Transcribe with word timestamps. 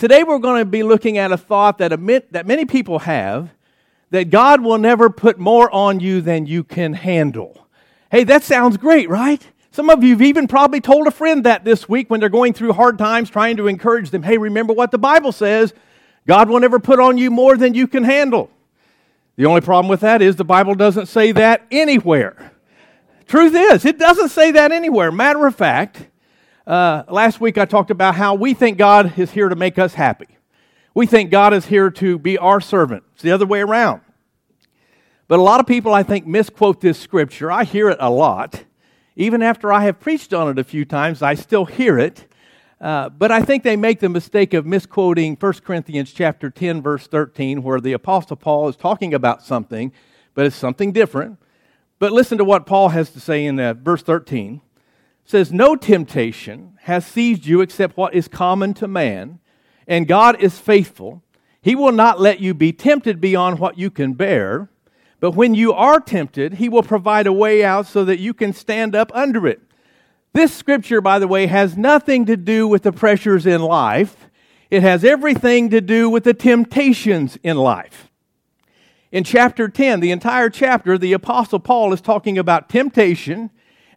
Today 0.00 0.24
we're 0.24 0.38
going 0.38 0.62
to 0.62 0.64
be 0.64 0.82
looking 0.82 1.18
at 1.18 1.30
a 1.30 1.36
thought 1.36 1.76
that, 1.76 1.92
admit, 1.92 2.32
that 2.32 2.46
many 2.46 2.64
people 2.64 3.00
have 3.00 3.50
that 4.08 4.30
God 4.30 4.62
will 4.62 4.78
never 4.78 5.10
put 5.10 5.38
more 5.38 5.70
on 5.74 6.00
you 6.00 6.22
than 6.22 6.46
you 6.46 6.64
can 6.64 6.94
handle. 6.94 7.68
Hey, 8.10 8.24
that 8.24 8.42
sounds 8.42 8.78
great, 8.78 9.10
right? 9.10 9.46
Some 9.72 9.90
of 9.90 10.02
you 10.02 10.12
have 10.12 10.22
even 10.22 10.48
probably 10.48 10.80
told 10.80 11.06
a 11.06 11.10
friend 11.10 11.44
that 11.44 11.66
this 11.66 11.86
week 11.86 12.08
when 12.08 12.18
they're 12.18 12.30
going 12.30 12.54
through 12.54 12.72
hard 12.72 12.96
times, 12.96 13.28
trying 13.28 13.58
to 13.58 13.66
encourage 13.66 14.08
them. 14.08 14.22
Hey, 14.22 14.38
remember 14.38 14.72
what 14.72 14.90
the 14.90 14.96
Bible 14.96 15.32
says 15.32 15.74
God 16.26 16.48
will 16.48 16.60
never 16.60 16.78
put 16.78 16.98
on 16.98 17.18
you 17.18 17.30
more 17.30 17.58
than 17.58 17.74
you 17.74 17.86
can 17.86 18.04
handle. 18.04 18.50
The 19.36 19.44
only 19.44 19.60
problem 19.60 19.90
with 19.90 20.00
that 20.00 20.22
is 20.22 20.34
the 20.34 20.44
Bible 20.44 20.74
doesn't 20.74 21.08
say 21.08 21.32
that 21.32 21.66
anywhere. 21.70 22.52
Truth 23.26 23.54
is, 23.54 23.84
it 23.84 23.98
doesn't 23.98 24.30
say 24.30 24.50
that 24.52 24.72
anywhere. 24.72 25.12
Matter 25.12 25.46
of 25.46 25.54
fact, 25.54 26.06
uh, 26.70 27.02
last 27.08 27.40
week 27.40 27.58
I 27.58 27.64
talked 27.64 27.90
about 27.90 28.14
how 28.14 28.36
we 28.36 28.54
think 28.54 28.78
God 28.78 29.18
is 29.18 29.32
here 29.32 29.48
to 29.48 29.56
make 29.56 29.76
us 29.76 29.94
happy. 29.94 30.28
We 30.94 31.04
think 31.04 31.32
God 31.32 31.52
is 31.52 31.66
here 31.66 31.90
to 31.90 32.16
be 32.16 32.38
our 32.38 32.60
servant. 32.60 33.02
It's 33.14 33.22
the 33.22 33.32
other 33.32 33.44
way 33.44 33.60
around. 33.60 34.02
But 35.26 35.40
a 35.40 35.42
lot 35.42 35.58
of 35.58 35.66
people, 35.66 35.92
I 35.92 36.04
think, 36.04 36.28
misquote 36.28 36.80
this 36.80 36.96
scripture. 36.96 37.50
I 37.50 37.64
hear 37.64 37.90
it 37.90 37.98
a 37.98 38.08
lot. 38.08 38.62
Even 39.16 39.42
after 39.42 39.72
I 39.72 39.82
have 39.82 39.98
preached 39.98 40.32
on 40.32 40.48
it 40.48 40.60
a 40.60 40.64
few 40.64 40.84
times, 40.84 41.22
I 41.22 41.34
still 41.34 41.64
hear 41.64 41.98
it. 41.98 42.26
Uh, 42.80 43.08
but 43.08 43.32
I 43.32 43.42
think 43.42 43.64
they 43.64 43.74
make 43.74 43.98
the 43.98 44.08
mistake 44.08 44.54
of 44.54 44.64
misquoting 44.64 45.36
1 45.40 45.52
Corinthians 45.64 46.12
chapter 46.12 46.50
10, 46.50 46.82
verse 46.82 47.08
13, 47.08 47.64
where 47.64 47.80
the 47.80 47.94
Apostle 47.94 48.36
Paul 48.36 48.68
is 48.68 48.76
talking 48.76 49.12
about 49.12 49.42
something, 49.42 49.92
but 50.34 50.46
it's 50.46 50.54
something 50.54 50.92
different. 50.92 51.38
But 51.98 52.12
listen 52.12 52.38
to 52.38 52.44
what 52.44 52.64
Paul 52.64 52.90
has 52.90 53.10
to 53.10 53.18
say 53.18 53.44
in 53.44 53.58
uh, 53.58 53.74
verse 53.74 54.04
13 54.04 54.60
says, 55.30 55.52
No 55.52 55.76
temptation 55.76 56.76
has 56.82 57.06
seized 57.06 57.46
you 57.46 57.60
except 57.60 57.96
what 57.96 58.14
is 58.14 58.28
common 58.28 58.74
to 58.74 58.88
man, 58.88 59.38
and 59.86 60.08
God 60.08 60.40
is 60.40 60.58
faithful. 60.58 61.22
He 61.62 61.74
will 61.74 61.92
not 61.92 62.20
let 62.20 62.40
you 62.40 62.52
be 62.52 62.72
tempted 62.72 63.20
beyond 63.20 63.58
what 63.58 63.78
you 63.78 63.90
can 63.90 64.14
bear, 64.14 64.68
but 65.20 65.32
when 65.32 65.54
you 65.54 65.72
are 65.72 66.00
tempted, 66.00 66.54
He 66.54 66.68
will 66.68 66.82
provide 66.82 67.26
a 67.26 67.32
way 67.32 67.64
out 67.64 67.86
so 67.86 68.04
that 68.04 68.18
you 68.18 68.34
can 68.34 68.52
stand 68.52 68.96
up 68.96 69.12
under 69.14 69.46
it. 69.46 69.60
This 70.32 70.54
scripture, 70.54 71.00
by 71.00 71.18
the 71.18 71.28
way, 71.28 71.46
has 71.46 71.76
nothing 71.76 72.26
to 72.26 72.36
do 72.36 72.66
with 72.66 72.82
the 72.82 72.92
pressures 72.92 73.46
in 73.46 73.62
life. 73.62 74.28
It 74.70 74.82
has 74.82 75.04
everything 75.04 75.70
to 75.70 75.80
do 75.80 76.08
with 76.08 76.24
the 76.24 76.34
temptations 76.34 77.36
in 77.42 77.56
life. 77.56 78.10
In 79.12 79.24
chapter 79.24 79.68
10, 79.68 80.00
the 80.00 80.12
entire 80.12 80.48
chapter, 80.50 80.96
the 80.96 81.12
Apostle 81.12 81.58
Paul 81.58 81.92
is 81.92 82.00
talking 82.00 82.38
about 82.38 82.68
temptation 82.68 83.50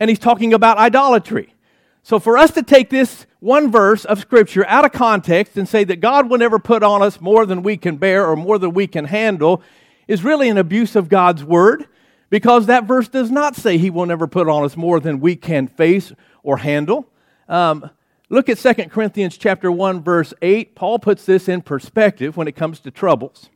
and 0.03 0.09
he's 0.09 0.19
talking 0.19 0.53
about 0.53 0.77
idolatry. 0.77 1.55
So, 2.01 2.19
for 2.19 2.37
us 2.37 2.51
to 2.55 2.61
take 2.61 2.89
this 2.89 3.25
one 3.39 3.71
verse 3.71 4.03
of 4.03 4.19
Scripture 4.19 4.67
out 4.67 4.83
of 4.83 4.91
context 4.91 5.55
and 5.55 5.65
say 5.65 5.85
that 5.85 6.01
God 6.01 6.29
will 6.29 6.39
never 6.39 6.59
put 6.59 6.83
on 6.83 7.01
us 7.01 7.21
more 7.21 7.45
than 7.45 7.63
we 7.63 7.77
can 7.77 7.95
bear 7.95 8.27
or 8.27 8.35
more 8.35 8.59
than 8.59 8.73
we 8.73 8.85
can 8.85 9.05
handle 9.05 9.63
is 10.05 10.21
really 10.21 10.49
an 10.49 10.57
abuse 10.57 10.97
of 10.97 11.07
God's 11.07 11.41
Word 11.41 11.87
because 12.29 12.65
that 12.65 12.83
verse 12.83 13.07
does 13.07 13.31
not 13.31 13.55
say 13.55 13.77
He 13.77 13.89
will 13.89 14.05
never 14.05 14.27
put 14.27 14.49
on 14.49 14.65
us 14.65 14.75
more 14.75 14.99
than 14.99 15.21
we 15.21 15.37
can 15.37 15.67
face 15.67 16.11
or 16.43 16.57
handle. 16.57 17.07
Um, 17.47 17.89
look 18.27 18.49
at 18.49 18.57
2 18.57 18.73
Corinthians 18.89 19.37
chapter 19.37 19.71
1 19.71 20.03
verse 20.03 20.33
8. 20.41 20.75
Paul 20.75 20.99
puts 20.99 21.23
this 21.25 21.47
in 21.47 21.61
perspective 21.61 22.35
when 22.35 22.49
it 22.49 22.57
comes 22.57 22.81
to 22.81 22.91
troubles. 22.91 23.49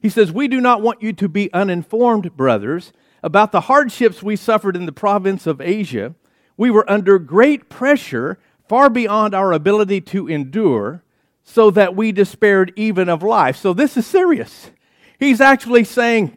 He 0.00 0.08
says, 0.08 0.32
"We 0.32 0.48
do 0.48 0.58
not 0.58 0.80
want 0.80 1.02
you 1.02 1.12
to 1.12 1.28
be 1.28 1.52
uninformed, 1.52 2.34
brothers, 2.34 2.94
about 3.22 3.52
the 3.52 3.62
hardships 3.62 4.22
we 4.22 4.36
suffered 4.36 4.76
in 4.76 4.86
the 4.86 4.92
province 4.92 5.46
of 5.46 5.60
Asia, 5.60 6.14
we 6.56 6.70
were 6.70 6.90
under 6.90 7.18
great 7.18 7.68
pressure, 7.68 8.38
far 8.68 8.90
beyond 8.90 9.34
our 9.34 9.52
ability 9.52 10.00
to 10.00 10.28
endure, 10.28 11.02
so 11.44 11.70
that 11.70 11.96
we 11.96 12.12
despaired 12.12 12.72
even 12.76 13.08
of 13.08 13.22
life. 13.22 13.56
So 13.56 13.72
this 13.72 13.96
is 13.96 14.06
serious. 14.06 14.70
He's 15.18 15.40
actually 15.40 15.84
saying, 15.84 16.36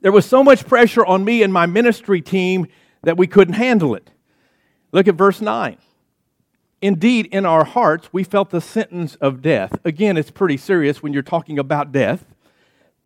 There 0.00 0.12
was 0.12 0.26
so 0.26 0.42
much 0.42 0.66
pressure 0.66 1.04
on 1.04 1.24
me 1.24 1.42
and 1.42 1.52
my 1.52 1.66
ministry 1.66 2.20
team 2.20 2.66
that 3.02 3.16
we 3.16 3.26
couldn't 3.26 3.54
handle 3.54 3.94
it. 3.94 4.10
Look 4.92 5.08
at 5.08 5.14
verse 5.14 5.40
9. 5.40 5.76
Indeed, 6.80 7.26
in 7.26 7.44
our 7.44 7.64
hearts, 7.64 8.12
we 8.12 8.22
felt 8.22 8.50
the 8.50 8.60
sentence 8.60 9.16
of 9.16 9.42
death. 9.42 9.78
Again, 9.84 10.16
it's 10.16 10.30
pretty 10.30 10.56
serious 10.56 11.02
when 11.02 11.12
you're 11.12 11.22
talking 11.22 11.58
about 11.58 11.90
death. 11.90 12.24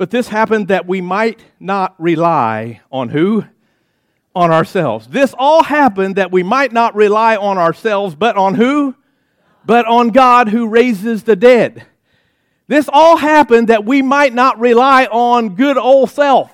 But 0.03 0.11
this 0.11 0.27
happened 0.27 0.67
that 0.67 0.89
we 0.89 1.01
might 1.01 1.45
not 1.61 1.95
rely 1.97 2.81
on 2.91 3.11
who? 3.11 3.45
On 4.35 4.51
ourselves. 4.51 5.07
This 5.07 5.33
all 5.39 5.63
happened 5.63 6.17
that 6.17 6.33
we 6.33 6.43
might 6.43 6.73
not 6.73 6.97
rely 6.97 7.37
on 7.37 7.57
ourselves, 7.57 8.17
but 8.17 8.37
on 8.37 8.57
who? 8.57 8.97
But 9.65 9.87
on 9.87 10.09
God 10.09 10.49
who 10.49 10.67
raises 10.67 11.23
the 11.23 11.37
dead. 11.37 11.87
This 12.67 12.91
all 12.93 13.17
happened 13.17 13.69
that 13.69 13.85
we 13.85 14.03
might 14.03 14.35
not 14.35 14.59
rely 14.59 15.05
on 15.05 15.55
good 15.55 15.79
old 15.79 16.11
self 16.11 16.53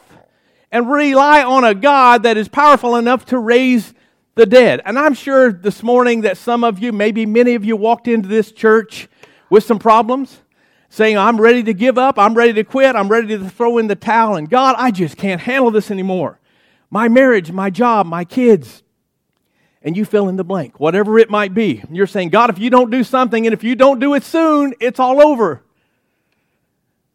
and 0.71 0.91
rely 0.91 1.43
on 1.43 1.65
a 1.65 1.75
God 1.75 2.25
that 2.25 2.37
is 2.37 2.49
powerful 2.49 2.97
enough 2.97 3.25
to 3.25 3.39
raise 3.39 3.95
the 4.35 4.45
dead. 4.45 4.83
And 4.85 4.99
I'm 4.99 5.15
sure 5.15 5.53
this 5.53 5.83
morning 5.83 6.21
that 6.21 6.37
some 6.37 6.65
of 6.65 6.81
you, 6.81 6.93
maybe 6.93 7.25
many 7.25 7.55
of 7.55 7.65
you, 7.65 7.77
walked 7.77 8.09
into 8.09 8.29
this 8.29 8.53
church 8.53 9.09
with 9.49 9.65
some 9.65 9.79
problems 9.79 10.39
saying, 10.89 11.19
I'm 11.19 11.41
ready 11.41 11.63
to 11.65 11.75
give 11.75 11.99
up, 11.99 12.19
I'm 12.19 12.35
ready 12.35 12.53
to 12.55 12.65
quit, 12.65 12.97
I'm 12.97 13.09
ready 13.09 13.29
to 13.39 13.49
throw 13.51 13.79
in 13.79 13.87
the 13.87 13.95
towel, 13.95 14.37
and 14.37 14.49
God, 14.49 14.75
I 14.79 14.91
just 14.91 15.17
can't 15.17 15.41
handle 15.41 15.71
this 15.71 15.91
anymore. 15.91 16.41
My 16.91 17.09
marriage, 17.09 17.53
my 17.53 17.71
job, 17.71 18.07
my 18.07 18.25
kids. 18.25 18.83
And 19.83 19.97
you 19.97 20.05
fill 20.05 20.29
in 20.29 20.37
the 20.37 20.45
blank, 20.45 20.81
whatever 20.81 21.19
it 21.19 21.31
might 21.31 21.55
be. 21.55 21.85
You're 21.91 22.07
saying, 22.07 22.31
God, 22.31 22.51
if 22.51 22.59
you 22.59 22.71
don't 22.71 22.91
do 22.91 23.05
something, 23.05 23.47
and 23.47 23.53
if 23.53 23.63
you 23.63 23.77
don't 23.77 24.01
do 24.01 24.15
it 24.15 24.25
soon, 24.25 24.75
it's 24.81 24.99
all 24.99 25.21
over. 25.21 25.63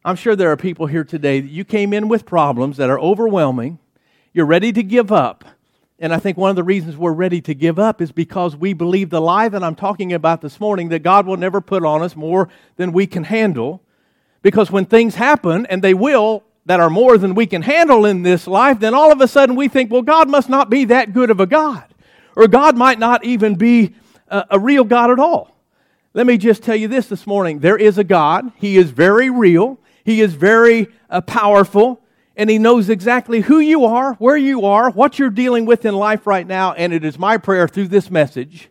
I'm 0.06 0.16
sure 0.16 0.36
there 0.36 0.52
are 0.52 0.58
people 0.58 0.86
here 0.86 1.04
today 1.04 1.40
that 1.40 1.50
you 1.50 1.64
came 1.64 1.94
in 1.94 2.08
with 2.08 2.26
problems 2.26 2.78
that 2.78 2.90
are 2.90 3.00
overwhelming. 3.00 3.80
You're 4.34 4.46
ready 4.46 4.72
to 4.74 4.84
give 4.84 5.12
up. 5.12 5.46
And 6.04 6.14
I 6.14 6.20
think 6.20 6.38
one 6.38 6.50
of 6.50 6.58
the 6.58 6.66
reasons 6.66 6.98
we're 6.98 7.14
ready 7.14 7.40
to 7.40 7.56
give 7.56 7.80
up 7.80 8.02
is 8.02 8.12
because 8.12 8.58
we 8.58 8.74
believe 8.74 9.10
the 9.10 9.22
lie 9.22 9.48
that 9.48 9.64
I'm 9.64 9.74
talking 9.74 10.12
about 10.12 10.42
this 10.42 10.60
morning 10.60 10.90
that 10.90 11.00
God 11.00 11.26
will 11.26 11.38
never 11.38 11.62
put 11.62 11.86
on 11.86 12.02
us 12.02 12.14
more 12.14 12.50
than 12.76 12.92
we 12.92 13.08
can 13.08 13.24
handle. 13.24 13.82
Because 14.42 14.70
when 14.70 14.84
things 14.84 15.16
happen, 15.16 15.66
and 15.68 15.82
they 15.82 15.94
will, 15.94 16.44
that 16.66 16.82
are 16.82 16.90
more 16.90 17.18
than 17.18 17.36
we 17.36 17.46
can 17.46 17.62
handle 17.62 18.04
in 18.04 18.22
this 18.22 18.48
life, 18.48 18.82
then 18.82 18.94
all 18.94 19.14
of 19.14 19.22
a 19.22 19.30
sudden 19.30 19.56
we 19.56 19.70
think, 19.70 19.92
well, 19.92 20.02
God 20.02 20.30
must 20.30 20.50
not 20.50 20.70
be 20.70 20.84
that 20.84 21.14
good 21.14 21.30
of 21.30 21.40
a 21.40 21.46
God. 21.46 21.86
Or 22.36 22.50
God 22.50 22.76
might 22.76 23.00
not 23.00 23.24
even 23.24 23.56
be 23.56 23.96
a, 24.28 24.44
a 24.52 24.60
real 24.60 24.84
God 24.84 25.10
at 25.10 25.20
all. 25.20 25.56
Let 26.14 26.28
me 26.28 26.38
just 26.38 26.64
tell 26.64 26.76
you 26.76 26.90
this 26.90 27.08
this 27.08 27.26
morning. 27.26 27.60
There 27.60 27.78
is 27.78 27.98
a 27.98 28.04
God. 28.04 28.52
He 28.58 28.76
is 28.76 28.92
very 28.92 29.30
real. 29.30 29.80
He 30.04 30.20
is 30.20 30.34
very 30.34 30.90
uh, 31.10 31.22
powerful 31.22 32.03
and 32.36 32.50
He 32.50 32.58
knows 32.58 32.90
exactly 32.90 33.42
who 33.42 33.60
you 33.60 33.86
are, 33.86 34.14
where 34.16 34.38
you 34.38 34.66
are, 34.66 34.90
what 34.90 35.20
you're 35.20 35.30
dealing 35.30 35.66
with 35.66 35.86
in 35.86 35.96
life 35.96 36.26
right 36.26 36.46
now. 36.46 36.74
And 36.74 36.94
it 36.94 37.06
is 37.06 37.20
my 37.20 37.38
prayer 37.38 37.68
through 37.68 37.90
this 37.90 38.10
message 38.10 38.70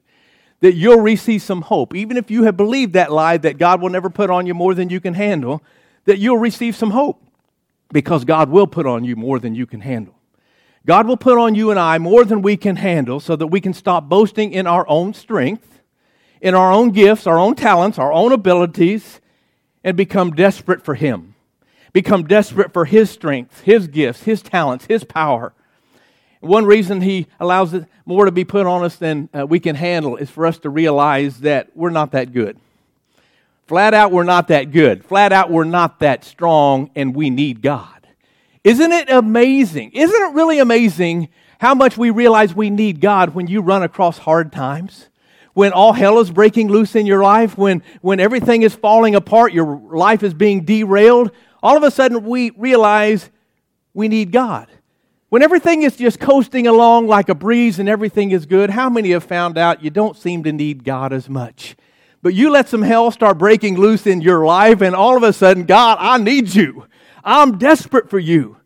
that 0.60 0.74
you'll 0.74 1.00
receive 1.00 1.42
some 1.42 1.62
hope. 1.62 1.94
Even 1.94 2.16
if 2.16 2.30
you 2.30 2.44
have 2.44 2.56
believed 2.56 2.92
that 2.94 3.12
lie 3.12 3.36
that 3.36 3.58
God 3.58 3.80
will 3.80 3.90
never 3.90 4.10
put 4.10 4.30
on 4.30 4.46
you 4.46 4.54
more 4.54 4.74
than 4.74 4.90
you 4.90 5.00
can 5.00 5.14
handle, 5.14 5.62
that 6.04 6.18
you'll 6.18 6.38
receive 6.38 6.76
some 6.76 6.90
hope 6.90 7.22
because 7.92 8.24
God 8.24 8.48
will 8.48 8.66
put 8.66 8.86
on 8.86 9.04
you 9.04 9.16
more 9.16 9.38
than 9.38 9.54
you 9.54 9.66
can 9.66 9.80
handle. 9.80 10.14
God 10.86 11.06
will 11.06 11.16
put 11.16 11.38
on 11.38 11.54
you 11.54 11.70
and 11.70 11.78
I 11.78 11.98
more 11.98 12.24
than 12.24 12.42
we 12.42 12.56
can 12.56 12.76
handle 12.76 13.20
so 13.20 13.36
that 13.36 13.48
we 13.48 13.60
can 13.60 13.74
stop 13.74 14.08
boasting 14.08 14.52
in 14.52 14.66
our 14.66 14.88
own 14.88 15.14
strength, 15.14 15.80
in 16.40 16.54
our 16.54 16.72
own 16.72 16.90
gifts, 16.90 17.26
our 17.26 17.38
own 17.38 17.54
talents, 17.54 17.98
our 17.98 18.12
own 18.12 18.32
abilities, 18.32 19.20
and 19.84 19.96
become 19.96 20.32
desperate 20.32 20.84
for 20.84 20.94
Him 20.94 21.31
become 21.92 22.24
desperate 22.24 22.72
for 22.72 22.84
His 22.84 23.10
strength, 23.10 23.60
His 23.62 23.88
gifts, 23.88 24.22
His 24.22 24.42
talents, 24.42 24.86
His 24.86 25.04
power. 25.04 25.52
One 26.40 26.64
reason 26.64 27.00
He 27.02 27.26
allows 27.38 27.74
it 27.74 27.86
more 28.04 28.24
to 28.24 28.32
be 28.32 28.44
put 28.44 28.66
on 28.66 28.84
us 28.84 28.96
than 28.96 29.28
uh, 29.32 29.46
we 29.46 29.60
can 29.60 29.76
handle 29.76 30.16
is 30.16 30.30
for 30.30 30.46
us 30.46 30.58
to 30.60 30.70
realize 30.70 31.40
that 31.40 31.70
we're 31.74 31.90
not 31.90 32.12
that 32.12 32.32
good. 32.32 32.58
Flat 33.66 33.94
out, 33.94 34.10
we're 34.10 34.24
not 34.24 34.48
that 34.48 34.72
good. 34.72 35.04
Flat 35.04 35.32
out, 35.32 35.50
we're 35.50 35.64
not 35.64 36.00
that 36.00 36.24
strong, 36.24 36.90
and 36.94 37.14
we 37.14 37.30
need 37.30 37.62
God. 37.62 38.06
Isn't 38.64 38.92
it 38.92 39.08
amazing? 39.08 39.92
Isn't 39.92 40.22
it 40.22 40.34
really 40.34 40.58
amazing 40.58 41.28
how 41.58 41.74
much 41.74 41.96
we 41.96 42.10
realize 42.10 42.54
we 42.54 42.70
need 42.70 43.00
God 43.00 43.34
when 43.34 43.46
you 43.46 43.60
run 43.60 43.82
across 43.82 44.18
hard 44.18 44.52
times? 44.52 45.08
When 45.54 45.72
all 45.72 45.92
hell 45.92 46.18
is 46.18 46.30
breaking 46.30 46.68
loose 46.68 46.96
in 46.96 47.06
your 47.06 47.22
life, 47.22 47.58
when, 47.58 47.82
when 48.00 48.20
everything 48.20 48.62
is 48.62 48.74
falling 48.74 49.14
apart, 49.14 49.52
your 49.52 49.76
life 49.76 50.22
is 50.22 50.34
being 50.34 50.64
derailed, 50.64 51.30
all 51.62 51.76
of 51.76 51.82
a 51.82 51.90
sudden 51.90 52.24
we 52.24 52.50
realize 52.50 53.30
we 53.94 54.08
need 54.08 54.32
God. 54.32 54.68
When 55.28 55.42
everything 55.42 55.82
is 55.82 55.96
just 55.96 56.20
coasting 56.20 56.66
along 56.66 57.06
like 57.06 57.30
a 57.30 57.34
breeze 57.34 57.78
and 57.78 57.88
everything 57.88 58.32
is 58.32 58.44
good, 58.44 58.70
how 58.70 58.90
many 58.90 59.12
have 59.12 59.24
found 59.24 59.56
out 59.56 59.82
you 59.82 59.88
don't 59.88 60.16
seem 60.16 60.42
to 60.42 60.52
need 60.52 60.84
God 60.84 61.12
as 61.12 61.28
much? 61.28 61.74
But 62.20 62.34
you 62.34 62.50
let 62.50 62.68
some 62.68 62.82
hell 62.82 63.10
start 63.10 63.38
breaking 63.38 63.76
loose 63.76 64.06
in 64.06 64.20
your 64.20 64.44
life, 64.44 64.80
and 64.80 64.94
all 64.94 65.16
of 65.16 65.22
a 65.22 65.32
sudden, 65.32 65.64
God, 65.64 65.96
I 66.00 66.18
need 66.18 66.54
you. 66.54 66.86
I'm 67.24 67.58
desperate 67.58 68.10
for 68.10 68.18
you. 68.18 68.58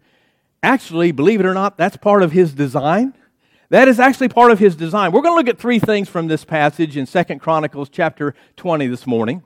Actually, 0.63 1.13
believe 1.13 1.41
it 1.41 1.47
or 1.47 1.55
not, 1.55 1.79
that's 1.79 1.97
part 1.97 2.23
of 2.23 2.33
His 2.33 2.53
design. 2.53 3.15
That 3.71 3.89
is 3.89 4.01
actually 4.01 4.29
part 4.29 4.51
of 4.51 4.59
His 4.59 4.77
design. 4.77 5.13
We're 5.13 5.23
going 5.23 5.35
to 5.35 5.37
look 5.37 5.49
at 5.55 5.61
three 5.61 5.79
things 5.79 6.09
from 6.09 6.27
this 6.27 6.45
passage 6.45 6.97
in 6.97 7.07
Second 7.07 7.39
Chronicles 7.39 7.89
chapter 7.89 8.35
20 8.57 8.89
this 8.89 9.07
morning. 9.07 9.43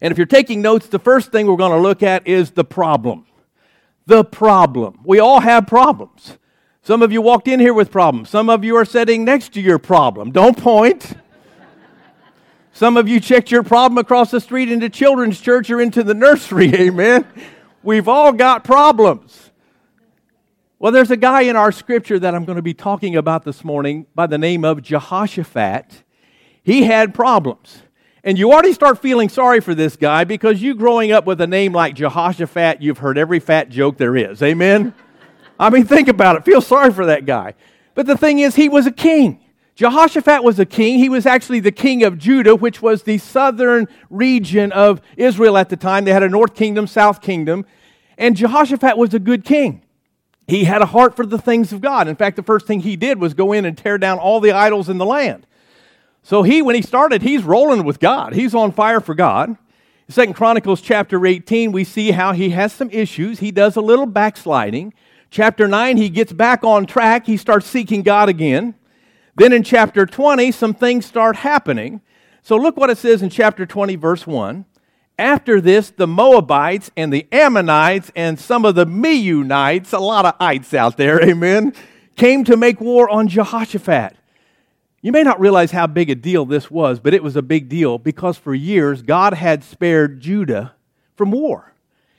And 0.00 0.12
if 0.12 0.18
you're 0.18 0.26
taking 0.26 0.62
notes, 0.62 0.86
the 0.88 0.98
first 0.98 1.32
thing 1.32 1.46
we're 1.46 1.56
going 1.56 1.72
to 1.72 1.80
look 1.80 2.02
at 2.02 2.26
is 2.26 2.50
the 2.50 2.64
problem. 2.64 3.26
The 4.06 4.24
problem. 4.24 5.00
We 5.04 5.18
all 5.18 5.40
have 5.40 5.66
problems. 5.66 6.38
Some 6.82 7.02
of 7.02 7.10
you 7.10 7.20
walked 7.20 7.48
in 7.48 7.58
here 7.58 7.74
with 7.74 7.90
problems. 7.90 8.28
Some 8.30 8.48
of 8.48 8.62
you 8.62 8.76
are 8.76 8.84
sitting 8.84 9.24
next 9.24 9.54
to 9.54 9.60
your 9.60 9.78
problem. 9.78 10.30
Don't 10.30 10.56
point. 10.56 11.14
Some 12.72 12.96
of 12.98 13.08
you 13.08 13.20
checked 13.20 13.50
your 13.50 13.62
problem 13.62 13.96
across 13.98 14.30
the 14.30 14.40
street 14.40 14.70
into 14.70 14.90
children's 14.90 15.40
church 15.40 15.70
or 15.70 15.80
into 15.80 16.02
the 16.02 16.14
nursery. 16.14 16.72
Amen. 16.74 17.26
We've 17.82 18.06
all 18.06 18.32
got 18.32 18.64
problems. 18.64 19.50
Well, 20.78 20.92
there's 20.92 21.10
a 21.10 21.16
guy 21.16 21.42
in 21.42 21.56
our 21.56 21.72
scripture 21.72 22.18
that 22.18 22.34
I'm 22.34 22.44
going 22.44 22.56
to 22.56 22.62
be 22.62 22.74
talking 22.74 23.16
about 23.16 23.44
this 23.44 23.64
morning 23.64 24.06
by 24.14 24.26
the 24.26 24.36
name 24.36 24.62
of 24.62 24.82
Jehoshaphat. 24.82 26.04
He 26.62 26.82
had 26.82 27.14
problems. 27.14 27.82
And 28.26 28.36
you 28.36 28.50
already 28.52 28.72
start 28.72 29.00
feeling 29.00 29.28
sorry 29.28 29.60
for 29.60 29.72
this 29.72 29.94
guy 29.94 30.24
because 30.24 30.60
you 30.60 30.74
growing 30.74 31.12
up 31.12 31.26
with 31.26 31.40
a 31.40 31.46
name 31.46 31.72
like 31.72 31.94
Jehoshaphat, 31.94 32.82
you've 32.82 32.98
heard 32.98 33.18
every 33.18 33.38
fat 33.38 33.68
joke 33.68 33.98
there 33.98 34.16
is. 34.16 34.42
Amen? 34.42 34.92
I 35.60 35.70
mean, 35.70 35.84
think 35.84 36.08
about 36.08 36.34
it. 36.34 36.44
Feel 36.44 36.60
sorry 36.60 36.92
for 36.92 37.06
that 37.06 37.24
guy. 37.24 37.54
But 37.94 38.06
the 38.06 38.16
thing 38.16 38.40
is, 38.40 38.56
he 38.56 38.68
was 38.68 38.84
a 38.84 38.90
king. 38.90 39.44
Jehoshaphat 39.76 40.42
was 40.42 40.58
a 40.58 40.66
king. 40.66 40.98
He 40.98 41.08
was 41.08 41.24
actually 41.24 41.60
the 41.60 41.70
king 41.70 42.02
of 42.02 42.18
Judah, 42.18 42.56
which 42.56 42.82
was 42.82 43.04
the 43.04 43.18
southern 43.18 43.86
region 44.10 44.72
of 44.72 45.00
Israel 45.16 45.56
at 45.56 45.68
the 45.68 45.76
time. 45.76 46.04
They 46.04 46.12
had 46.12 46.24
a 46.24 46.28
north 46.28 46.56
kingdom, 46.56 46.88
south 46.88 47.22
kingdom. 47.22 47.64
And 48.18 48.36
Jehoshaphat 48.36 48.98
was 48.98 49.14
a 49.14 49.20
good 49.20 49.44
king. 49.44 49.84
He 50.48 50.64
had 50.64 50.82
a 50.82 50.86
heart 50.86 51.14
for 51.14 51.26
the 51.26 51.38
things 51.38 51.72
of 51.72 51.80
God. 51.80 52.08
In 52.08 52.16
fact, 52.16 52.34
the 52.34 52.42
first 52.42 52.66
thing 52.66 52.80
he 52.80 52.96
did 52.96 53.20
was 53.20 53.34
go 53.34 53.52
in 53.52 53.64
and 53.64 53.78
tear 53.78 53.98
down 53.98 54.18
all 54.18 54.40
the 54.40 54.50
idols 54.50 54.88
in 54.88 54.98
the 54.98 55.06
land. 55.06 55.46
So 56.26 56.42
he, 56.42 56.60
when 56.60 56.74
he 56.74 56.82
started, 56.82 57.22
he's 57.22 57.44
rolling 57.44 57.84
with 57.84 58.00
God. 58.00 58.32
He's 58.32 58.52
on 58.52 58.72
fire 58.72 58.98
for 58.98 59.14
God. 59.14 59.56
Second 60.08 60.34
Chronicles 60.34 60.80
chapter 60.80 61.24
18, 61.24 61.70
we 61.70 61.84
see 61.84 62.10
how 62.10 62.32
he 62.32 62.50
has 62.50 62.72
some 62.72 62.90
issues. 62.90 63.38
He 63.38 63.52
does 63.52 63.76
a 63.76 63.80
little 63.80 64.06
backsliding. 64.06 64.92
Chapter 65.30 65.68
9, 65.68 65.98
he 65.98 66.08
gets 66.08 66.32
back 66.32 66.64
on 66.64 66.84
track. 66.84 67.26
He 67.26 67.36
starts 67.36 67.68
seeking 67.68 68.02
God 68.02 68.28
again. 68.28 68.74
Then 69.36 69.52
in 69.52 69.62
chapter 69.62 70.04
20, 70.04 70.50
some 70.50 70.74
things 70.74 71.06
start 71.06 71.36
happening. 71.36 72.00
So 72.42 72.56
look 72.56 72.76
what 72.76 72.90
it 72.90 72.98
says 72.98 73.22
in 73.22 73.30
chapter 73.30 73.64
20, 73.64 73.94
verse 73.94 74.26
1. 74.26 74.64
After 75.20 75.60
this, 75.60 75.90
the 75.90 76.08
Moabites 76.08 76.90
and 76.96 77.12
the 77.12 77.28
Ammonites 77.30 78.10
and 78.16 78.36
some 78.36 78.64
of 78.64 78.74
the 78.74 78.84
Meunites, 78.84 79.92
a 79.92 80.00
lot 80.00 80.26
of 80.26 80.34
ites 80.40 80.74
out 80.74 80.96
there, 80.96 81.22
amen, 81.24 81.72
came 82.16 82.42
to 82.42 82.56
make 82.56 82.80
war 82.80 83.08
on 83.08 83.28
Jehoshaphat. 83.28 84.16
You 85.06 85.12
may 85.12 85.22
not 85.22 85.38
realize 85.38 85.70
how 85.70 85.86
big 85.86 86.10
a 86.10 86.16
deal 86.16 86.44
this 86.44 86.68
was, 86.68 86.98
but 86.98 87.14
it 87.14 87.22
was 87.22 87.36
a 87.36 87.40
big 87.40 87.68
deal 87.68 87.96
because 87.96 88.36
for 88.36 88.52
years 88.52 89.02
God 89.02 89.34
had 89.34 89.62
spared 89.62 90.18
Judah 90.20 90.74
from 91.14 91.30
war. 91.30 91.74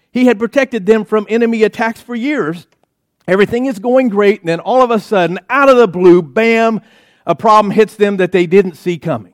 He 0.09 0.27
had 0.27 0.39
protected 0.39 0.85
them 0.85 1.03
from 1.03 1.27
enemy 1.27 1.63
attacks 1.63 1.99
for 1.99 2.15
years. 2.15 2.65
Everything 3.27 3.65
is 3.65 3.79
going 3.79 4.07
great, 4.07 4.39
and 4.39 4.47
then 4.47 4.61
all 4.61 4.81
of 4.81 4.89
a 4.89 5.01
sudden, 5.01 5.37
out 5.49 5.67
of 5.67 5.75
the 5.75 5.89
blue, 5.89 6.21
bam, 6.21 6.79
a 7.25 7.35
problem 7.35 7.71
hits 7.71 7.97
them 7.97 8.15
that 8.15 8.31
they 8.31 8.47
didn't 8.47 8.75
see 8.75 8.97
coming. 8.97 9.33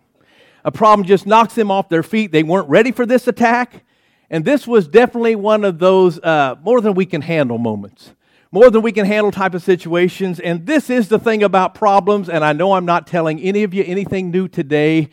A 0.66 0.72
problem 0.72 1.06
just 1.06 1.28
knocks 1.28 1.54
them 1.54 1.70
off 1.70 1.90
their 1.90 2.02
feet. 2.02 2.32
They 2.32 2.42
weren't 2.42 2.70
ready 2.70 2.92
for 2.92 3.06
this 3.06 3.28
attack. 3.28 3.84
And 4.32 4.46
this 4.46 4.66
was 4.66 4.88
definitely 4.88 5.36
one 5.36 5.64
of 5.64 5.78
those 5.78 6.18
uh, 6.22 6.56
more 6.64 6.82
than 6.82 6.96
we 6.96 7.06
can 7.06 7.22
handle 7.22 7.60
moments 7.60 8.14
more 8.54 8.70
than 8.70 8.84
we 8.84 8.92
can 8.92 9.08
handle 9.08 9.32
type 9.32 9.56
of 9.56 9.64
situations. 9.64 10.40
And 10.40 10.68
this 10.68 10.92
is 10.92 11.10
the 11.10 11.18
thing 11.18 11.42
about 11.42 11.74
problems, 11.74 12.30
and 12.30 12.46
I 12.46 12.54
know 12.54 12.74
I'm 12.74 12.86
not 12.86 13.08
telling 13.08 13.40
any 13.40 13.64
of 13.64 13.74
you 13.74 13.84
anything 13.84 14.30
new 14.30 14.48
today. 14.48 15.10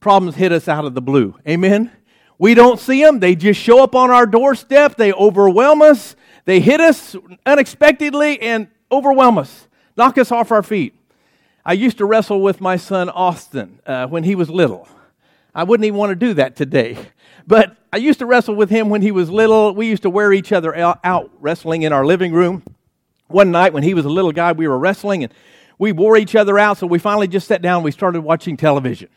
Problems 0.00 0.34
hit 0.34 0.50
us 0.50 0.66
out 0.66 0.84
of 0.84 0.92
the 0.94 1.00
blue. 1.00 1.36
Amen? 1.48 1.92
We 2.38 2.54
don't 2.54 2.80
see 2.80 3.00
them, 3.00 3.20
they 3.20 3.36
just 3.36 3.60
show 3.60 3.84
up 3.84 3.94
on 3.94 4.10
our 4.10 4.26
doorstep, 4.26 4.96
they 4.96 5.12
overwhelm 5.12 5.80
us, 5.80 6.16
they 6.44 6.58
hit 6.58 6.80
us 6.80 7.14
unexpectedly 7.46 8.42
and 8.42 8.66
overwhelm 8.90 9.38
us, 9.38 9.68
knock 9.96 10.18
us 10.18 10.32
off 10.32 10.50
our 10.50 10.64
feet. 10.64 10.96
I 11.64 11.74
used 11.74 11.98
to 11.98 12.04
wrestle 12.04 12.42
with 12.42 12.60
my 12.60 12.74
son 12.74 13.08
Austin 13.10 13.78
uh, 13.86 14.08
when 14.08 14.24
he 14.24 14.34
was 14.34 14.50
little. 14.50 14.88
I 15.54 15.62
wouldn't 15.62 15.84
even 15.84 16.00
want 16.00 16.10
to 16.10 16.16
do 16.16 16.34
that 16.34 16.56
today. 16.56 16.98
But 17.46 17.76
I 17.92 17.96
used 17.98 18.18
to 18.20 18.26
wrestle 18.26 18.54
with 18.54 18.70
him 18.70 18.88
when 18.88 19.02
he 19.02 19.10
was 19.10 19.30
little. 19.30 19.74
We 19.74 19.86
used 19.86 20.02
to 20.02 20.10
wear 20.10 20.32
each 20.32 20.52
other 20.52 20.74
out 20.76 21.30
wrestling 21.40 21.82
in 21.82 21.92
our 21.92 22.04
living 22.04 22.32
room. 22.32 22.62
One 23.28 23.50
night 23.50 23.72
when 23.72 23.82
he 23.82 23.94
was 23.94 24.04
a 24.04 24.10
little 24.10 24.32
guy, 24.32 24.52
we 24.52 24.68
were 24.68 24.78
wrestling 24.78 25.24
and 25.24 25.32
we 25.78 25.92
wore 25.92 26.16
each 26.16 26.36
other 26.36 26.58
out, 26.58 26.78
so 26.78 26.86
we 26.86 26.98
finally 26.98 27.26
just 27.26 27.48
sat 27.48 27.62
down 27.62 27.76
and 27.76 27.84
we 27.84 27.90
started 27.90 28.20
watching 28.20 28.56
television. 28.56 29.08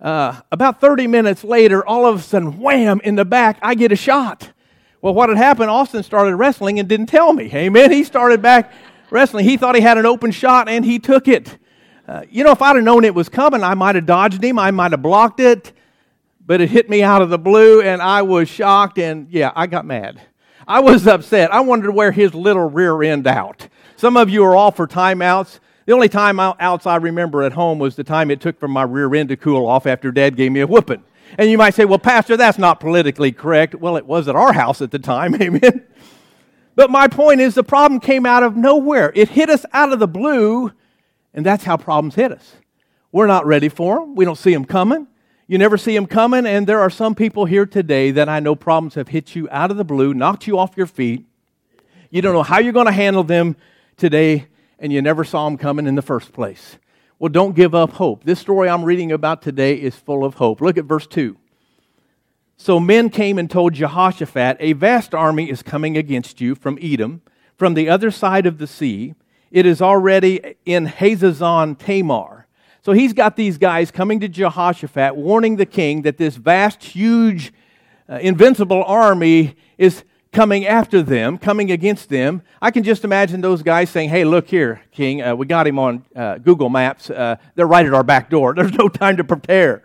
Uh, 0.00 0.40
about 0.52 0.80
30 0.80 1.06
minutes 1.06 1.44
later, 1.44 1.86
all 1.86 2.06
of 2.06 2.20
a 2.20 2.22
sudden, 2.22 2.58
wham, 2.60 3.00
in 3.02 3.16
the 3.16 3.24
back, 3.24 3.58
I 3.62 3.74
get 3.74 3.92
a 3.92 3.96
shot. 3.96 4.52
Well, 5.02 5.12
what 5.12 5.28
had 5.28 5.38
happened, 5.38 5.70
Austin 5.70 6.02
started 6.02 6.36
wrestling 6.36 6.78
and 6.78 6.88
didn't 6.88 7.06
tell 7.06 7.32
me. 7.32 7.50
Amen. 7.52 7.90
He 7.90 8.04
started 8.04 8.40
back 8.40 8.72
wrestling. 9.10 9.44
He 9.44 9.56
thought 9.56 9.74
he 9.74 9.80
had 9.80 9.98
an 9.98 10.06
open 10.06 10.30
shot 10.30 10.68
and 10.68 10.84
he 10.84 10.98
took 10.98 11.28
it. 11.28 11.58
Uh, 12.06 12.22
you 12.30 12.42
know, 12.42 12.52
if 12.52 12.62
I'd 12.62 12.76
have 12.76 12.84
known 12.84 13.04
it 13.04 13.14
was 13.14 13.28
coming, 13.28 13.62
I 13.62 13.74
might 13.74 13.96
have 13.96 14.06
dodged 14.06 14.42
him, 14.42 14.58
I 14.58 14.70
might 14.70 14.92
have 14.92 15.02
blocked 15.02 15.40
it 15.40 15.72
but 16.48 16.62
it 16.62 16.70
hit 16.70 16.88
me 16.88 17.02
out 17.02 17.20
of 17.20 17.28
the 17.28 17.38
blue 17.38 17.82
and 17.82 18.00
I 18.00 18.22
was 18.22 18.48
shocked 18.48 18.98
and 18.98 19.28
yeah, 19.30 19.52
I 19.54 19.66
got 19.66 19.84
mad. 19.84 20.18
I 20.66 20.80
was 20.80 21.06
upset. 21.06 21.52
I 21.52 21.60
wanted 21.60 21.82
to 21.82 21.92
wear 21.92 22.10
his 22.10 22.34
little 22.34 22.70
rear 22.70 23.02
end 23.02 23.26
out. 23.26 23.68
Some 23.96 24.16
of 24.16 24.30
you 24.30 24.42
are 24.44 24.56
all 24.56 24.70
for 24.70 24.88
timeouts. 24.88 25.60
The 25.84 25.92
only 25.92 26.08
time 26.08 26.40
outs 26.40 26.86
I 26.86 26.96
remember 26.96 27.42
at 27.42 27.52
home 27.52 27.78
was 27.78 27.96
the 27.96 28.04
time 28.04 28.30
it 28.30 28.40
took 28.40 28.58
for 28.58 28.66
my 28.66 28.82
rear 28.82 29.14
end 29.14 29.28
to 29.28 29.36
cool 29.36 29.66
off 29.66 29.86
after 29.86 30.10
dad 30.10 30.36
gave 30.36 30.50
me 30.50 30.60
a 30.60 30.66
whooping. 30.66 31.04
And 31.36 31.50
you 31.50 31.58
might 31.58 31.74
say, 31.74 31.84
well, 31.84 31.98
Pastor, 31.98 32.38
that's 32.38 32.56
not 32.56 32.80
politically 32.80 33.30
correct. 33.30 33.74
Well, 33.74 33.98
it 33.98 34.06
was 34.06 34.26
at 34.26 34.34
our 34.34 34.54
house 34.54 34.80
at 34.80 34.90
the 34.90 34.98
time, 34.98 35.34
amen. 35.42 35.84
But 36.74 36.90
my 36.90 37.08
point 37.08 37.42
is, 37.42 37.56
the 37.56 37.62
problem 37.62 38.00
came 38.00 38.24
out 38.24 38.42
of 38.42 38.56
nowhere. 38.56 39.12
It 39.14 39.28
hit 39.28 39.50
us 39.50 39.66
out 39.74 39.92
of 39.92 39.98
the 39.98 40.08
blue, 40.08 40.72
and 41.34 41.44
that's 41.44 41.64
how 41.64 41.76
problems 41.76 42.14
hit 42.14 42.32
us. 42.32 42.54
We're 43.12 43.26
not 43.26 43.44
ready 43.44 43.68
for 43.68 44.00
them, 44.00 44.14
we 44.14 44.24
don't 44.24 44.38
see 44.38 44.54
them 44.54 44.64
coming. 44.64 45.08
You 45.50 45.56
never 45.56 45.78
see 45.78 45.94
them 45.94 46.06
coming, 46.06 46.44
and 46.44 46.66
there 46.66 46.80
are 46.80 46.90
some 46.90 47.14
people 47.14 47.46
here 47.46 47.64
today 47.64 48.10
that 48.10 48.28
I 48.28 48.38
know 48.38 48.54
problems 48.54 48.96
have 48.96 49.08
hit 49.08 49.34
you 49.34 49.48
out 49.50 49.70
of 49.70 49.78
the 49.78 49.84
blue, 49.84 50.12
knocked 50.12 50.46
you 50.46 50.58
off 50.58 50.76
your 50.76 50.86
feet. 50.86 51.24
You 52.10 52.20
don't 52.20 52.34
know 52.34 52.42
how 52.42 52.58
you're 52.58 52.74
going 52.74 52.84
to 52.84 52.92
handle 52.92 53.24
them 53.24 53.56
today, 53.96 54.48
and 54.78 54.92
you 54.92 55.00
never 55.00 55.24
saw 55.24 55.46
them 55.46 55.56
coming 55.56 55.86
in 55.86 55.94
the 55.94 56.02
first 56.02 56.34
place. 56.34 56.76
Well, 57.18 57.30
don't 57.30 57.56
give 57.56 57.74
up 57.74 57.92
hope. 57.92 58.24
This 58.24 58.38
story 58.38 58.68
I'm 58.68 58.84
reading 58.84 59.10
about 59.10 59.40
today 59.40 59.74
is 59.76 59.96
full 59.96 60.22
of 60.22 60.34
hope. 60.34 60.60
Look 60.60 60.76
at 60.76 60.84
verse 60.84 61.06
2. 61.06 61.34
So 62.58 62.78
men 62.78 63.08
came 63.08 63.38
and 63.38 63.50
told 63.50 63.72
Jehoshaphat, 63.72 64.58
A 64.60 64.74
vast 64.74 65.14
army 65.14 65.50
is 65.50 65.62
coming 65.62 65.96
against 65.96 66.42
you 66.42 66.56
from 66.56 66.78
Edom, 66.82 67.22
from 67.56 67.72
the 67.72 67.88
other 67.88 68.10
side 68.10 68.44
of 68.44 68.58
the 68.58 68.66
sea. 68.66 69.14
It 69.50 69.64
is 69.64 69.80
already 69.80 70.56
in 70.66 70.88
Hazazon 70.88 71.78
Tamar. 71.78 72.37
So 72.88 72.92
he's 72.92 73.12
got 73.12 73.36
these 73.36 73.58
guys 73.58 73.90
coming 73.90 74.18
to 74.20 74.28
Jehoshaphat, 74.28 75.14
warning 75.14 75.56
the 75.56 75.66
king 75.66 76.00
that 76.04 76.16
this 76.16 76.36
vast, 76.36 76.82
huge, 76.82 77.52
uh, 78.08 78.14
invincible 78.14 78.82
army 78.82 79.56
is 79.76 80.04
coming 80.32 80.64
after 80.66 81.02
them, 81.02 81.36
coming 81.36 81.70
against 81.70 82.08
them. 82.08 82.40
I 82.62 82.70
can 82.70 82.84
just 82.84 83.04
imagine 83.04 83.42
those 83.42 83.62
guys 83.62 83.90
saying, 83.90 84.08
Hey, 84.08 84.24
look 84.24 84.48
here, 84.48 84.80
king, 84.90 85.20
uh, 85.20 85.36
we 85.36 85.44
got 85.44 85.66
him 85.66 85.78
on 85.78 86.02
uh, 86.16 86.38
Google 86.38 86.70
Maps. 86.70 87.10
Uh, 87.10 87.36
they're 87.56 87.66
right 87.66 87.84
at 87.84 87.92
our 87.92 88.02
back 88.02 88.30
door. 88.30 88.54
There's 88.56 88.72
no 88.72 88.88
time 88.88 89.18
to 89.18 89.24
prepare. 89.24 89.82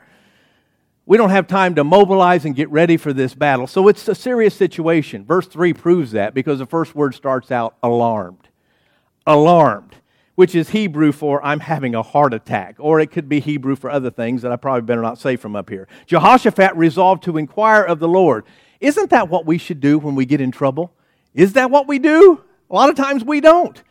We 1.05 1.17
don't 1.17 1.31
have 1.31 1.45
time 1.45 1.75
to 1.75 1.83
mobilize 1.83 2.45
and 2.45 2.55
get 2.55 2.69
ready 2.69 2.95
for 2.95 3.11
this 3.11 3.35
battle. 3.35 3.67
So 3.67 3.89
it's 3.89 4.07
a 4.07 4.15
serious 4.15 4.55
situation. 4.55 5.25
Verse 5.25 5.47
3 5.47 5.73
proves 5.73 6.13
that 6.13 6.33
because 6.33 6.59
the 6.59 6.65
first 6.65 6.95
word 6.95 7.15
starts 7.15 7.51
out 7.51 7.75
alarmed. 7.83 8.47
Alarmed 9.27 9.93
which 10.35 10.55
is 10.55 10.69
Hebrew 10.69 11.11
for 11.11 11.43
I'm 11.45 11.59
having 11.59 11.93
a 11.95 12.01
heart 12.01 12.33
attack, 12.33 12.75
or 12.79 12.99
it 12.99 13.11
could 13.11 13.29
be 13.29 13.39
Hebrew 13.39 13.75
for 13.75 13.89
other 13.89 14.09
things 14.09 14.41
that 14.41 14.51
I 14.51 14.55
probably 14.55 14.81
better 14.81 15.01
not 15.01 15.19
say 15.19 15.35
from 15.35 15.55
up 15.55 15.69
here. 15.69 15.87
Jehoshaphat 16.07 16.75
resolved 16.75 17.23
to 17.23 17.37
inquire 17.37 17.83
of 17.83 17.99
the 17.99 18.07
Lord. 18.07 18.45
Isn't 18.79 19.11
that 19.11 19.29
what 19.29 19.45
we 19.45 19.57
should 19.57 19.79
do 19.79 19.99
when 19.99 20.15
we 20.15 20.25
get 20.25 20.41
in 20.41 20.51
trouble? 20.51 20.93
Is 21.33 21.53
that 21.53 21.71
what 21.71 21.87
we 21.87 21.99
do? 21.99 22.43
A 22.69 22.73
lot 22.73 22.89
of 22.89 22.95
times 22.95 23.23
we 23.23 23.41
don't. 23.41 23.81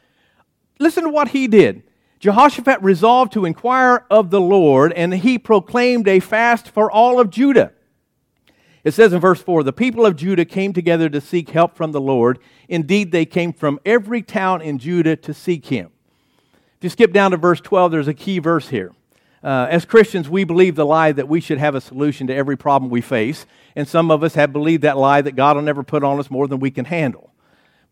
Listen 0.78 1.04
to 1.04 1.08
what 1.08 1.28
he 1.28 1.46
did. 1.46 1.82
Jehoshaphat 2.18 2.82
resolved 2.82 3.32
to 3.32 3.44
inquire 3.44 4.06
of 4.10 4.30
the 4.30 4.40
Lord, 4.40 4.92
and 4.92 5.14
he 5.14 5.38
proclaimed 5.38 6.06
a 6.06 6.20
fast 6.20 6.68
for 6.68 6.90
all 6.90 7.18
of 7.18 7.30
Judah. 7.30 7.72
It 8.84 8.94
says 8.94 9.12
in 9.12 9.20
verse 9.20 9.42
4 9.42 9.62
The 9.62 9.72
people 9.72 10.04
of 10.06 10.16
Judah 10.16 10.44
came 10.44 10.72
together 10.72 11.08
to 11.08 11.20
seek 11.20 11.50
help 11.50 11.76
from 11.76 11.92
the 11.92 12.00
Lord. 12.00 12.38
Indeed, 12.68 13.12
they 13.12 13.24
came 13.24 13.52
from 13.52 13.80
every 13.84 14.22
town 14.22 14.60
in 14.60 14.78
Judah 14.78 15.16
to 15.16 15.34
seek 15.34 15.66
him. 15.66 15.90
If 16.82 16.84
you 16.86 16.90
skip 16.90 17.12
down 17.12 17.30
to 17.30 17.36
verse 17.36 17.60
12, 17.60 17.92
there's 17.92 18.08
a 18.08 18.12
key 18.12 18.40
verse 18.40 18.68
here. 18.68 18.90
Uh, 19.40 19.68
as 19.70 19.84
Christians, 19.84 20.28
we 20.28 20.42
believe 20.42 20.74
the 20.74 20.84
lie 20.84 21.12
that 21.12 21.28
we 21.28 21.40
should 21.40 21.58
have 21.58 21.76
a 21.76 21.80
solution 21.80 22.26
to 22.26 22.34
every 22.34 22.56
problem 22.56 22.90
we 22.90 23.00
face. 23.00 23.46
And 23.76 23.86
some 23.86 24.10
of 24.10 24.24
us 24.24 24.34
have 24.34 24.52
believed 24.52 24.82
that 24.82 24.98
lie 24.98 25.22
that 25.22 25.36
God 25.36 25.54
will 25.54 25.62
never 25.62 25.84
put 25.84 26.02
on 26.02 26.18
us 26.18 26.28
more 26.28 26.48
than 26.48 26.58
we 26.58 26.72
can 26.72 26.86
handle. 26.86 27.32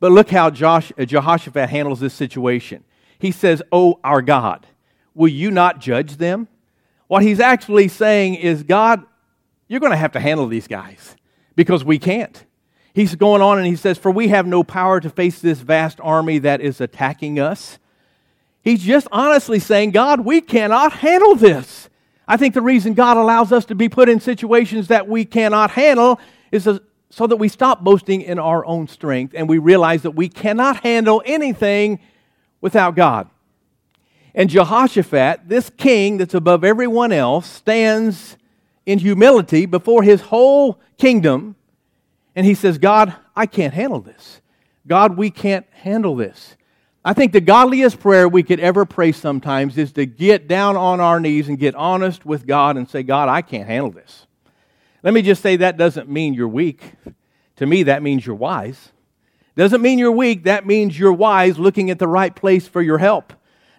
But 0.01 0.11
look 0.11 0.31
how 0.31 0.51
Josh, 0.51 0.91
uh, 0.99 1.05
Jehoshaphat 1.05 1.71
handles 1.71 2.01
this 2.01 2.15
situation. 2.15 2.83
He 3.17 3.31
says, 3.31 3.63
Oh, 3.71 4.01
our 4.03 4.23
God, 4.23 4.67
will 5.15 5.29
you 5.29 5.53
not 5.53 5.79
judge 5.79 6.17
them? 6.17 6.49
What 7.07 7.23
he's 7.23 7.39
actually 7.39 7.87
saying 7.87 8.35
is, 8.35 8.65
God, 8.65 9.05
you're 9.69 9.79
going 9.79 9.93
to 9.93 9.99
have 9.99 10.13
to 10.15 10.21
handle 10.21 10.49
these 10.49 10.67
guys. 10.67 11.15
because 11.55 11.85
we 11.85 12.01
can't. 12.01 12.45
He's 12.93 13.15
going 13.15 13.41
on 13.41 13.57
and 13.59 13.69
he 13.69 13.77
says, 13.77 13.99
For 13.99 14.11
we 14.11 14.29
have 14.29 14.49
no 14.49 14.65
power 14.65 14.99
to 14.99 15.11
face 15.11 15.39
this 15.39 15.61
vast 15.61 16.01
army 16.03 16.39
that 16.39 16.61
is 16.61 16.81
attacking 16.81 17.39
us. 17.39 17.79
He's 18.63 18.83
just 18.83 19.09
honestly 19.11 19.59
saying, 19.59 19.93
God, 19.93 20.21
we 20.21 20.41
cannot 20.41 20.93
handle 20.93 21.35
this. 21.35 21.89
I 22.29 22.37
think 22.37 22.55
the 22.55 22.63
reason 22.63 22.95
God 22.95 23.17
allows 23.17 23.53
us 23.53 23.65
to 23.67 23.75
be 23.75 23.89
put 23.89 24.09
in 24.09 24.21
situations 24.21 24.89
that 24.89 25.09
we 25.09 25.25
cannot 25.25 25.73
handle 25.73 26.21
is 26.53 26.69
so 27.11 27.27
that 27.27 27.37
we 27.37 27.49
stop 27.49 27.83
boasting 27.83 28.23
in 28.23 28.39
our 28.39 28.65
own 28.65 28.87
strength 28.87 29.35
and 29.37 29.49
we 29.49 29.59
realize 29.59 30.03
that 30.03 30.13
we 30.13 30.29
cannot 30.29 30.85
handle 30.85 31.23
anything 31.27 31.99
without 32.61 32.95
God. 32.95 33.29
And 34.35 34.49
Jehoshaphat, 34.49 35.49
this 35.49 35.71
king 35.77 36.19
that's 36.19 36.35
above 36.35 36.63
everyone 36.63 37.11
else, 37.11 37.49
stands 37.49 38.37
in 38.87 39.01
humility 39.01 39.67
before 39.67 40.05
his 40.05 40.21
whole 40.21 40.81
kingdom 40.99 41.57
and 42.37 42.47
he 42.47 42.55
says, 42.55 42.79
God, 42.79 43.15
I 43.35 43.47
can't 43.47 43.75
handle 43.75 44.01
this. 44.01 44.41
God, 44.87 45.17
we 45.17 45.31
can't 45.31 45.67
handle 45.73 46.15
this. 46.15 46.57
I 47.03 47.15
think 47.15 47.33
the 47.33 47.41
godliest 47.41 47.99
prayer 47.99 48.29
we 48.29 48.43
could 48.43 48.61
ever 48.61 48.85
pray 48.85 49.13
sometimes 49.13 49.79
is 49.79 49.93
to 49.93 50.05
get 50.05 50.49
down 50.49 50.77
on 50.77 51.01
our 51.01 51.19
knees 51.19 51.49
and 51.49 51.59
get 51.59 51.75
honest 51.75 52.27
with 52.27 52.47
God 52.47 52.77
and 52.77 52.89
say, 52.89 53.03
God, 53.03 53.31
I 53.31 53.41
can't 53.41 53.67
handle 53.67 53.91
this. 53.91 54.27
Let 55.03 55.15
me 55.15 55.23
just 55.23 55.41
say 55.43 55.57
that 55.57 55.79
doesn't 55.79 56.11
mean 56.11 56.35
you're 56.35 56.47
weak. 56.47 56.93
To 57.57 57.65
me, 57.65 57.85
that 57.85 58.03
means 58.03 58.27
you're 58.27 58.37
wise. 58.37 58.91
Doesn't 59.57 59.81
mean 59.81 59.99
you're 59.99 60.13
weak, 60.13 60.45
that 60.45 60.67
means 60.67 60.99
you're 60.99 61.13
wise, 61.13 61.59
looking 61.59 61.91
at 61.91 61.99
the 61.99 62.07
right 62.07 62.35
place 62.35 62.69
for 62.69 62.83
your 62.83 62.99
help. 62.99 63.33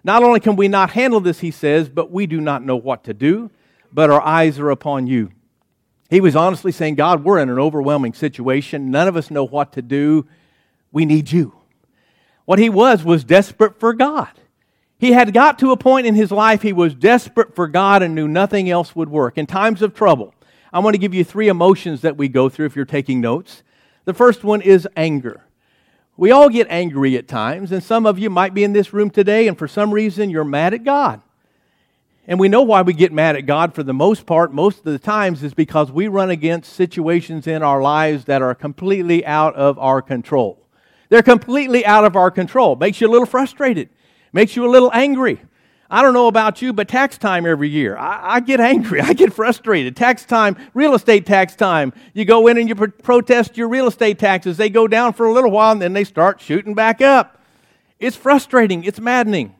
Not 0.04 0.24
only 0.24 0.40
can 0.40 0.56
we 0.56 0.66
not 0.66 0.90
handle 0.90 1.20
this, 1.20 1.40
he 1.40 1.52
says, 1.52 1.88
but 1.88 2.10
we 2.10 2.26
do 2.26 2.40
not 2.40 2.64
know 2.64 2.76
what 2.76 3.04
to 3.04 3.14
do, 3.14 3.50
but 3.92 4.10
our 4.10 4.20
eyes 4.20 4.58
are 4.58 4.70
upon 4.70 5.06
you. 5.06 5.30
He 6.10 6.20
was 6.20 6.34
honestly 6.36 6.72
saying, 6.72 6.96
God, 6.96 7.24
we're 7.24 7.38
in 7.38 7.48
an 7.48 7.58
overwhelming 7.58 8.14
situation. 8.14 8.90
None 8.90 9.08
of 9.08 9.16
us 9.16 9.30
know 9.30 9.44
what 9.44 9.72
to 9.74 9.82
do. 9.82 10.26
We 10.90 11.04
need 11.06 11.30
you. 11.30 11.54
What 12.44 12.58
he 12.58 12.68
was 12.68 13.04
was 13.04 13.24
desperate 13.24 13.78
for 13.78 13.92
God. 13.92 14.30
He 14.98 15.12
had 15.12 15.34
got 15.34 15.58
to 15.58 15.72
a 15.72 15.76
point 15.76 16.06
in 16.06 16.14
his 16.14 16.30
life 16.30 16.62
he 16.62 16.72
was 16.72 16.94
desperate 16.94 17.54
for 17.54 17.66
God 17.66 18.02
and 18.02 18.14
knew 18.14 18.28
nothing 18.28 18.70
else 18.70 18.94
would 18.94 19.08
work. 19.08 19.36
In 19.36 19.46
times 19.46 19.82
of 19.82 19.94
trouble, 19.94 20.34
I 20.72 20.78
want 20.78 20.94
to 20.94 20.98
give 20.98 21.12
you 21.12 21.24
three 21.24 21.48
emotions 21.48 22.02
that 22.02 22.16
we 22.16 22.28
go 22.28 22.48
through 22.48 22.66
if 22.66 22.76
you're 22.76 22.84
taking 22.84 23.20
notes. 23.20 23.62
The 24.04 24.14
first 24.14 24.44
one 24.44 24.60
is 24.60 24.86
anger. 24.96 25.44
We 26.16 26.30
all 26.30 26.48
get 26.48 26.68
angry 26.70 27.16
at 27.16 27.26
times, 27.26 27.72
and 27.72 27.82
some 27.82 28.06
of 28.06 28.18
you 28.18 28.30
might 28.30 28.54
be 28.54 28.64
in 28.64 28.72
this 28.72 28.92
room 28.92 29.10
today, 29.10 29.48
and 29.48 29.58
for 29.58 29.66
some 29.66 29.92
reason 29.92 30.30
you're 30.30 30.44
mad 30.44 30.72
at 30.72 30.84
God. 30.84 31.20
And 32.28 32.38
we 32.38 32.48
know 32.48 32.62
why 32.62 32.82
we 32.82 32.92
get 32.92 33.12
mad 33.12 33.34
at 33.34 33.46
God 33.46 33.74
for 33.74 33.82
the 33.82 33.92
most 33.92 34.24
part, 34.24 34.52
most 34.52 34.78
of 34.78 34.84
the 34.84 34.98
times, 34.98 35.42
is 35.42 35.54
because 35.54 35.90
we 35.90 36.06
run 36.06 36.30
against 36.30 36.72
situations 36.72 37.48
in 37.48 37.62
our 37.62 37.82
lives 37.82 38.26
that 38.26 38.40
are 38.40 38.54
completely 38.54 39.26
out 39.26 39.56
of 39.56 39.78
our 39.80 40.00
control. 40.00 40.61
They're 41.12 41.22
completely 41.22 41.84
out 41.84 42.06
of 42.06 42.16
our 42.16 42.30
control. 42.30 42.74
Makes 42.74 43.02
you 43.02 43.06
a 43.06 43.12
little 43.12 43.26
frustrated, 43.26 43.90
makes 44.32 44.56
you 44.56 44.64
a 44.64 44.70
little 44.70 44.90
angry. 44.94 45.42
I 45.90 46.00
don't 46.00 46.14
know 46.14 46.26
about 46.26 46.62
you, 46.62 46.72
but 46.72 46.88
tax 46.88 47.18
time 47.18 47.44
every 47.44 47.68
year, 47.68 47.98
I, 47.98 48.36
I, 48.36 48.40
get 48.40 48.60
angry. 48.60 48.98
I 49.02 49.12
get 49.12 49.30
frustrated. 49.30 49.94
Tax 49.94 50.24
time, 50.24 50.56
real 50.72 50.94
estate 50.94 51.26
tax 51.26 51.54
time. 51.54 51.92
You 52.14 52.24
go 52.24 52.46
in 52.46 52.56
and 52.56 52.66
you 52.66 52.74
protest 52.74 53.58
your 53.58 53.68
real 53.68 53.88
estate 53.88 54.18
taxes. 54.18 54.56
They 54.56 54.70
go 54.70 54.88
down 54.88 55.12
for 55.12 55.26
a 55.26 55.32
little 55.34 55.50
while 55.50 55.72
and 55.72 55.82
then 55.82 55.92
they 55.92 56.04
start 56.04 56.40
shooting 56.40 56.72
back 56.72 57.02
up. 57.02 57.38
It's 58.00 58.16
frustrating. 58.16 58.82
It's 58.82 58.98
maddening. 58.98 59.54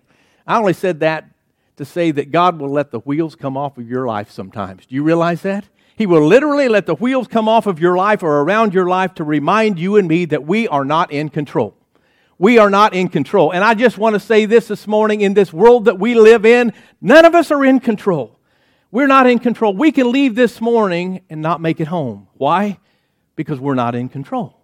I 0.47 0.57
only 0.57 0.73
said 0.73 1.01
that 1.01 1.27
to 1.77 1.85
say 1.85 2.13
that 2.13 2.31
God 2.31 2.61
will 2.61 2.71
let 2.71 2.93
the 2.93 3.01
wheels 3.01 3.35
come 3.35 3.59
off 3.59 3.77
of 3.77 3.87
your 3.87 4.07
life 4.07 4.31
sometimes. 4.31 4.87
Do 4.87 4.95
you 4.95 5.03
realize 5.03 5.43
that? 5.43 5.67
He 5.97 6.07
will 6.07 6.27
literally 6.27 6.69
let 6.69 6.87
the 6.87 6.95
wheels 6.95 7.29
come 7.29 7.49
off 7.49 7.67
of 7.67 7.79
your 7.79 7.97
life 7.97 8.23
or 8.23 8.41
around 8.41 8.73
your 8.73 8.89
life 8.89 9.15
to 9.15 9.25
remind 9.25 9.79
you 9.79 9.97
and 9.97 10.09
me 10.09 10.25
that 10.27 10.45
we 10.45 10.67
are 10.69 10.85
not 10.85 11.13
in 11.13 11.29
control. 11.29 11.77
We 12.39 12.59
are 12.59 12.71
not 12.71 12.95
in 12.95 13.09
control. 13.09 13.53
And 13.53 13.63
I 13.63 13.75
just 13.75 13.99
want 13.99 14.15
to 14.15 14.21
say 14.21 14.47
this 14.47 14.69
this 14.69 14.87
morning 14.87 15.21
in 15.21 15.35
this 15.35 15.53
world 15.53 15.85
that 15.85 15.99
we 15.99 16.15
live 16.15 16.47
in, 16.47 16.73
none 17.01 17.25
of 17.25 17.35
us 17.35 17.51
are 17.51 17.65
in 17.65 17.79
control. 17.79 18.39
We're 18.91 19.07
not 19.07 19.27
in 19.27 19.39
control. 19.39 19.75
We 19.75 19.93
can 19.93 20.11
leave 20.11 20.35
this 20.35 20.61
morning 20.61 21.21
and 21.31 21.41
not 21.41 21.61
make 21.61 21.79
it 21.79 21.89
home. 21.89 22.29
Why? 22.35 22.79
Because 23.37 23.61
we're 23.61 23.75
not 23.75 23.95
in 23.95 24.09
control. 24.09 24.61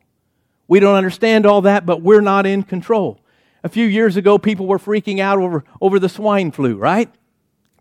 We 0.66 0.80
don't 0.80 0.96
understand 0.96 1.46
all 1.46 1.62
that, 1.62 1.86
but 1.86 2.02
we're 2.02 2.20
not 2.20 2.46
in 2.46 2.62
control. 2.62 3.20
A 3.62 3.68
few 3.68 3.86
years 3.86 4.16
ago, 4.16 4.38
people 4.38 4.66
were 4.66 4.78
freaking 4.78 5.20
out 5.20 5.38
over, 5.38 5.64
over 5.80 5.98
the 5.98 6.08
swine 6.08 6.50
flu, 6.50 6.76
right? 6.76 7.10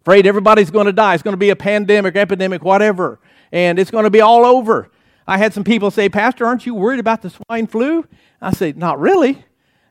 Afraid 0.01 0.25
everybody's 0.25 0.71
going 0.71 0.85
to 0.85 0.93
die. 0.93 1.13
It's 1.13 1.23
going 1.23 1.33
to 1.33 1.37
be 1.37 1.49
a 1.49 1.55
pandemic, 1.55 2.15
epidemic, 2.15 2.63
whatever 2.63 3.19
and 3.51 3.79
it's 3.79 3.91
going 3.91 4.03
to 4.03 4.09
be 4.09 4.21
all 4.21 4.45
over. 4.45 4.89
I 5.27 5.37
had 5.37 5.53
some 5.53 5.63
people 5.63 5.91
say, 5.91 6.09
Pastor, 6.09 6.45
aren't 6.45 6.65
you 6.65 6.73
worried 6.73 6.99
about 6.99 7.21
the 7.21 7.29
swine 7.29 7.67
flu? 7.67 8.05
I 8.41 8.51
said, 8.51 8.77
Not 8.77 8.99
really. 8.99 9.43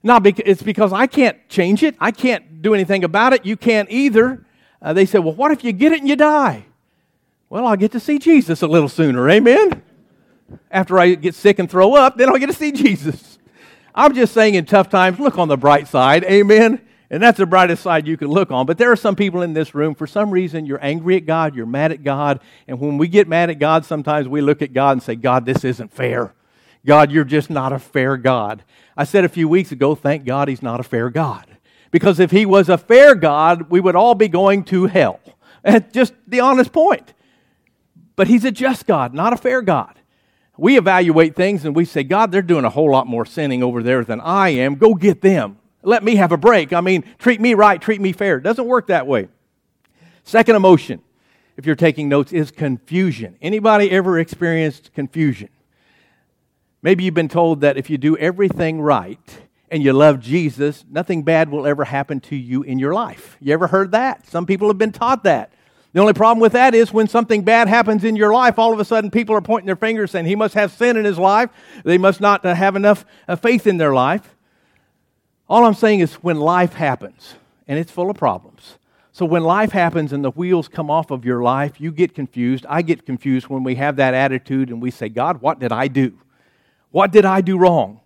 Not 0.02 0.22
because, 0.22 0.44
it's 0.46 0.62
because 0.62 0.92
I 0.92 1.06
can't 1.06 1.36
change 1.48 1.82
it. 1.82 1.96
I 2.00 2.10
can't 2.10 2.62
do 2.62 2.74
anything 2.74 3.04
about 3.04 3.32
it. 3.32 3.44
You 3.44 3.56
can't 3.56 3.90
either. 3.90 4.46
Uh, 4.80 4.92
they 4.92 5.04
said, 5.04 5.18
Well, 5.18 5.34
what 5.34 5.50
if 5.50 5.64
you 5.64 5.72
get 5.72 5.92
it 5.92 6.00
and 6.00 6.08
you 6.08 6.16
die? 6.16 6.64
Well, 7.48 7.66
I'll 7.66 7.76
get 7.76 7.92
to 7.92 8.00
see 8.00 8.18
Jesus 8.18 8.62
a 8.62 8.66
little 8.66 8.88
sooner. 8.88 9.28
Amen? 9.30 9.82
After 10.70 10.98
I 10.98 11.14
get 11.14 11.34
sick 11.34 11.58
and 11.58 11.70
throw 11.70 11.94
up, 11.94 12.16
then 12.16 12.28
I'll 12.28 12.38
get 12.38 12.48
to 12.48 12.52
see 12.52 12.72
Jesus. 12.72 13.38
I'm 13.94 14.14
just 14.14 14.34
saying 14.34 14.54
in 14.54 14.66
tough 14.66 14.90
times, 14.90 15.18
look 15.18 15.38
on 15.38 15.48
the 15.48 15.56
bright 15.56 15.88
side. 15.88 16.24
Amen? 16.24 16.80
And 17.08 17.22
that's 17.22 17.38
the 17.38 17.46
brightest 17.46 17.82
side 17.82 18.06
you 18.06 18.16
can 18.16 18.28
look 18.28 18.50
on. 18.50 18.66
But 18.66 18.78
there 18.78 18.90
are 18.90 18.96
some 18.96 19.14
people 19.14 19.42
in 19.42 19.52
this 19.52 19.74
room, 19.74 19.94
for 19.94 20.06
some 20.06 20.30
reason, 20.30 20.66
you're 20.66 20.84
angry 20.84 21.16
at 21.16 21.26
God, 21.26 21.54
you're 21.54 21.66
mad 21.66 21.92
at 21.92 22.02
God. 22.02 22.40
And 22.66 22.80
when 22.80 22.98
we 22.98 23.06
get 23.06 23.28
mad 23.28 23.48
at 23.48 23.58
God, 23.58 23.84
sometimes 23.84 24.26
we 24.26 24.40
look 24.40 24.60
at 24.60 24.72
God 24.72 24.92
and 24.92 25.02
say, 25.02 25.14
God, 25.14 25.46
this 25.46 25.64
isn't 25.64 25.92
fair. 25.92 26.34
God, 26.84 27.12
you're 27.12 27.24
just 27.24 27.48
not 27.48 27.72
a 27.72 27.78
fair 27.78 28.16
God. 28.16 28.64
I 28.96 29.04
said 29.04 29.24
a 29.24 29.28
few 29.28 29.48
weeks 29.48 29.70
ago, 29.70 29.94
thank 29.94 30.24
God 30.24 30.48
he's 30.48 30.62
not 30.62 30.80
a 30.80 30.84
fair 30.84 31.10
God. 31.10 31.46
Because 31.92 32.18
if 32.18 32.32
he 32.32 32.44
was 32.44 32.68
a 32.68 32.78
fair 32.78 33.14
God, 33.14 33.70
we 33.70 33.80
would 33.80 33.96
all 33.96 34.14
be 34.14 34.28
going 34.28 34.64
to 34.64 34.86
hell. 34.86 35.20
That's 35.62 35.92
just 35.92 36.12
the 36.26 36.40
honest 36.40 36.72
point. 36.72 37.12
But 38.16 38.28
he's 38.28 38.44
a 38.44 38.50
just 38.50 38.86
God, 38.86 39.14
not 39.14 39.32
a 39.32 39.36
fair 39.36 39.62
God. 39.62 39.94
We 40.56 40.78
evaluate 40.78 41.36
things 41.36 41.64
and 41.64 41.76
we 41.76 41.84
say, 41.84 42.02
God, 42.02 42.32
they're 42.32 42.42
doing 42.42 42.64
a 42.64 42.70
whole 42.70 42.90
lot 42.90 43.06
more 43.06 43.26
sinning 43.26 43.62
over 43.62 43.82
there 43.82 44.04
than 44.04 44.20
I 44.20 44.50
am. 44.50 44.76
Go 44.76 44.94
get 44.94 45.20
them 45.20 45.58
let 45.86 46.02
me 46.02 46.16
have 46.16 46.32
a 46.32 46.36
break. 46.36 46.72
I 46.72 46.80
mean, 46.80 47.04
treat 47.18 47.40
me 47.40 47.54
right, 47.54 47.80
treat 47.80 48.00
me 48.00 48.12
fair. 48.12 48.38
It 48.38 48.42
doesn't 48.42 48.66
work 48.66 48.88
that 48.88 49.06
way. 49.06 49.28
Second 50.24 50.56
emotion, 50.56 51.00
if 51.56 51.64
you're 51.64 51.76
taking 51.76 52.08
notes, 52.08 52.32
is 52.32 52.50
confusion. 52.50 53.36
Anybody 53.40 53.90
ever 53.92 54.18
experienced 54.18 54.92
confusion? 54.92 55.48
Maybe 56.82 57.04
you've 57.04 57.14
been 57.14 57.28
told 57.28 57.60
that 57.60 57.76
if 57.76 57.88
you 57.88 57.98
do 57.98 58.16
everything 58.16 58.80
right 58.80 59.40
and 59.70 59.82
you 59.82 59.92
love 59.92 60.20
Jesus, 60.20 60.84
nothing 60.90 61.22
bad 61.22 61.50
will 61.50 61.66
ever 61.66 61.84
happen 61.84 62.18
to 62.20 62.36
you 62.36 62.62
in 62.64 62.80
your 62.80 62.92
life. 62.92 63.36
You 63.40 63.52
ever 63.54 63.68
heard 63.68 63.92
that? 63.92 64.26
Some 64.26 64.44
people 64.44 64.68
have 64.68 64.78
been 64.78 64.92
taught 64.92 65.22
that. 65.22 65.52
The 65.92 66.00
only 66.00 66.12
problem 66.12 66.40
with 66.40 66.52
that 66.52 66.74
is 66.74 66.92
when 66.92 67.06
something 67.08 67.42
bad 67.42 67.68
happens 67.68 68.04
in 68.04 68.16
your 68.16 68.32
life, 68.32 68.58
all 68.58 68.72
of 68.72 68.80
a 68.80 68.84
sudden 68.84 69.10
people 69.10 69.34
are 69.34 69.40
pointing 69.40 69.66
their 69.66 69.76
fingers 69.76 70.10
saying 70.10 70.26
he 70.26 70.36
must 70.36 70.54
have 70.54 70.72
sin 70.72 70.96
in 70.96 71.04
his 71.04 71.18
life. 71.18 71.48
They 71.84 71.96
must 71.96 72.20
not 72.20 72.44
have 72.44 72.76
enough 72.76 73.06
uh, 73.28 73.36
faith 73.36 73.66
in 73.66 73.78
their 73.78 73.94
life. 73.94 74.35
All 75.48 75.64
I'm 75.64 75.74
saying 75.74 76.00
is 76.00 76.14
when 76.14 76.40
life 76.40 76.72
happens, 76.72 77.34
and 77.68 77.78
it's 77.78 77.92
full 77.92 78.10
of 78.10 78.16
problems. 78.16 78.78
So 79.12 79.24
when 79.24 79.44
life 79.44 79.72
happens 79.72 80.12
and 80.12 80.22
the 80.22 80.30
wheels 80.32 80.68
come 80.68 80.90
off 80.90 81.10
of 81.10 81.24
your 81.24 81.42
life, 81.42 81.80
you 81.80 81.90
get 81.90 82.14
confused. 82.14 82.66
I 82.68 82.82
get 82.82 83.06
confused 83.06 83.48
when 83.48 83.62
we 83.62 83.76
have 83.76 83.96
that 83.96 84.12
attitude 84.12 84.68
and 84.68 84.82
we 84.82 84.90
say, 84.90 85.08
God, 85.08 85.40
what 85.40 85.58
did 85.58 85.72
I 85.72 85.88
do? 85.88 86.18
What 86.90 87.12
did 87.12 87.24
I 87.24 87.40
do 87.40 87.56
wrong? 87.56 88.00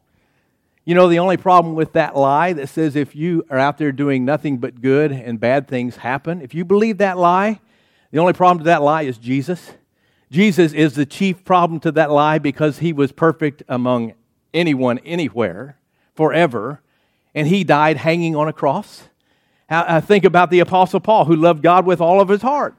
You 0.84 0.94
know, 0.94 1.08
the 1.08 1.18
only 1.18 1.36
problem 1.36 1.74
with 1.74 1.94
that 1.94 2.16
lie 2.16 2.52
that 2.52 2.68
says 2.68 2.94
if 2.94 3.16
you 3.16 3.44
are 3.50 3.58
out 3.58 3.76
there 3.76 3.90
doing 3.90 4.24
nothing 4.24 4.58
but 4.58 4.80
good 4.80 5.10
and 5.10 5.40
bad 5.40 5.66
things 5.66 5.96
happen, 5.96 6.42
if 6.42 6.54
you 6.54 6.64
believe 6.64 6.98
that 6.98 7.18
lie, 7.18 7.60
the 8.12 8.18
only 8.18 8.32
problem 8.32 8.58
to 8.58 8.64
that 8.64 8.82
lie 8.82 9.02
is 9.02 9.18
Jesus. 9.18 9.72
Jesus 10.30 10.72
is 10.72 10.94
the 10.94 11.06
chief 11.06 11.44
problem 11.44 11.80
to 11.80 11.90
that 11.92 12.12
lie 12.12 12.38
because 12.38 12.78
he 12.78 12.92
was 12.92 13.10
perfect 13.10 13.64
among 13.68 14.14
anyone, 14.54 15.00
anywhere, 15.00 15.76
forever 16.14 16.80
and 17.34 17.48
he 17.48 17.64
died 17.64 17.96
hanging 17.96 18.36
on 18.36 18.48
a 18.48 18.52
cross. 18.52 19.04
I 19.68 19.80
uh, 19.80 20.00
think 20.00 20.24
about 20.24 20.50
the 20.50 20.60
Apostle 20.60 21.00
Paul, 21.00 21.26
who 21.26 21.36
loved 21.36 21.62
God 21.62 21.86
with 21.86 22.00
all 22.00 22.20
of 22.20 22.28
his 22.28 22.42
heart. 22.42 22.74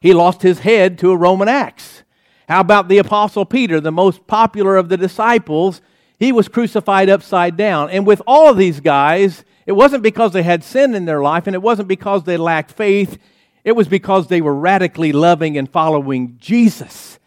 He 0.00 0.12
lost 0.12 0.42
his 0.42 0.60
head 0.60 0.98
to 0.98 1.10
a 1.10 1.16
Roman 1.16 1.48
axe. 1.48 2.02
How 2.48 2.60
about 2.60 2.88
the 2.88 2.98
Apostle 2.98 3.44
Peter, 3.44 3.80
the 3.80 3.90
most 3.90 4.26
popular 4.26 4.76
of 4.76 4.88
the 4.88 4.96
disciples? 4.96 5.80
He 6.18 6.32
was 6.32 6.48
crucified 6.48 7.08
upside 7.08 7.56
down. 7.56 7.90
And 7.90 8.06
with 8.06 8.22
all 8.26 8.50
of 8.50 8.56
these 8.56 8.80
guys, 8.80 9.44
it 9.64 9.72
wasn't 9.72 10.02
because 10.02 10.32
they 10.32 10.42
had 10.42 10.62
sin 10.62 10.94
in 10.94 11.06
their 11.06 11.22
life, 11.22 11.46
and 11.46 11.54
it 11.54 11.62
wasn't 11.62 11.88
because 11.88 12.22
they 12.22 12.36
lacked 12.36 12.72
faith. 12.72 13.18
It 13.64 13.72
was 13.72 13.88
because 13.88 14.28
they 14.28 14.40
were 14.40 14.54
radically 14.54 15.12
loving 15.12 15.58
and 15.58 15.68
following 15.68 16.36
Jesus 16.38 17.18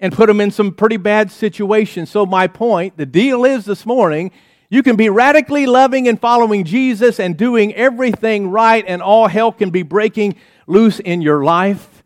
and 0.00 0.12
put 0.12 0.26
them 0.26 0.40
in 0.40 0.50
some 0.50 0.72
pretty 0.72 0.96
bad 0.96 1.30
situations. 1.30 2.10
So, 2.10 2.24
my 2.24 2.46
point, 2.46 2.96
the 2.96 3.06
deal 3.06 3.44
is 3.44 3.66
this 3.66 3.84
morning, 3.84 4.30
you 4.68 4.82
can 4.82 4.96
be 4.96 5.08
radically 5.08 5.66
loving 5.66 6.08
and 6.08 6.20
following 6.20 6.64
Jesus 6.64 7.20
and 7.20 7.36
doing 7.36 7.74
everything 7.74 8.50
right, 8.50 8.84
and 8.86 9.02
all 9.02 9.28
hell 9.28 9.52
can 9.52 9.70
be 9.70 9.82
breaking 9.82 10.36
loose 10.66 10.98
in 11.00 11.22
your 11.22 11.44
life. 11.44 12.02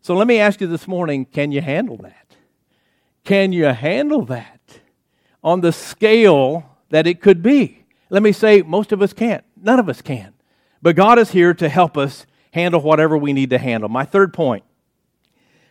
So 0.00 0.14
let 0.14 0.26
me 0.26 0.38
ask 0.38 0.60
you 0.60 0.66
this 0.66 0.88
morning 0.88 1.24
can 1.24 1.52
you 1.52 1.60
handle 1.60 1.96
that? 1.98 2.22
can 3.24 3.52
you 3.52 3.66
handle 3.66 4.24
that 4.26 4.60
on 5.42 5.60
the 5.60 5.72
scale 5.72 6.78
that 6.90 7.06
it 7.06 7.20
could 7.20 7.42
be? 7.42 7.84
Let 8.10 8.22
me 8.22 8.32
say, 8.32 8.62
most 8.62 8.92
of 8.92 9.00
us 9.00 9.12
can't. 9.12 9.44
None 9.60 9.78
of 9.78 9.88
us 9.88 10.02
can. 10.02 10.34
But 10.80 10.96
God 10.96 11.18
is 11.18 11.30
here 11.30 11.54
to 11.54 11.68
help 11.68 11.96
us 11.96 12.26
handle 12.52 12.80
whatever 12.80 13.16
we 13.16 13.32
need 13.32 13.50
to 13.50 13.58
handle. 13.58 13.88
My 13.88 14.04
third 14.04 14.32
point 14.32 14.64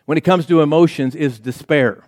when 0.06 0.18
it 0.18 0.22
comes 0.22 0.46
to 0.46 0.62
emotions 0.62 1.14
is 1.14 1.38
despair. 1.38 2.04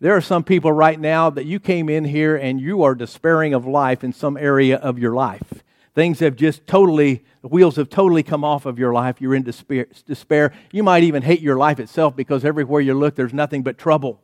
There 0.00 0.14
are 0.14 0.20
some 0.20 0.44
people 0.44 0.72
right 0.72 0.98
now 0.98 1.28
that 1.30 1.44
you 1.44 1.58
came 1.58 1.88
in 1.88 2.04
here 2.04 2.36
and 2.36 2.60
you 2.60 2.84
are 2.84 2.94
despairing 2.94 3.52
of 3.52 3.66
life 3.66 4.04
in 4.04 4.12
some 4.12 4.36
area 4.36 4.76
of 4.76 4.98
your 4.98 5.12
life. 5.12 5.64
Things 5.96 6.20
have 6.20 6.36
just 6.36 6.64
totally, 6.68 7.24
the 7.42 7.48
wheels 7.48 7.74
have 7.74 7.90
totally 7.90 8.22
come 8.22 8.44
off 8.44 8.64
of 8.64 8.78
your 8.78 8.92
life. 8.92 9.20
You're 9.20 9.34
in 9.34 9.42
despair. 9.42 9.88
despair. 10.06 10.52
You 10.70 10.84
might 10.84 11.02
even 11.02 11.22
hate 11.22 11.40
your 11.40 11.56
life 11.56 11.80
itself 11.80 12.14
because 12.14 12.44
everywhere 12.44 12.80
you 12.80 12.94
look, 12.94 13.16
there's 13.16 13.34
nothing 13.34 13.64
but 13.64 13.76
trouble. 13.76 14.20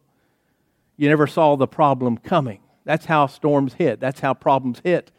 You 0.96 1.08
never 1.08 1.26
saw 1.26 1.56
the 1.56 1.66
problem 1.66 2.18
coming. 2.18 2.60
That's 2.84 3.06
how 3.06 3.26
storms 3.26 3.74
hit, 3.74 3.98
that's 3.98 4.20
how 4.20 4.34
problems 4.34 4.80
hit. 4.84 5.10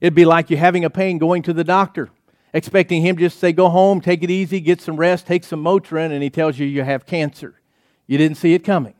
It'd 0.00 0.16
be 0.16 0.24
like 0.24 0.50
you 0.50 0.56
having 0.56 0.84
a 0.84 0.90
pain 0.90 1.18
going 1.18 1.42
to 1.42 1.52
the 1.52 1.62
doctor, 1.62 2.10
expecting 2.52 3.02
him 3.02 3.16
just 3.16 3.36
to 3.36 3.40
say, 3.40 3.52
Go 3.52 3.68
home, 3.68 4.00
take 4.00 4.24
it 4.24 4.30
easy, 4.30 4.58
get 4.58 4.80
some 4.80 4.96
rest, 4.96 5.26
take 5.28 5.44
some 5.44 5.62
Motrin, 5.62 6.10
and 6.10 6.24
he 6.24 6.30
tells 6.30 6.58
you 6.58 6.66
you 6.66 6.82
have 6.82 7.06
cancer. 7.06 7.60
You 8.08 8.18
didn't 8.18 8.38
see 8.38 8.54
it 8.54 8.64
coming. 8.64 8.95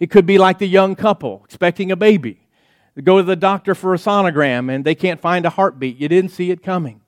It 0.00 0.10
could 0.10 0.26
be 0.26 0.38
like 0.38 0.58
the 0.58 0.66
young 0.66 0.96
couple 0.96 1.42
expecting 1.44 1.92
a 1.92 1.96
baby. 1.96 2.48
They 2.94 3.02
go 3.02 3.18
to 3.18 3.22
the 3.22 3.36
doctor 3.36 3.74
for 3.74 3.94
a 3.94 3.98
sonogram 3.98 4.74
and 4.74 4.84
they 4.84 4.94
can't 4.94 5.20
find 5.20 5.46
a 5.46 5.50
heartbeat. 5.50 5.98
You 5.98 6.08
didn't 6.08 6.30
see 6.30 6.50
it 6.50 6.62
coming. 6.62 7.02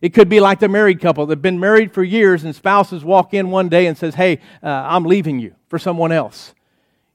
It 0.00 0.14
could 0.14 0.28
be 0.28 0.38
like 0.38 0.60
the 0.60 0.68
married 0.68 1.00
couple 1.00 1.26
that 1.26 1.38
have 1.38 1.42
been 1.42 1.58
married 1.58 1.92
for 1.92 2.04
years 2.04 2.44
and 2.44 2.54
spouses 2.54 3.04
walk 3.04 3.34
in 3.34 3.50
one 3.50 3.68
day 3.68 3.86
and 3.86 3.98
says, 3.98 4.14
Hey, 4.14 4.38
uh, 4.62 4.68
I'm 4.68 5.04
leaving 5.04 5.40
you 5.40 5.56
for 5.66 5.78
someone 5.78 6.12
else. 6.12 6.54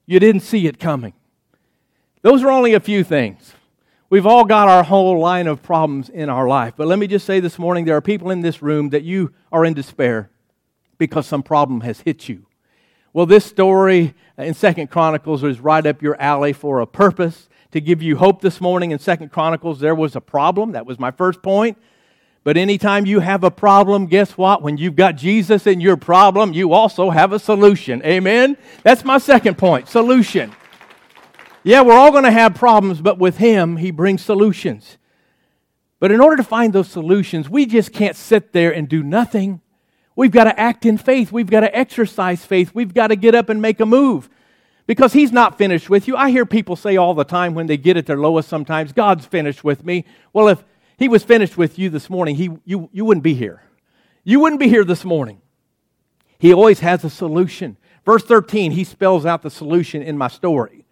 You 0.06 0.20
didn't 0.20 0.42
see 0.42 0.68
it 0.68 0.80
coming. 0.80 1.14
Those 2.22 2.44
are 2.44 2.52
only 2.52 2.74
a 2.74 2.82
few 2.82 3.06
things. 3.06 3.54
We've 4.10 4.28
all 4.28 4.44
got 4.44 4.68
our 4.68 4.84
whole 4.84 5.18
line 5.20 5.48
of 5.48 5.64
problems 5.64 6.10
in 6.10 6.30
our 6.30 6.48
life. 6.48 6.74
But 6.76 6.88
let 6.88 7.00
me 7.00 7.08
just 7.08 7.26
say 7.26 7.40
this 7.40 7.58
morning 7.58 7.86
there 7.86 7.96
are 7.96 8.02
people 8.02 8.30
in 8.30 8.42
this 8.42 8.62
room 8.62 8.90
that 8.90 9.04
you 9.04 9.34
are 9.52 9.64
in 9.64 9.74
despair 9.74 10.30
because 10.98 11.26
some 11.26 11.42
problem 11.42 11.82
has 11.82 12.02
hit 12.02 12.28
you. 12.28 12.46
Well, 13.16 13.28
this 13.28 13.46
story 13.46 14.16
in 14.40 14.56
Second 14.56 14.90
Chronicles 14.90 15.44
is 15.44 15.60
right 15.60 15.86
up 15.86 16.02
your 16.02 16.20
alley 16.20 16.52
for 16.52 16.80
a 16.80 16.88
purpose 16.88 17.48
to 17.72 17.80
give 17.80 18.02
you 18.02 18.18
hope 18.18 18.42
this 18.42 18.60
morning 18.60 18.90
in 18.90 18.98
Second 18.98 19.32
Chronicles. 19.32 19.80
There 19.80 19.94
was 19.94 20.16
a 20.16 20.22
problem. 20.22 20.72
That 20.72 20.88
was 20.88 20.98
my 20.98 21.12
first 21.12 21.44
point. 21.44 21.78
But 22.44 22.58
anytime 22.58 23.06
you 23.06 23.20
have 23.20 23.44
a 23.44 23.52
problem, 23.52 24.08
guess 24.08 24.36
what? 24.36 24.64
When 24.64 24.78
you've 24.78 24.96
got 24.96 25.16
Jesus 25.16 25.68
in 25.68 25.80
your 25.80 25.96
problem, 25.96 26.54
you 26.54 26.74
also 26.74 27.12
have 27.12 27.34
a 27.34 27.40
solution. 27.40 28.04
Amen? 28.04 28.58
That's 28.82 29.06
my 29.06 29.20
second 29.20 29.60
point 29.60 29.88
solution. 29.88 30.52
Yeah, 31.64 31.84
we're 31.84 31.94
all 31.94 32.12
going 32.12 32.24
to 32.24 32.32
have 32.32 32.56
problems, 32.56 33.00
but 33.00 33.20
with 33.20 33.38
Him, 33.38 33.78
He 33.78 33.92
brings 33.92 34.24
solutions. 34.24 34.98
But 36.00 36.12
in 36.12 36.20
order 36.20 36.38
to 36.38 36.44
find 36.44 36.74
those 36.74 36.90
solutions, 36.90 37.48
we 37.48 37.68
just 37.68 37.94
can't 37.94 38.16
sit 38.16 38.54
there 38.54 38.74
and 38.74 38.90
do 38.90 39.04
nothing. 39.04 39.62
We've 40.16 40.32
got 40.32 40.46
to 40.46 40.60
act 40.60 40.86
in 40.86 40.98
faith. 40.98 41.32
We've 41.32 41.50
got 41.50 41.62
to 41.62 41.76
exercise 41.76 42.46
faith. 42.46 42.72
We've 42.74 42.94
got 42.94 43.08
to 43.08 43.16
get 43.16 43.36
up 43.36 43.50
and 43.50 43.62
make 43.62 43.80
a 43.80 43.86
move 43.86 44.30
because 44.86 45.14
He's 45.14 45.32
not 45.32 45.58
finished 45.58 45.90
with 45.90 46.08
you. 46.08 46.16
I 46.16 46.30
hear 46.30 46.46
people 46.46 46.76
say 46.76 46.98
all 46.98 47.14
the 47.14 47.24
time 47.24 47.56
when 47.56 47.68
they 47.68 47.78
get 47.78 47.98
at 47.98 48.06
their 48.06 48.18
lowest 48.18 48.50
sometimes, 48.50 48.94
God's 48.94 49.26
finished 49.26 49.64
with 49.64 49.84
me. 49.84 50.06
Well, 50.32 50.48
if 50.48 50.64
He 50.98 51.08
was 51.08 51.24
finished 51.24 51.58
with 51.58 51.80
you 51.80 51.90
this 51.90 52.10
morning, 52.10 52.36
he, 52.36 52.50
you, 52.66 52.90
you 52.92 53.06
wouldn't 53.06 53.24
be 53.24 53.34
here. 53.34 53.64
You 54.24 54.40
wouldn't 54.40 54.60
be 54.60 54.70
here 54.70 54.86
this 54.86 55.04
morning. 55.04 55.42
He 56.40 56.54
always 56.54 56.80
has 56.82 57.04
a 57.04 57.10
solution. 57.10 57.78
Verse 58.06 58.24
13, 58.24 58.72
He 58.72 58.84
spells 58.84 59.26
out 59.26 59.42
the 59.42 59.50
solution 59.50 60.02
in 60.02 60.18
my 60.18 60.28
story 60.28 60.84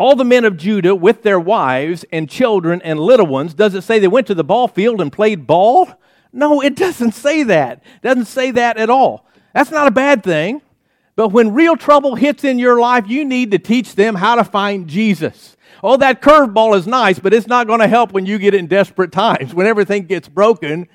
all 0.00 0.16
the 0.16 0.24
men 0.24 0.46
of 0.46 0.56
Judah 0.56 0.94
with 0.94 1.22
their 1.22 1.38
wives 1.38 2.06
and 2.10 2.26
children 2.26 2.80
and 2.80 2.98
little 2.98 3.26
ones. 3.26 3.52
Does 3.52 3.74
it 3.74 3.82
say 3.82 3.98
they 3.98 4.08
went 4.08 4.26
to 4.28 4.34
the 4.34 4.42
ball 4.42 4.66
field 4.66 4.98
and 4.98 5.12
played 5.12 5.46
ball? 5.46 5.90
No, 6.32 6.62
it 6.62 6.76
doesn't 6.76 7.12
say 7.12 7.42
that. 7.44 7.78
It 7.78 8.02
doesn't 8.02 8.26
say 8.26 8.50
that 8.52 8.76
at 8.76 8.90
all. 8.90 9.26
That's 9.52 9.70
not 9.70 9.86
a 9.86 9.90
bad 9.90 10.22
thing. 10.22 10.62
But 11.16 11.28
when 11.28 11.52
real 11.52 11.76
trouble 11.76 12.14
hits 12.14 12.44
in 12.44 12.58
your 12.58 12.80
life, 12.80 13.04
you 13.08 13.24
need 13.24 13.50
to 13.50 13.58
teach 13.58 13.94
them 13.94 14.14
how 14.14 14.36
to 14.36 14.44
find 14.44 14.88
Jesus. 14.88 15.56
Oh, 15.82 15.96
that 15.96 16.22
curveball 16.22 16.76
is 16.76 16.86
nice, 16.86 17.18
but 17.18 17.34
it's 17.34 17.46
not 17.46 17.66
going 17.66 17.80
to 17.80 17.88
help 17.88 18.12
when 18.12 18.26
you 18.26 18.38
get 18.38 18.54
in 18.54 18.66
desperate 18.66 19.12
times. 19.12 19.52
When 19.60 19.66
everything 19.66 20.04
gets 20.04 20.28
broken, 20.28 20.88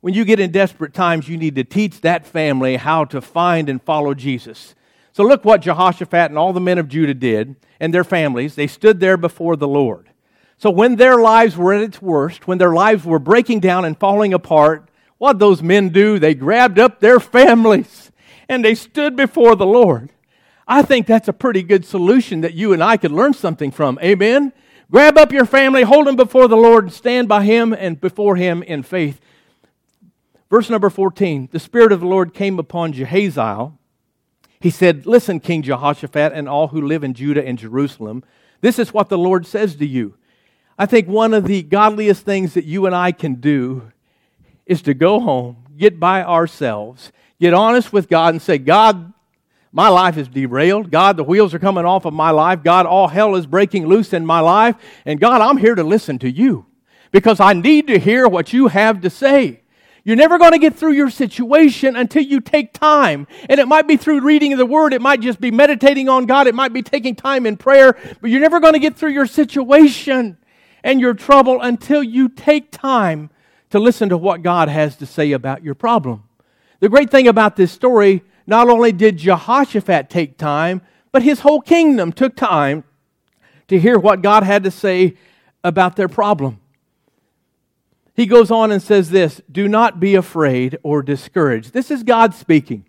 when 0.00 0.14
you 0.14 0.24
get 0.24 0.40
in 0.40 0.50
desperate 0.50 0.94
times, 0.94 1.28
you 1.28 1.36
need 1.36 1.54
to 1.56 1.64
teach 1.64 2.00
that 2.02 2.26
family 2.26 2.76
how 2.76 3.04
to 3.06 3.20
find 3.20 3.68
and 3.68 3.82
follow 3.82 4.14
Jesus. 4.14 4.74
So 5.12 5.24
look 5.24 5.44
what 5.44 5.62
Jehoshaphat 5.62 6.30
and 6.30 6.38
all 6.38 6.52
the 6.52 6.60
men 6.60 6.78
of 6.78 6.88
Judah 6.88 7.14
did 7.14 7.56
and 7.80 7.94
their 7.94 8.04
families. 8.04 8.54
They 8.54 8.66
stood 8.66 9.00
there 9.00 9.16
before 9.16 9.56
the 9.56 9.68
Lord. 9.68 10.10
So 10.58 10.70
when 10.70 10.96
their 10.96 11.16
lives 11.20 11.56
were 11.56 11.74
at 11.74 11.82
its 11.82 12.00
worst, 12.00 12.46
when 12.46 12.58
their 12.58 12.72
lives 12.72 13.04
were 13.04 13.18
breaking 13.18 13.60
down 13.60 13.84
and 13.84 13.98
falling 13.98 14.32
apart, 14.32 14.88
what 15.18 15.38
those 15.38 15.62
men 15.62 15.90
do? 15.90 16.18
They 16.18 16.34
grabbed 16.34 16.78
up 16.78 17.00
their 17.00 17.20
families 17.20 18.10
and 18.48 18.64
they 18.64 18.74
stood 18.74 19.16
before 19.16 19.54
the 19.56 19.66
Lord. 19.66 20.10
I 20.68 20.82
think 20.82 21.06
that's 21.06 21.28
a 21.28 21.32
pretty 21.32 21.62
good 21.62 21.84
solution 21.84 22.40
that 22.40 22.54
you 22.54 22.72
and 22.72 22.82
I 22.82 22.96
could 22.96 23.12
learn 23.12 23.34
something 23.34 23.70
from. 23.70 23.98
Amen? 24.02 24.52
Grab 24.90 25.18
up 25.18 25.32
your 25.32 25.46
family, 25.46 25.82
hold 25.82 26.06
them 26.06 26.16
before 26.16 26.48
the 26.48 26.56
Lord, 26.56 26.84
and 26.84 26.92
stand 26.92 27.28
by 27.28 27.44
Him 27.44 27.72
and 27.72 28.00
before 28.00 28.36
Him 28.36 28.62
in 28.62 28.82
faith. 28.82 29.20
Verse 30.50 30.70
number 30.70 30.90
14 30.90 31.48
The 31.52 31.60
Spirit 31.60 31.92
of 31.92 32.00
the 32.00 32.06
Lord 32.06 32.34
came 32.34 32.58
upon 32.58 32.92
Jehaziel 32.92 33.74
he 34.60 34.70
said, 34.70 35.06
Listen, 35.06 35.40
King 35.40 35.62
Jehoshaphat, 35.62 36.32
and 36.32 36.48
all 36.48 36.68
who 36.68 36.80
live 36.80 37.04
in 37.04 37.14
Judah 37.14 37.46
and 37.46 37.58
Jerusalem, 37.58 38.24
this 38.60 38.78
is 38.78 38.92
what 38.92 39.08
the 39.08 39.18
Lord 39.18 39.46
says 39.46 39.76
to 39.76 39.86
you. 39.86 40.14
I 40.78 40.86
think 40.86 41.08
one 41.08 41.32
of 41.32 41.44
the 41.44 41.62
godliest 41.62 42.24
things 42.24 42.54
that 42.54 42.64
you 42.64 42.86
and 42.86 42.94
I 42.94 43.12
can 43.12 43.36
do 43.36 43.90
is 44.66 44.82
to 44.82 44.94
go 44.94 45.20
home, 45.20 45.56
get 45.76 45.98
by 45.98 46.22
ourselves, 46.22 47.12
get 47.40 47.54
honest 47.54 47.92
with 47.92 48.08
God, 48.08 48.34
and 48.34 48.42
say, 48.42 48.58
God, 48.58 49.12
my 49.72 49.88
life 49.88 50.16
is 50.16 50.28
derailed. 50.28 50.90
God, 50.90 51.16
the 51.16 51.24
wheels 51.24 51.54
are 51.54 51.58
coming 51.58 51.84
off 51.84 52.04
of 52.04 52.12
my 52.12 52.30
life. 52.30 52.62
God, 52.62 52.84
all 52.86 53.08
hell 53.08 53.36
is 53.36 53.46
breaking 53.46 53.86
loose 53.86 54.12
in 54.12 54.26
my 54.26 54.40
life. 54.40 54.76
And 55.04 55.20
God, 55.20 55.40
I'm 55.40 55.56
here 55.56 55.74
to 55.74 55.84
listen 55.84 56.18
to 56.20 56.30
you 56.30 56.66
because 57.10 57.40
I 57.40 57.52
need 57.54 57.86
to 57.86 57.98
hear 57.98 58.28
what 58.28 58.52
you 58.52 58.68
have 58.68 59.00
to 59.02 59.10
say. 59.10 59.62
You're 60.04 60.16
never 60.16 60.38
going 60.38 60.52
to 60.52 60.58
get 60.58 60.76
through 60.76 60.92
your 60.92 61.10
situation 61.10 61.96
until 61.96 62.22
you 62.22 62.40
take 62.40 62.72
time. 62.72 63.26
And 63.48 63.58
it 63.58 63.66
might 63.66 63.88
be 63.88 63.96
through 63.96 64.20
reading 64.20 64.56
the 64.56 64.66
Word, 64.66 64.92
it 64.92 65.02
might 65.02 65.20
just 65.20 65.40
be 65.40 65.50
meditating 65.50 66.08
on 66.08 66.26
God, 66.26 66.46
it 66.46 66.54
might 66.54 66.72
be 66.72 66.82
taking 66.82 67.16
time 67.16 67.44
in 67.44 67.56
prayer, 67.56 67.96
but 68.20 68.30
you're 68.30 68.40
never 68.40 68.60
going 68.60 68.74
to 68.74 68.78
get 68.78 68.96
through 68.96 69.10
your 69.10 69.26
situation 69.26 70.38
and 70.86 71.00
your 71.00 71.14
trouble 71.14 71.60
until 71.60 72.00
you 72.00 72.28
take 72.28 72.70
time 72.70 73.28
to 73.70 73.80
listen 73.80 74.08
to 74.08 74.16
what 74.16 74.42
God 74.42 74.68
has 74.68 74.94
to 74.98 75.04
say 75.04 75.32
about 75.32 75.64
your 75.64 75.74
problem. 75.74 76.22
The 76.78 76.88
great 76.88 77.10
thing 77.10 77.26
about 77.26 77.56
this 77.56 77.72
story, 77.72 78.22
not 78.46 78.68
only 78.68 78.92
did 78.92 79.16
Jehoshaphat 79.16 80.08
take 80.08 80.38
time, 80.38 80.80
but 81.10 81.24
his 81.24 81.40
whole 81.40 81.60
kingdom 81.60 82.12
took 82.12 82.36
time 82.36 82.84
to 83.66 83.80
hear 83.80 83.98
what 83.98 84.22
God 84.22 84.44
had 84.44 84.62
to 84.62 84.70
say 84.70 85.16
about 85.64 85.96
their 85.96 86.06
problem. 86.06 86.60
He 88.14 88.26
goes 88.26 88.52
on 88.52 88.70
and 88.70 88.80
says 88.80 89.10
this 89.10 89.42
Do 89.50 89.66
not 89.66 89.98
be 89.98 90.14
afraid 90.14 90.78
or 90.84 91.02
discouraged. 91.02 91.72
This 91.72 91.90
is 91.90 92.04
God 92.04 92.32
speaking. 92.32 92.86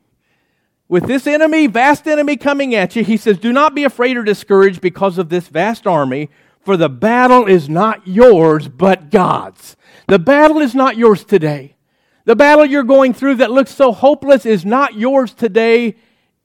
With 0.87 1.07
this 1.07 1.25
enemy, 1.25 1.65
vast 1.65 2.07
enemy 2.07 2.37
coming 2.37 2.75
at 2.75 2.95
you, 2.95 3.03
he 3.03 3.17
says, 3.17 3.39
Do 3.39 3.51
not 3.51 3.73
be 3.73 3.85
afraid 3.85 4.17
or 4.17 4.23
discouraged 4.23 4.81
because 4.81 5.17
of 5.17 5.29
this 5.29 5.47
vast 5.47 5.87
army, 5.87 6.29
for 6.67 6.75
the 6.75 6.89
battle 6.89 7.45
is 7.45 7.69
not 7.69 8.05
yours, 8.05 8.67
but 8.67 9.09
God's. 9.09 9.77
The 10.07 10.19
battle 10.19 10.57
is 10.57 10.75
not 10.75 10.97
yours 10.97 11.23
today. 11.23 11.77
The 12.25 12.35
battle 12.35 12.65
you're 12.65 12.83
going 12.83 13.13
through 13.13 13.35
that 13.35 13.51
looks 13.51 13.73
so 13.73 13.93
hopeless 13.93 14.45
is 14.45 14.65
not 14.65 14.93
yours 14.93 15.33
today, 15.33 15.95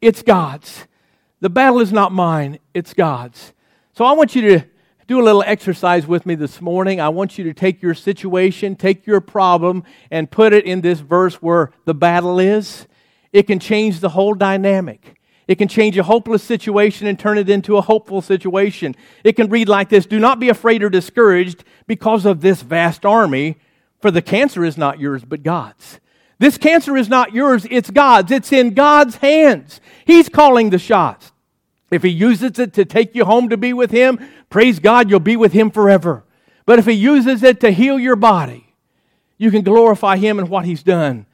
it's 0.00 0.22
God's. 0.22 0.86
The 1.40 1.50
battle 1.50 1.80
is 1.80 1.90
not 1.90 2.12
mine, 2.12 2.60
it's 2.72 2.94
God's. 2.94 3.52
So 3.94 4.04
I 4.04 4.12
want 4.12 4.36
you 4.36 4.42
to 4.42 4.64
do 5.08 5.20
a 5.20 5.24
little 5.24 5.42
exercise 5.44 6.06
with 6.06 6.24
me 6.24 6.36
this 6.36 6.60
morning. 6.60 7.00
I 7.00 7.08
want 7.08 7.36
you 7.36 7.42
to 7.42 7.52
take 7.52 7.82
your 7.82 7.92
situation, 7.92 8.76
take 8.76 9.08
your 9.08 9.20
problem, 9.20 9.82
and 10.08 10.30
put 10.30 10.52
it 10.52 10.64
in 10.64 10.82
this 10.82 11.00
verse 11.00 11.42
where 11.42 11.72
the 11.84 11.94
battle 11.94 12.38
is. 12.38 12.86
It 13.32 13.48
can 13.48 13.58
change 13.58 13.98
the 13.98 14.10
whole 14.10 14.34
dynamic. 14.34 15.18
It 15.48 15.56
can 15.56 15.68
change 15.68 15.98
a 15.98 16.04
hopeless 16.04 16.42
situation 16.42 17.06
and 17.06 17.18
turn 17.18 17.38
it 17.38 17.50
into 17.50 17.76
a 17.76 17.82
hopeful 17.82 18.22
situation. 18.22 18.94
It 19.24 19.34
can 19.34 19.48
read 19.48 19.68
like 19.68 19.88
this 19.88 20.06
Do 20.06 20.18
not 20.18 20.40
be 20.40 20.48
afraid 20.48 20.82
or 20.82 20.90
discouraged 20.90 21.64
because 21.86 22.24
of 22.24 22.40
this 22.40 22.62
vast 22.62 23.04
army, 23.04 23.56
for 24.00 24.10
the 24.10 24.22
cancer 24.22 24.64
is 24.64 24.78
not 24.78 25.00
yours, 25.00 25.24
but 25.24 25.42
God's. 25.42 26.00
This 26.38 26.58
cancer 26.58 26.96
is 26.96 27.08
not 27.08 27.32
yours, 27.32 27.66
it's 27.70 27.90
God's. 27.90 28.32
It's 28.32 28.52
in 28.52 28.74
God's 28.74 29.16
hands. 29.16 29.80
He's 30.04 30.28
calling 30.28 30.70
the 30.70 30.78
shots. 30.78 31.32
If 31.90 32.02
he 32.02 32.08
uses 32.08 32.58
it 32.58 32.72
to 32.72 32.84
take 32.84 33.14
you 33.14 33.24
home 33.24 33.50
to 33.50 33.56
be 33.56 33.72
with 33.72 33.90
him, 33.90 34.18
praise 34.48 34.78
God, 34.78 35.10
you'll 35.10 35.20
be 35.20 35.36
with 35.36 35.52
him 35.52 35.70
forever. 35.70 36.24
But 36.64 36.78
if 36.78 36.86
he 36.86 36.92
uses 36.92 37.42
it 37.42 37.60
to 37.60 37.70
heal 37.70 37.98
your 37.98 38.16
body, 38.16 38.74
you 39.36 39.50
can 39.50 39.62
glorify 39.62 40.16
him 40.16 40.38
and 40.38 40.48
what 40.48 40.64
he's 40.64 40.82
done. 40.82 41.26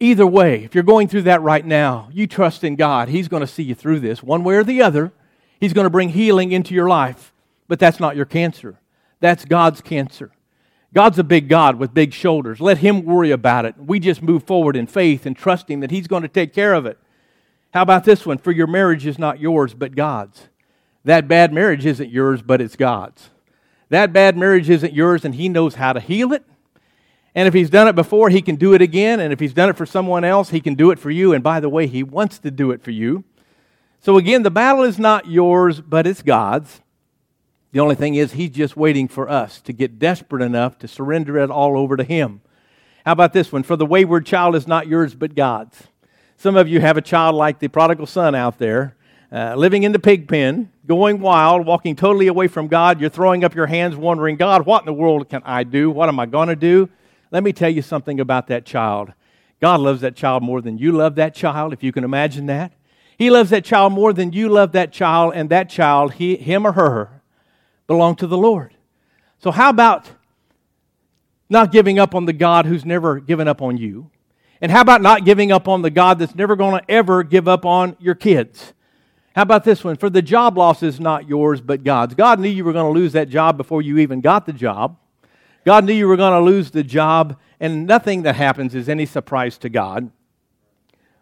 Either 0.00 0.26
way, 0.26 0.64
if 0.64 0.74
you're 0.74 0.84
going 0.84 1.08
through 1.08 1.22
that 1.22 1.42
right 1.42 1.64
now, 1.64 2.08
you 2.12 2.26
trust 2.26 2.64
in 2.64 2.76
God. 2.76 3.08
He's 3.08 3.28
going 3.28 3.42
to 3.42 3.46
see 3.46 3.62
you 3.62 3.74
through 3.74 4.00
this 4.00 4.22
one 4.22 4.44
way 4.44 4.56
or 4.56 4.64
the 4.64 4.82
other. 4.82 5.12
He's 5.60 5.72
going 5.72 5.84
to 5.84 5.90
bring 5.90 6.10
healing 6.10 6.52
into 6.52 6.74
your 6.74 6.88
life. 6.88 7.32
But 7.68 7.78
that's 7.78 8.00
not 8.00 8.16
your 8.16 8.26
cancer. 8.26 8.78
That's 9.20 9.44
God's 9.44 9.80
cancer. 9.80 10.32
God's 10.92 11.18
a 11.18 11.24
big 11.24 11.48
God 11.48 11.76
with 11.76 11.94
big 11.94 12.12
shoulders. 12.12 12.60
Let 12.60 12.78
Him 12.78 13.04
worry 13.04 13.30
about 13.30 13.64
it. 13.64 13.74
We 13.78 13.98
just 13.98 14.22
move 14.22 14.44
forward 14.44 14.76
in 14.76 14.86
faith 14.86 15.26
and 15.26 15.36
trusting 15.36 15.80
that 15.80 15.90
He's 15.90 16.06
going 16.06 16.22
to 16.22 16.28
take 16.28 16.52
care 16.52 16.74
of 16.74 16.86
it. 16.86 16.98
How 17.72 17.82
about 17.82 18.04
this 18.04 18.24
one? 18.24 18.38
For 18.38 18.52
your 18.52 18.66
marriage 18.68 19.06
is 19.06 19.18
not 19.18 19.40
yours, 19.40 19.74
but 19.74 19.96
God's. 19.96 20.48
That 21.04 21.26
bad 21.26 21.52
marriage 21.52 21.84
isn't 21.84 22.10
yours, 22.10 22.42
but 22.42 22.60
it's 22.60 22.76
God's. 22.76 23.30
That 23.88 24.12
bad 24.12 24.36
marriage 24.36 24.70
isn't 24.70 24.92
yours, 24.92 25.24
and 25.24 25.34
He 25.34 25.48
knows 25.48 25.74
how 25.74 25.92
to 25.92 26.00
heal 26.00 26.32
it. 26.32 26.44
And 27.34 27.48
if 27.48 27.54
He's 27.54 27.70
done 27.70 27.88
it 27.88 27.94
before, 27.94 28.30
He 28.30 28.42
can 28.42 28.56
do 28.56 28.74
it 28.74 28.82
again. 28.82 29.20
And 29.20 29.32
if 29.32 29.40
He's 29.40 29.54
done 29.54 29.68
it 29.68 29.76
for 29.76 29.86
someone 29.86 30.24
else, 30.24 30.50
He 30.50 30.60
can 30.60 30.74
do 30.74 30.90
it 30.90 30.98
for 30.98 31.10
you. 31.10 31.32
And 31.32 31.42
by 31.42 31.60
the 31.60 31.68
way, 31.68 31.86
He 31.86 32.02
wants 32.02 32.38
to 32.40 32.50
do 32.50 32.70
it 32.70 32.82
for 32.82 32.90
you. 32.90 33.24
So 34.00 34.18
again, 34.18 34.42
the 34.42 34.50
battle 34.50 34.84
is 34.84 34.98
not 34.98 35.26
yours, 35.26 35.80
but 35.80 36.06
it's 36.06 36.22
God's. 36.22 36.80
The 37.72 37.80
only 37.80 37.96
thing 37.96 38.14
is, 38.14 38.32
He's 38.32 38.50
just 38.50 38.76
waiting 38.76 39.08
for 39.08 39.28
us 39.28 39.60
to 39.62 39.72
get 39.72 39.98
desperate 39.98 40.42
enough 40.42 40.78
to 40.78 40.88
surrender 40.88 41.38
it 41.38 41.50
all 41.50 41.76
over 41.76 41.96
to 41.96 42.04
Him. 42.04 42.40
How 43.04 43.12
about 43.12 43.32
this 43.32 43.50
one? 43.50 43.64
For 43.64 43.76
the 43.76 43.84
wayward 43.84 44.24
child 44.26 44.54
is 44.54 44.68
not 44.68 44.86
yours, 44.86 45.14
but 45.14 45.34
God's. 45.34 45.84
Some 46.36 46.56
of 46.56 46.68
you 46.68 46.80
have 46.80 46.96
a 46.96 47.02
child 47.02 47.34
like 47.34 47.58
the 47.58 47.68
prodigal 47.68 48.06
son 48.06 48.34
out 48.34 48.58
there, 48.58 48.96
uh, 49.32 49.54
living 49.56 49.82
in 49.82 49.92
the 49.92 49.98
pig 49.98 50.28
pen, 50.28 50.70
going 50.86 51.20
wild, 51.20 51.66
walking 51.66 51.96
totally 51.96 52.28
away 52.28 52.46
from 52.46 52.68
God. 52.68 53.00
You're 53.00 53.10
throwing 53.10 53.44
up 53.44 53.54
your 53.54 53.66
hands, 53.66 53.96
wondering, 53.96 54.36
God, 54.36 54.66
what 54.66 54.82
in 54.82 54.86
the 54.86 54.92
world 54.92 55.28
can 55.28 55.42
I 55.44 55.64
do? 55.64 55.90
What 55.90 56.08
am 56.08 56.20
I 56.20 56.26
going 56.26 56.48
to 56.48 56.56
do? 56.56 56.88
Let 57.34 57.42
me 57.42 57.52
tell 57.52 57.68
you 57.68 57.82
something 57.82 58.20
about 58.20 58.46
that 58.46 58.64
child. 58.64 59.12
God 59.60 59.80
loves 59.80 60.02
that 60.02 60.14
child 60.14 60.44
more 60.44 60.60
than 60.60 60.78
you 60.78 60.92
love 60.92 61.16
that 61.16 61.34
child, 61.34 61.72
if 61.72 61.82
you 61.82 61.90
can 61.90 62.04
imagine 62.04 62.46
that. 62.46 62.72
He 63.18 63.28
loves 63.28 63.50
that 63.50 63.64
child 63.64 63.92
more 63.92 64.12
than 64.12 64.32
you 64.32 64.48
love 64.48 64.70
that 64.70 64.92
child, 64.92 65.32
and 65.34 65.50
that 65.50 65.68
child, 65.68 66.14
he, 66.14 66.36
him 66.36 66.64
or 66.64 66.72
her, 66.72 67.22
belong 67.88 68.14
to 68.16 68.28
the 68.28 68.38
Lord. 68.38 68.76
So, 69.40 69.50
how 69.50 69.70
about 69.70 70.12
not 71.50 71.72
giving 71.72 71.98
up 71.98 72.14
on 72.14 72.26
the 72.26 72.32
God 72.32 72.66
who's 72.66 72.84
never 72.84 73.18
given 73.18 73.48
up 73.48 73.60
on 73.60 73.78
you? 73.78 74.12
And 74.60 74.70
how 74.70 74.82
about 74.82 75.02
not 75.02 75.24
giving 75.24 75.50
up 75.50 75.66
on 75.66 75.82
the 75.82 75.90
God 75.90 76.20
that's 76.20 76.36
never 76.36 76.54
going 76.54 76.78
to 76.78 76.88
ever 76.88 77.24
give 77.24 77.48
up 77.48 77.66
on 77.66 77.96
your 77.98 78.14
kids? 78.14 78.74
How 79.34 79.42
about 79.42 79.64
this 79.64 79.82
one? 79.82 79.96
For 79.96 80.08
the 80.08 80.22
job 80.22 80.56
loss 80.56 80.84
is 80.84 81.00
not 81.00 81.28
yours, 81.28 81.60
but 81.60 81.82
God's. 81.82 82.14
God 82.14 82.38
knew 82.38 82.48
you 82.48 82.64
were 82.64 82.72
going 82.72 82.94
to 82.94 82.96
lose 82.96 83.12
that 83.14 83.28
job 83.28 83.56
before 83.56 83.82
you 83.82 83.98
even 83.98 84.20
got 84.20 84.46
the 84.46 84.52
job. 84.52 84.98
God 85.64 85.84
knew 85.84 85.94
you 85.94 86.06
were 86.06 86.16
going 86.16 86.32
to 86.32 86.50
lose 86.50 86.70
the 86.70 86.82
job, 86.82 87.38
and 87.58 87.86
nothing 87.86 88.22
that 88.22 88.36
happens 88.36 88.74
is 88.74 88.88
any 88.88 89.06
surprise 89.06 89.56
to 89.58 89.68
God. 89.68 90.10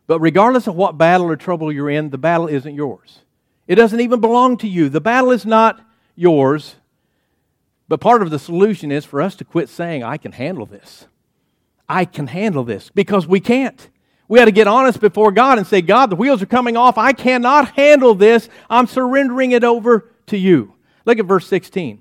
But 0.06 0.20
regardless 0.20 0.66
of 0.66 0.74
what 0.74 0.98
battle 0.98 1.28
or 1.28 1.36
trouble 1.36 1.72
you're 1.72 1.90
in, 1.90 2.10
the 2.10 2.18
battle 2.18 2.48
isn't 2.48 2.74
yours. 2.74 3.20
It 3.68 3.76
doesn't 3.76 4.00
even 4.00 4.20
belong 4.20 4.56
to 4.58 4.68
you. 4.68 4.88
The 4.88 5.00
battle 5.00 5.30
is 5.30 5.46
not 5.46 5.80
yours. 6.16 6.74
But 7.88 8.00
part 8.00 8.22
of 8.22 8.30
the 8.30 8.38
solution 8.38 8.90
is 8.90 9.04
for 9.04 9.20
us 9.20 9.36
to 9.36 9.44
quit 9.44 9.68
saying, 9.68 10.02
I 10.02 10.16
can 10.16 10.32
handle 10.32 10.66
this. 10.66 11.06
I 11.88 12.04
can 12.04 12.26
handle 12.26 12.64
this 12.64 12.90
because 12.90 13.26
we 13.26 13.38
can't. 13.38 13.88
We 14.28 14.38
got 14.38 14.46
to 14.46 14.52
get 14.52 14.66
honest 14.66 14.98
before 14.98 15.30
God 15.30 15.58
and 15.58 15.66
say, 15.66 15.82
God, 15.82 16.08
the 16.08 16.16
wheels 16.16 16.42
are 16.42 16.46
coming 16.46 16.76
off. 16.76 16.96
I 16.96 17.12
cannot 17.12 17.72
handle 17.72 18.14
this. 18.14 18.48
I'm 18.70 18.86
surrendering 18.86 19.52
it 19.52 19.62
over 19.62 20.10
to 20.26 20.38
you. 20.38 20.74
Look 21.04 21.18
at 21.18 21.26
verse 21.26 21.46
16. 21.46 22.00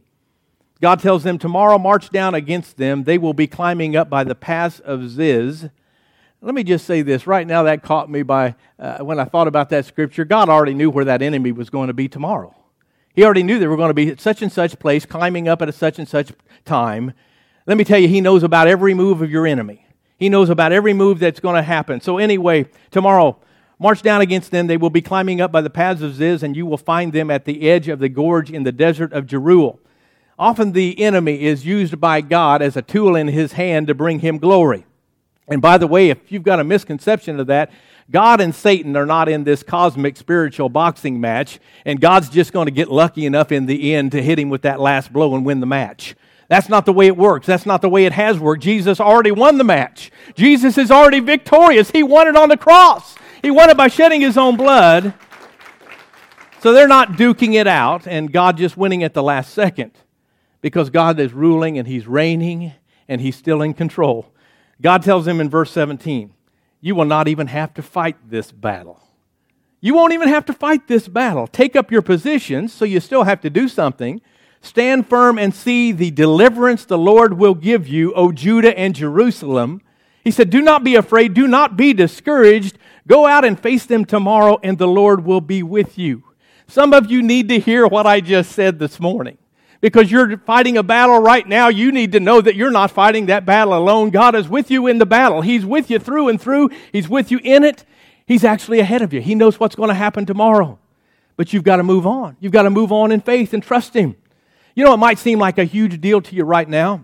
God 0.82 1.00
tells 1.00 1.24
them, 1.24 1.38
Tomorrow 1.38 1.78
march 1.78 2.10
down 2.10 2.34
against 2.34 2.78
them. 2.78 3.04
They 3.04 3.20
will 3.20 3.34
be 3.34 3.48
climbing 3.48 3.96
up 3.96 4.10
by 4.10 4.24
the 4.24 4.36
pass 4.36 4.80
of 4.80 5.10
Ziz. 5.10 5.70
Let 6.42 6.56
me 6.56 6.64
just 6.64 6.86
say 6.86 7.04
this. 7.04 7.28
Right 7.28 7.46
now, 7.46 7.64
that 7.64 7.84
caught 7.84 8.10
me 8.10 8.24
by 8.24 8.56
uh, 8.80 8.98
when 9.04 9.20
I 9.20 9.26
thought 9.26 9.48
about 9.48 9.70
that 9.70 9.86
scripture. 9.86 10.26
God 10.26 10.50
already 10.50 10.74
knew 10.74 10.90
where 10.90 11.06
that 11.06 11.22
enemy 11.22 11.52
was 11.52 11.70
going 11.70 11.88
to 11.88 11.94
be 11.94 12.08
tomorrow. 12.08 12.56
He 13.14 13.24
already 13.24 13.44
knew 13.44 13.60
they 13.60 13.68
were 13.68 13.78
going 13.78 13.92
to 13.92 13.94
be 13.94 14.10
at 14.10 14.20
such 14.20 14.42
and 14.42 14.52
such 14.52 14.80
place, 14.80 15.06
climbing 15.06 15.48
up 15.48 15.62
at 15.62 15.70
a 15.70 15.72
such 15.72 16.00
and 16.00 16.08
such 16.08 16.32
time. 16.66 17.14
Let 17.68 17.78
me 17.78 17.84
tell 17.84 18.00
you, 18.00 18.08
He 18.08 18.20
knows 18.20 18.42
about 18.42 18.68
every 18.68 18.96
move 18.96 19.22
of 19.22 19.30
your 19.30 19.46
enemy. 19.46 19.86
He 20.18 20.30
knows 20.30 20.50
about 20.50 20.72
every 20.72 20.94
move 20.94 21.20
that's 21.20 21.40
going 21.40 21.58
to 21.58 21.62
happen. 21.62 22.02
So, 22.02 22.18
anyway, 22.18 22.66
tomorrow, 22.90 23.38
march 23.78 24.02
down 24.02 24.22
against 24.22 24.50
them. 24.50 24.66
They 24.66 24.78
will 24.78 24.90
be 24.90 25.02
climbing 25.02 25.42
up 25.42 25.52
by 25.52 25.62
the 25.62 25.70
paths 25.70 26.02
of 26.02 26.16
Ziz, 26.16 26.42
and 26.42 26.56
you 26.56 26.66
will 26.66 26.78
find 26.78 27.14
them 27.14 27.30
at 27.30 27.46
the 27.46 27.70
edge 27.70 27.88
of 27.88 28.00
the 28.00 28.10
gorge 28.10 28.50
in 28.50 28.64
the 28.64 28.72
desert 28.72 29.14
of 29.14 29.28
Jeruel. 29.28 29.78
Often 30.42 30.72
the 30.72 31.00
enemy 31.00 31.44
is 31.44 31.68
used 31.68 32.02
by 32.02 32.22
God 32.22 32.64
as 32.64 32.76
a 32.76 32.82
tool 32.82 33.16
in 33.16 33.28
his 33.28 33.52
hand 33.52 33.86
to 33.86 33.94
bring 33.94 34.22
him 34.22 34.40
glory. 34.40 34.88
And 35.48 35.62
by 35.62 35.78
the 35.78 35.86
way, 35.86 36.10
if 36.10 36.32
you've 36.32 36.42
got 36.42 36.60
a 36.60 36.64
misconception 36.64 37.40
of 37.40 37.46
that, 37.46 37.72
God 38.10 38.42
and 38.42 38.56
Satan 38.56 38.98
are 38.98 39.06
not 39.06 39.30
in 39.30 39.44
this 39.44 39.62
cosmic 39.62 40.18
spiritual 40.18 40.68
boxing 40.68 41.22
match, 41.22 41.60
and 41.86 42.02
God's 42.02 42.28
just 42.28 42.54
going 42.54 42.66
to 42.66 42.72
get 42.72 42.90
lucky 42.90 43.28
enough 43.28 43.52
in 43.52 43.68
the 43.68 43.94
end 43.94 44.14
to 44.14 44.24
hit 44.24 44.40
him 44.40 44.50
with 44.50 44.64
that 44.64 44.80
last 44.80 45.14
blow 45.14 45.36
and 45.36 45.46
win 45.46 45.60
the 45.60 45.68
match. 45.68 46.16
That's 46.48 46.70
not 46.70 46.88
the 46.88 46.94
way 46.94 47.06
it 47.06 47.16
works. 47.16 47.46
That's 47.46 47.68
not 47.68 47.84
the 47.84 47.90
way 47.90 48.06
it 48.06 48.14
has 48.14 48.40
worked. 48.40 48.64
Jesus 48.64 49.00
already 49.00 49.32
won 49.32 49.60
the 49.60 49.64
match. 49.64 50.12
Jesus 50.34 50.76
is 50.76 50.90
already 50.90 51.20
victorious. 51.20 51.92
He 51.92 52.02
won 52.02 52.28
it 52.28 52.36
on 52.36 52.50
the 52.50 52.58
cross. 52.58 53.16
He 53.44 53.52
won 53.52 53.70
it 53.70 53.78
by 53.78 53.90
shedding 53.90 54.22
his 54.22 54.40
own 54.40 54.58
blood. 54.58 55.14
So 56.62 56.74
they're 56.74 56.88
not 56.88 57.12
duking 57.12 57.54
it 57.54 57.68
out 57.68 58.08
and 58.08 58.34
God 58.34 58.58
just 58.58 58.76
winning 58.76 59.04
at 59.04 59.14
the 59.14 59.22
last 59.22 59.54
second 59.54 59.92
because 60.62 60.90
God 60.90 61.20
is 61.20 61.34
ruling 61.34 61.78
and 61.78 61.88
he's 61.88 62.08
reigning 62.08 62.74
and 63.08 63.20
he's 63.20 63.36
still 63.36 63.62
in 63.62 63.74
control. 63.74 64.32
God 64.82 65.04
tells 65.04 65.28
him 65.28 65.42
in 65.42 65.50
verse 65.50 65.72
17, 65.72 66.34
You 66.80 66.96
will 66.96 67.06
not 67.06 67.28
even 67.28 67.48
have 67.48 67.74
to 67.76 67.82
fight 67.82 68.18
this 68.30 68.52
battle. 68.52 69.02
You 69.80 69.96
won't 69.96 70.14
even 70.14 70.28
have 70.28 70.46
to 70.46 70.54
fight 70.54 70.88
this 70.88 71.08
battle. 71.08 71.48
Take 71.48 71.76
up 71.76 71.92
your 71.92 72.04
positions, 72.04 72.72
so 72.72 72.86
you 72.86 73.00
still 73.00 73.24
have 73.24 73.42
to 73.42 73.50
do 73.50 73.68
something. 73.68 74.22
Stand 74.62 75.08
firm 75.08 75.40
and 75.40 75.56
see 75.56 75.92
the 75.92 76.12
deliverance 76.12 76.86
the 76.86 76.98
Lord 76.98 77.34
will 77.34 77.56
give 77.56 77.88
you, 77.88 78.14
O 78.14 78.32
Judah 78.32 78.78
and 78.78 78.94
Jerusalem. 78.94 79.82
He 80.24 80.30
said, 80.30 80.52
Do 80.52 80.62
not 80.62 80.84
be 80.84 80.96
afraid, 80.96 81.34
do 81.34 81.48
not 81.48 81.76
be 81.76 81.94
discouraged. 81.94 82.78
Go 83.08 83.26
out 83.26 83.44
and 83.44 83.60
face 83.60 83.88
them 83.88 84.06
tomorrow, 84.06 84.60
and 84.62 84.78
the 84.78 84.88
Lord 84.88 85.26
will 85.26 85.42
be 85.42 85.64
with 85.64 85.98
you. 85.98 86.24
Some 86.68 86.94
of 86.94 87.10
you 87.10 87.24
need 87.24 87.50
to 87.50 87.60
hear 87.60 87.88
what 87.88 88.06
I 88.06 88.22
just 88.22 88.52
said 88.52 88.78
this 88.78 89.00
morning 89.00 89.40
because 89.82 90.12
you're 90.12 90.38
fighting 90.38 90.78
a 90.78 90.84
battle 90.84 91.20
right 91.20 91.46
now, 91.46 91.68
you 91.68 91.92
need 91.92 92.12
to 92.12 92.20
know 92.20 92.40
that 92.40 92.56
you're 92.56 92.72
not 92.72 92.92
fighting 92.92 93.26
that 93.26 93.46
battle 93.46 93.74
alone. 93.74 94.12
God 94.12 94.36
is 94.36 94.48
with 94.48 94.70
you 94.70 94.88
in 94.88 95.00
the 95.00 95.06
battle. 95.08 95.42
He's 95.42 95.66
with 95.66 95.90
you 95.90 95.98
through 95.98 96.30
and 96.30 96.40
through. 96.40 96.70
He's 96.92 97.10
with 97.10 97.32
you 97.32 97.40
in 97.44 97.64
it. 97.64 97.84
He's 98.28 98.44
actually 98.44 98.80
ahead 98.80 99.02
of 99.02 99.12
you. 99.12 99.22
He 99.22 99.36
knows 99.36 99.60
what's 99.60 99.76
going 99.76 99.90
to 99.90 99.96
happen 99.96 100.26
tomorrow. 100.26 100.78
But 101.36 101.52
you've 101.52 101.64
got 101.64 101.78
to 101.78 101.84
move 101.84 102.06
on. 102.06 102.38
You've 102.40 102.52
got 102.52 102.64
to 102.64 102.70
move 102.70 102.92
on 102.92 103.12
in 103.12 103.22
faith 103.22 103.54
and 103.54 103.64
trust 103.64 103.96
Him. 103.96 104.16
You 104.76 104.86
know, 104.86 104.94
it 104.94 104.98
might 104.98 105.18
seem 105.18 105.40
like 105.40 105.58
a 105.58 105.64
huge 105.64 106.00
deal 106.00 106.22
to 106.22 106.36
you 106.36 106.44
right 106.44 106.70
now, 106.70 107.04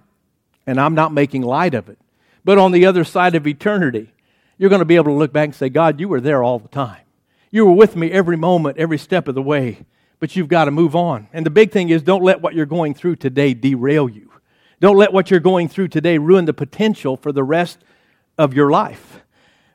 and 0.66 0.80
I'm 0.80 0.94
not 0.94 1.12
making 1.12 1.42
light 1.42 1.74
of 1.74 1.90
it. 1.90 1.98
But 2.46 2.60
on 2.60 2.72
the 2.72 2.86
other 2.86 3.04
side 3.04 3.36
of 3.36 3.46
eternity, 3.48 4.14
you're 4.58 4.70
going 4.70 4.80
to 4.80 4.86
be 4.86 4.96
able 4.96 5.06
to 5.06 5.14
look 5.14 5.34
back 5.34 5.46
and 5.46 5.56
say, 5.56 5.70
God, 5.70 6.00
you 6.00 6.08
were 6.08 6.22
there 6.22 6.44
all 6.44 6.60
the 6.60 6.70
time. 6.70 7.02
You 7.50 7.66
were 7.66 7.74
with 7.74 7.96
me 7.96 8.12
every 8.12 8.38
moment, 8.38 8.78
every 8.78 8.98
step 8.98 9.28
of 9.28 9.36
the 9.36 9.42
way 9.42 9.86
but 10.20 10.36
you've 10.36 10.48
got 10.48 10.66
to 10.66 10.72
move 10.72 10.96
on. 10.96 11.28
And 11.34 11.46
the 11.46 11.50
big 11.50 11.72
thing 11.72 11.90
is 11.90 12.02
don't 12.02 12.24
let 12.24 12.42
what 12.42 12.54
you're 12.54 12.66
going 12.66 12.94
through 12.94 13.18
today 13.18 13.54
derail 13.54 14.10
you. 14.10 14.32
Don't 14.80 14.98
let 14.98 15.12
what 15.12 15.32
you're 15.32 15.40
going 15.40 15.70
through 15.70 15.88
today 15.88 16.18
ruin 16.18 16.46
the 16.46 16.54
potential 16.54 17.18
for 17.18 17.32
the 17.32 17.44
rest 17.44 17.80
of 18.38 18.54
your 18.54 18.70
life. 18.70 19.22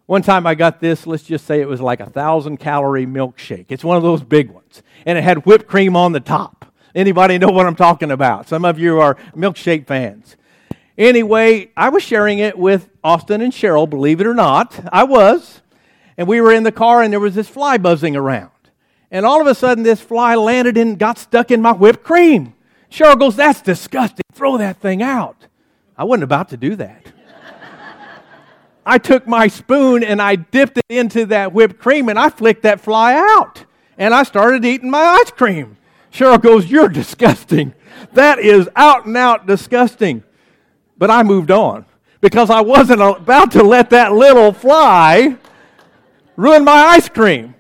One 0.07 0.23
time 0.23 0.47
I 0.47 0.55
got 0.55 0.81
this, 0.81 1.07
let's 1.07 1.23
just 1.23 1.47
say 1.47 1.61
it 1.61 1.69
was 1.69 1.81
like 1.81 2.01
a 2.01 2.09
thousand 2.09 2.59
calorie 2.59 3.07
milkshake. 3.07 3.67
It's 3.69 3.85
one 3.85 3.97
of 3.97 4.03
those 4.03 4.23
big 4.23 4.51
ones. 4.51 4.83
And 5.07 5.19
it 5.19 5.25
had 5.25 5.47
whipped 5.47 5.67
cream 5.67 5.97
on 5.97 6.13
the 6.13 6.21
top. 6.21 6.67
Anybody 6.95 7.39
know 7.39 7.49
what 7.49 7.67
I'm 7.67 7.77
talking 7.77 8.11
about? 8.11 8.49
Some 8.49 8.65
of 8.65 8.79
you 8.79 9.01
are 9.01 9.17
milkshake 9.35 9.87
fans. 9.87 10.37
Anyway, 10.99 11.71
I 11.77 11.89
was 11.89 12.03
sharing 12.03 12.39
it 12.39 12.59
with 12.59 12.89
Austin 13.03 13.41
and 13.41 13.53
Cheryl, 13.53 13.89
believe 13.89 14.21
it 14.21 14.27
or 14.27 14.35
not. 14.35 14.79
I 14.93 15.05
was. 15.05 15.63
And 16.17 16.29
we 16.29 16.41
were 16.41 16.53
in 16.53 16.63
the 16.63 16.73
car 16.73 17.03
and 17.03 17.13
there 17.13 17.19
was 17.19 17.35
this 17.35 17.49
fly 17.49 17.79
buzzing 17.79 18.15
around. 18.15 18.52
And 19.13 19.27
all 19.27 19.43
of 19.43 19.47
a 19.47 19.55
sudden, 19.55 19.85
this 19.85 20.01
fly 20.01 20.35
landed 20.35 20.79
and 20.79 20.99
got 20.99 21.19
stuck 21.19 21.51
in 21.51 21.61
my 21.61 21.73
whipped 21.73 22.03
cream. 22.03 22.55
Cheryl 22.91 23.19
goes, 23.19 23.37
That's 23.37 23.61
disgusting. 23.61 24.25
Throw 24.33 24.57
that 24.57 24.79
thing 24.79 25.03
out. 25.03 25.47
I 25.97 26.05
wasn't 26.05 26.25
about 26.25 26.49
to 26.49 26.57
do 26.57 26.75
that. 26.77 27.13
I 28.85 28.99
took 28.99 29.29
my 29.29 29.47
spoon 29.47 30.03
and 30.03 30.21
I 30.21 30.35
dipped 30.35 30.79
it 30.79 30.85
into 30.89 31.27
that 31.27 31.53
whipped 31.53 31.79
cream 31.79 32.09
and 32.09 32.19
I 32.19 32.31
flicked 32.31 32.63
that 32.63 32.81
fly 32.81 33.15
out. 33.15 33.65
And 33.97 34.13
I 34.15 34.25
started 34.25 34.65
eating 34.65 34.91
my 34.91 35.21
ice 35.23 35.31
cream. 35.31 35.77
Cheryl 36.11 36.41
goes, 36.41 36.71
You're 36.71 36.89
disgusting. 36.89 37.75
That 38.15 38.39
is 38.39 38.69
out 38.75 39.05
and 39.05 39.17
out 39.17 39.47
disgusting. 39.47 40.25
But 40.97 41.11
I 41.11 41.23
moved 41.23 41.51
on 41.51 41.85
because 42.23 42.49
I 42.49 42.63
wasn't 42.63 43.03
about 43.03 43.53
to 43.53 43.63
let 43.63 43.91
that 43.91 44.13
little 44.13 44.53
fly 44.53 45.37
ruin 46.37 46.65
my 46.65 46.73
ice 46.73 47.11
cream. 47.11 47.55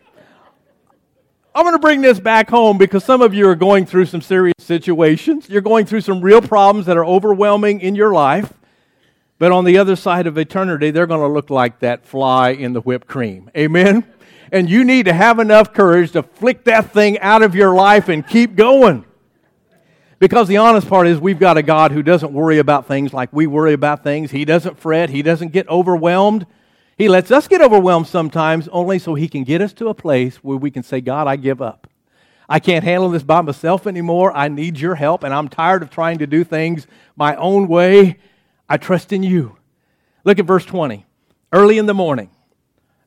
I'm 1.54 1.64
going 1.64 1.74
to 1.74 1.78
bring 1.78 2.00
this 2.00 2.18
back 2.18 2.48
home 2.48 2.78
because 2.78 3.04
some 3.04 3.20
of 3.20 3.34
you 3.34 3.46
are 3.46 3.54
going 3.54 3.84
through 3.84 4.06
some 4.06 4.22
serious 4.22 4.54
situations. 4.58 5.50
You're 5.50 5.60
going 5.60 5.84
through 5.84 6.00
some 6.00 6.22
real 6.22 6.40
problems 6.40 6.86
that 6.86 6.96
are 6.96 7.04
overwhelming 7.04 7.82
in 7.82 7.94
your 7.94 8.14
life. 8.14 8.54
But 9.38 9.52
on 9.52 9.66
the 9.66 9.76
other 9.76 9.94
side 9.94 10.26
of 10.26 10.38
eternity, 10.38 10.90
they're 10.90 11.06
going 11.06 11.20
to 11.20 11.26
look 11.26 11.50
like 11.50 11.80
that 11.80 12.06
fly 12.06 12.50
in 12.50 12.72
the 12.72 12.80
whipped 12.80 13.06
cream. 13.06 13.50
Amen? 13.54 14.04
And 14.50 14.70
you 14.70 14.82
need 14.82 15.04
to 15.06 15.12
have 15.12 15.40
enough 15.40 15.74
courage 15.74 16.12
to 16.12 16.22
flick 16.22 16.64
that 16.64 16.90
thing 16.90 17.18
out 17.18 17.42
of 17.42 17.54
your 17.54 17.74
life 17.74 18.08
and 18.08 18.26
keep 18.26 18.56
going. 18.56 19.04
Because 20.18 20.48
the 20.48 20.56
honest 20.56 20.88
part 20.88 21.06
is, 21.06 21.18
we've 21.18 21.38
got 21.40 21.58
a 21.58 21.62
God 21.62 21.90
who 21.90 22.02
doesn't 22.02 22.32
worry 22.32 22.60
about 22.60 22.86
things 22.86 23.12
like 23.12 23.30
we 23.30 23.46
worry 23.46 23.74
about 23.74 24.02
things. 24.02 24.30
He 24.30 24.46
doesn't 24.46 24.78
fret. 24.78 25.10
He 25.10 25.20
doesn't 25.20 25.52
get 25.52 25.68
overwhelmed. 25.68 26.46
He 26.96 27.08
lets 27.08 27.30
us 27.30 27.48
get 27.48 27.60
overwhelmed 27.60 28.06
sometimes 28.06 28.68
only 28.68 28.98
so 28.98 29.14
He 29.14 29.28
can 29.28 29.44
get 29.44 29.60
us 29.60 29.72
to 29.74 29.88
a 29.88 29.94
place 29.94 30.36
where 30.36 30.56
we 30.56 30.70
can 30.70 30.82
say, 30.82 31.00
God, 31.00 31.26
I 31.26 31.36
give 31.36 31.62
up. 31.62 31.86
I 32.48 32.60
can't 32.60 32.84
handle 32.84 33.08
this 33.08 33.22
by 33.22 33.40
myself 33.40 33.86
anymore. 33.86 34.36
I 34.36 34.48
need 34.48 34.78
your 34.78 34.94
help, 34.94 35.24
and 35.24 35.32
I'm 35.32 35.48
tired 35.48 35.82
of 35.82 35.90
trying 35.90 36.18
to 36.18 36.26
do 36.26 36.44
things 36.44 36.86
my 37.16 37.34
own 37.36 37.66
way. 37.66 38.18
I 38.68 38.76
trust 38.76 39.12
in 39.12 39.22
you. 39.22 39.56
Look 40.24 40.38
at 40.38 40.44
verse 40.44 40.64
20. 40.64 41.06
Early 41.52 41.78
in 41.78 41.86
the 41.86 41.94
morning, 41.94 42.30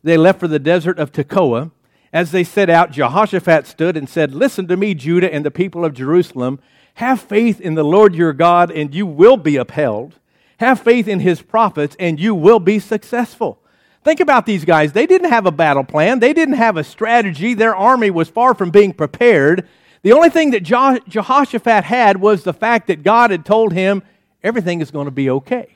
they 0.03 0.17
left 0.17 0.39
for 0.39 0.47
the 0.47 0.59
desert 0.59 0.99
of 0.99 1.11
Tekoa. 1.11 1.71
As 2.13 2.31
they 2.31 2.43
set 2.43 2.69
out, 2.69 2.91
Jehoshaphat 2.91 3.67
stood 3.67 3.97
and 3.97 4.09
said, 4.09 4.33
Listen 4.33 4.67
to 4.67 4.77
me, 4.77 4.93
Judah 4.93 5.33
and 5.33 5.45
the 5.45 5.51
people 5.51 5.83
of 5.83 5.93
Jerusalem. 5.93 6.59
Have 6.95 7.19
faith 7.19 7.59
in 7.59 7.75
the 7.75 7.83
Lord 7.83 8.15
your 8.15 8.31
God, 8.31 8.71
and 8.71 8.95
you 8.95 9.05
will 9.05 9.37
be 9.37 9.57
upheld. 9.57 10.15
Have 10.59 10.79
faith 10.79 11.07
in 11.07 11.19
his 11.19 11.41
prophets, 11.41 11.95
and 11.99 12.19
you 12.19 12.33
will 12.33 12.59
be 12.59 12.79
successful. 12.79 13.59
Think 14.05 14.19
about 14.19 14.45
these 14.45 14.63
guys. 14.65 14.93
They 14.93 15.07
didn't 15.07 15.31
have 15.31 15.47
a 15.47 15.51
battle 15.51 15.83
plan, 15.83 16.19
they 16.19 16.31
didn't 16.31 16.55
have 16.55 16.77
a 16.77 16.83
strategy. 16.83 17.55
Their 17.55 17.75
army 17.75 18.11
was 18.11 18.29
far 18.29 18.53
from 18.53 18.69
being 18.69 18.93
prepared. 18.93 19.67
The 20.03 20.13
only 20.13 20.29
thing 20.29 20.51
that 20.51 20.61
Jehoshaphat 20.61 21.83
had 21.83 22.21
was 22.21 22.43
the 22.43 22.53
fact 22.53 22.85
that 22.87 23.01
God 23.01 23.31
had 23.31 23.43
told 23.43 23.73
him 23.73 24.03
everything 24.43 24.79
is 24.79 24.91
going 24.91 25.05
to 25.05 25.11
be 25.11 25.27
okay. 25.31 25.75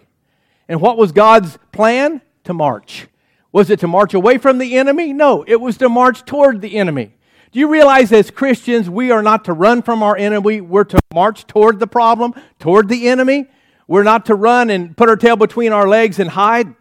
And 0.67 0.79
what 0.79 0.95
was 0.95 1.11
God's 1.11 1.57
plan? 1.71 2.21
To 2.43 2.53
march. 2.53 3.07
Was 3.51 3.71
it 3.71 3.79
to 3.79 3.87
march 3.87 4.13
away 4.13 4.37
from 4.37 4.59
the 4.59 4.77
enemy? 4.77 5.11
No, 5.11 5.43
it 5.47 5.59
was 5.59 5.77
to 5.77 5.89
march 5.89 6.23
toward 6.23 6.61
the 6.61 6.77
enemy. 6.77 7.13
Do 7.51 7.59
you 7.59 7.67
realize 7.67 8.11
as 8.11 8.29
Christians, 8.29 8.89
we 8.89 9.09
are 9.09 9.23
not 9.23 9.45
to 9.45 9.53
run 9.53 9.81
from 9.81 10.03
our 10.03 10.15
enemy, 10.15 10.61
we're 10.61 10.83
to 10.83 10.99
march 11.13 11.47
toward 11.47 11.79
the 11.79 11.87
problem, 11.87 12.35
toward 12.59 12.89
the 12.89 13.07
enemy? 13.07 13.47
We're 13.87 14.03
not 14.03 14.27
to 14.27 14.35
run 14.35 14.69
and 14.69 14.95
put 14.95 15.09
our 15.09 15.15
tail 15.15 15.35
between 15.35 15.73
our 15.73 15.87
legs 15.87 16.19
and 16.19 16.29
hide. 16.29 16.75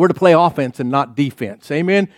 We're 0.00 0.08
to 0.08 0.14
play 0.14 0.32
offense 0.32 0.80
and 0.80 0.90
not 0.90 1.14
defense. 1.14 1.70
Amen? 1.70 2.08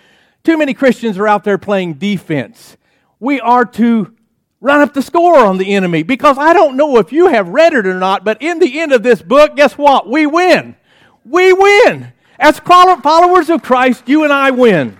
Too 0.45 0.57
many 0.57 0.73
Christians 0.73 1.18
are 1.18 1.27
out 1.27 1.42
there 1.42 1.59
playing 1.59 1.95
defense. 1.95 2.77
We 3.18 3.40
are 3.40 3.64
to 3.64 4.14
run 4.61 4.83
up 4.83 4.95
the 4.95 5.03
score 5.03 5.37
on 5.37 5.59
the 5.59 5.75
enemy 5.75 6.05
because 6.05 6.38
I 6.38 6.53
don't 6.53 6.77
know 6.77 6.99
if 6.99 7.12
you 7.12 7.27
have 7.27 7.49
read 7.49 7.73
it 7.73 7.85
or 7.85 7.99
not, 7.99 8.25
but 8.25 8.40
in 8.40 8.61
the 8.61 8.79
end 8.79 8.92
of 8.92 9.03
this 9.03 9.21
book, 9.21 9.57
guess 9.57 9.77
what? 9.77 10.09
We 10.09 10.27
win. 10.27 10.77
We 11.25 11.53
win. 11.53 12.12
As 12.38 12.61
followers 12.61 13.51
of 13.51 13.64
Christ, 13.64 14.09
you 14.09 14.23
and 14.23 14.33
I 14.33 14.53
win. 14.53 14.97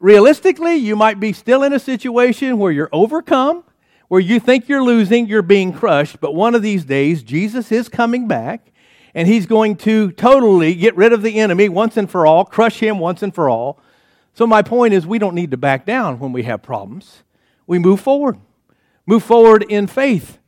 Realistically, 0.00 0.74
you 0.74 0.96
might 0.96 1.20
be 1.20 1.32
still 1.32 1.62
in 1.62 1.72
a 1.72 1.78
situation 1.78 2.58
where 2.58 2.72
you're 2.72 2.90
overcome, 2.90 3.62
where 4.08 4.20
you 4.20 4.40
think 4.40 4.68
you're 4.68 4.82
losing, 4.82 5.28
you're 5.28 5.42
being 5.42 5.72
crushed, 5.72 6.18
but 6.20 6.34
one 6.34 6.56
of 6.56 6.62
these 6.62 6.84
days, 6.84 7.22
Jesus 7.22 7.70
is 7.70 7.88
coming 7.88 8.26
back, 8.26 8.71
and 9.14 9.28
he's 9.28 9.46
going 9.46 9.76
to 9.76 10.10
totally 10.12 10.74
get 10.74 10.96
rid 10.96 11.12
of 11.12 11.22
the 11.22 11.38
enemy 11.38 11.68
once 11.68 11.96
and 11.96 12.10
for 12.10 12.26
all, 12.26 12.44
crush 12.44 12.80
him 12.80 12.98
once 12.98 13.22
and 13.22 13.34
for 13.34 13.48
all. 13.48 13.78
So, 14.34 14.46
my 14.46 14.62
point 14.62 14.94
is, 14.94 15.06
we 15.06 15.18
don't 15.18 15.34
need 15.34 15.50
to 15.50 15.56
back 15.56 15.84
down 15.84 16.18
when 16.18 16.32
we 16.32 16.44
have 16.44 16.62
problems. 16.62 17.22
We 17.66 17.78
move 17.78 18.00
forward, 18.00 18.38
move 19.06 19.22
forward 19.22 19.62
in 19.68 19.86
faith. 19.86 20.38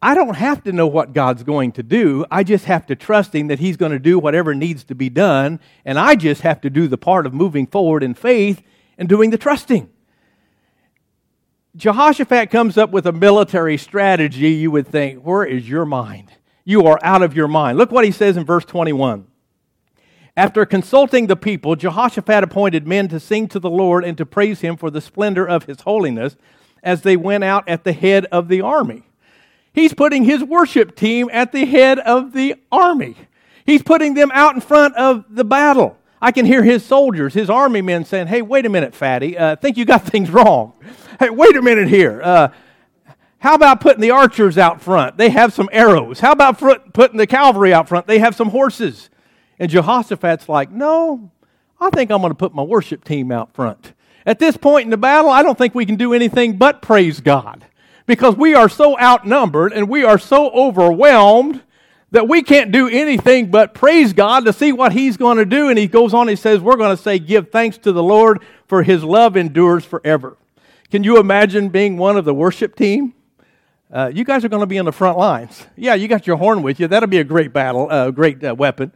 I 0.00 0.14
don't 0.14 0.36
have 0.36 0.62
to 0.64 0.72
know 0.72 0.86
what 0.86 1.12
God's 1.12 1.42
going 1.42 1.72
to 1.72 1.82
do. 1.82 2.24
I 2.30 2.44
just 2.44 2.66
have 2.66 2.86
to 2.86 2.94
trust 2.94 3.34
Him 3.34 3.48
that 3.48 3.58
He's 3.58 3.76
going 3.76 3.92
to 3.92 3.98
do 3.98 4.18
whatever 4.18 4.54
needs 4.54 4.84
to 4.84 4.94
be 4.94 5.08
done. 5.08 5.58
And 5.84 5.98
I 5.98 6.14
just 6.14 6.42
have 6.42 6.60
to 6.60 6.70
do 6.70 6.86
the 6.86 6.98
part 6.98 7.26
of 7.26 7.34
moving 7.34 7.66
forward 7.66 8.04
in 8.04 8.14
faith 8.14 8.62
and 8.96 9.08
doing 9.08 9.30
the 9.30 9.38
trusting. 9.38 9.90
Jehoshaphat 11.76 12.50
comes 12.50 12.78
up 12.78 12.90
with 12.90 13.06
a 13.06 13.12
military 13.12 13.76
strategy. 13.76 14.50
You 14.50 14.70
would 14.70 14.86
think, 14.86 15.22
where 15.22 15.44
is 15.44 15.68
your 15.68 15.84
mind? 15.84 16.32
You 16.68 16.84
are 16.84 16.98
out 17.02 17.22
of 17.22 17.34
your 17.34 17.48
mind. 17.48 17.78
Look 17.78 17.90
what 17.90 18.04
he 18.04 18.10
says 18.10 18.36
in 18.36 18.44
verse 18.44 18.66
21. 18.66 19.26
After 20.36 20.66
consulting 20.66 21.26
the 21.26 21.34
people, 21.34 21.76
Jehoshaphat 21.76 22.44
appointed 22.44 22.86
men 22.86 23.08
to 23.08 23.18
sing 23.18 23.48
to 23.48 23.58
the 23.58 23.70
Lord 23.70 24.04
and 24.04 24.18
to 24.18 24.26
praise 24.26 24.60
him 24.60 24.76
for 24.76 24.90
the 24.90 25.00
splendor 25.00 25.48
of 25.48 25.64
his 25.64 25.80
holiness 25.80 26.36
as 26.82 27.00
they 27.00 27.16
went 27.16 27.42
out 27.42 27.66
at 27.66 27.84
the 27.84 27.94
head 27.94 28.26
of 28.26 28.48
the 28.48 28.60
army. 28.60 29.04
He's 29.72 29.94
putting 29.94 30.24
his 30.24 30.44
worship 30.44 30.94
team 30.94 31.30
at 31.32 31.52
the 31.52 31.64
head 31.64 32.00
of 32.00 32.34
the 32.34 32.56
army. 32.70 33.16
He's 33.64 33.82
putting 33.82 34.12
them 34.12 34.30
out 34.34 34.54
in 34.54 34.60
front 34.60 34.94
of 34.96 35.24
the 35.30 35.46
battle. 35.46 35.96
I 36.20 36.32
can 36.32 36.44
hear 36.44 36.62
his 36.62 36.84
soldiers, 36.84 37.32
his 37.32 37.48
army 37.48 37.80
men 37.80 38.04
saying, 38.04 38.26
Hey, 38.26 38.42
wait 38.42 38.66
a 38.66 38.68
minute, 38.68 38.94
Fatty. 38.94 39.38
Uh, 39.38 39.56
think 39.56 39.78
you 39.78 39.86
got 39.86 40.02
things 40.12 40.30
wrong. 40.30 40.74
Hey, 41.18 41.30
wait 41.30 41.56
a 41.56 41.62
minute 41.62 41.88
here. 41.88 42.20
Uh, 42.22 42.48
how 43.40 43.54
about 43.54 43.80
putting 43.80 44.00
the 44.00 44.10
archers 44.10 44.58
out 44.58 44.80
front? 44.80 45.16
They 45.16 45.30
have 45.30 45.52
some 45.52 45.68
arrows. 45.72 46.20
How 46.20 46.32
about 46.32 46.58
putting 46.92 47.18
the 47.18 47.26
cavalry 47.26 47.72
out 47.72 47.88
front? 47.88 48.06
They 48.06 48.18
have 48.18 48.34
some 48.34 48.50
horses. 48.50 49.10
And 49.58 49.70
Jehoshaphat's 49.70 50.48
like, 50.48 50.70
No, 50.70 51.30
I 51.80 51.90
think 51.90 52.10
I'm 52.10 52.20
going 52.20 52.32
to 52.32 52.38
put 52.38 52.54
my 52.54 52.62
worship 52.62 53.04
team 53.04 53.30
out 53.30 53.54
front. 53.54 53.92
At 54.26 54.38
this 54.38 54.56
point 54.56 54.84
in 54.84 54.90
the 54.90 54.96
battle, 54.96 55.30
I 55.30 55.42
don't 55.42 55.56
think 55.56 55.74
we 55.74 55.86
can 55.86 55.96
do 55.96 56.12
anything 56.12 56.56
but 56.56 56.82
praise 56.82 57.20
God 57.20 57.64
because 58.06 58.34
we 58.34 58.54
are 58.54 58.68
so 58.68 58.98
outnumbered 58.98 59.72
and 59.72 59.88
we 59.88 60.02
are 60.04 60.18
so 60.18 60.50
overwhelmed 60.50 61.62
that 62.10 62.26
we 62.26 62.42
can't 62.42 62.72
do 62.72 62.88
anything 62.88 63.50
but 63.50 63.74
praise 63.74 64.12
God 64.12 64.46
to 64.46 64.52
see 64.52 64.72
what 64.72 64.92
He's 64.92 65.16
going 65.16 65.36
to 65.36 65.44
do. 65.44 65.68
And 65.68 65.78
He 65.78 65.86
goes 65.86 66.12
on, 66.12 66.26
He 66.26 66.34
says, 66.34 66.60
We're 66.60 66.76
going 66.76 66.96
to 66.96 67.02
say, 67.02 67.20
Give 67.20 67.48
thanks 67.50 67.78
to 67.78 67.92
the 67.92 68.02
Lord, 68.02 68.42
for 68.66 68.82
His 68.82 69.04
love 69.04 69.36
endures 69.36 69.84
forever. 69.84 70.36
Can 70.90 71.04
you 71.04 71.20
imagine 71.20 71.68
being 71.68 71.98
one 71.98 72.16
of 72.16 72.24
the 72.24 72.34
worship 72.34 72.74
team? 72.74 73.14
Uh, 73.90 74.10
you 74.12 74.22
guys 74.22 74.44
are 74.44 74.50
going 74.50 74.60
to 74.60 74.66
be 74.66 74.78
on 74.78 74.84
the 74.84 74.92
front 74.92 75.16
lines. 75.16 75.66
Yeah, 75.74 75.94
you 75.94 76.08
got 76.08 76.26
your 76.26 76.36
horn 76.36 76.62
with 76.62 76.78
you. 76.78 76.88
That'll 76.88 77.08
be 77.08 77.18
a 77.18 77.24
great 77.24 77.54
battle, 77.54 77.88
a 77.88 78.08
uh, 78.08 78.10
great 78.10 78.44
uh, 78.44 78.54
weapon. 78.54 78.92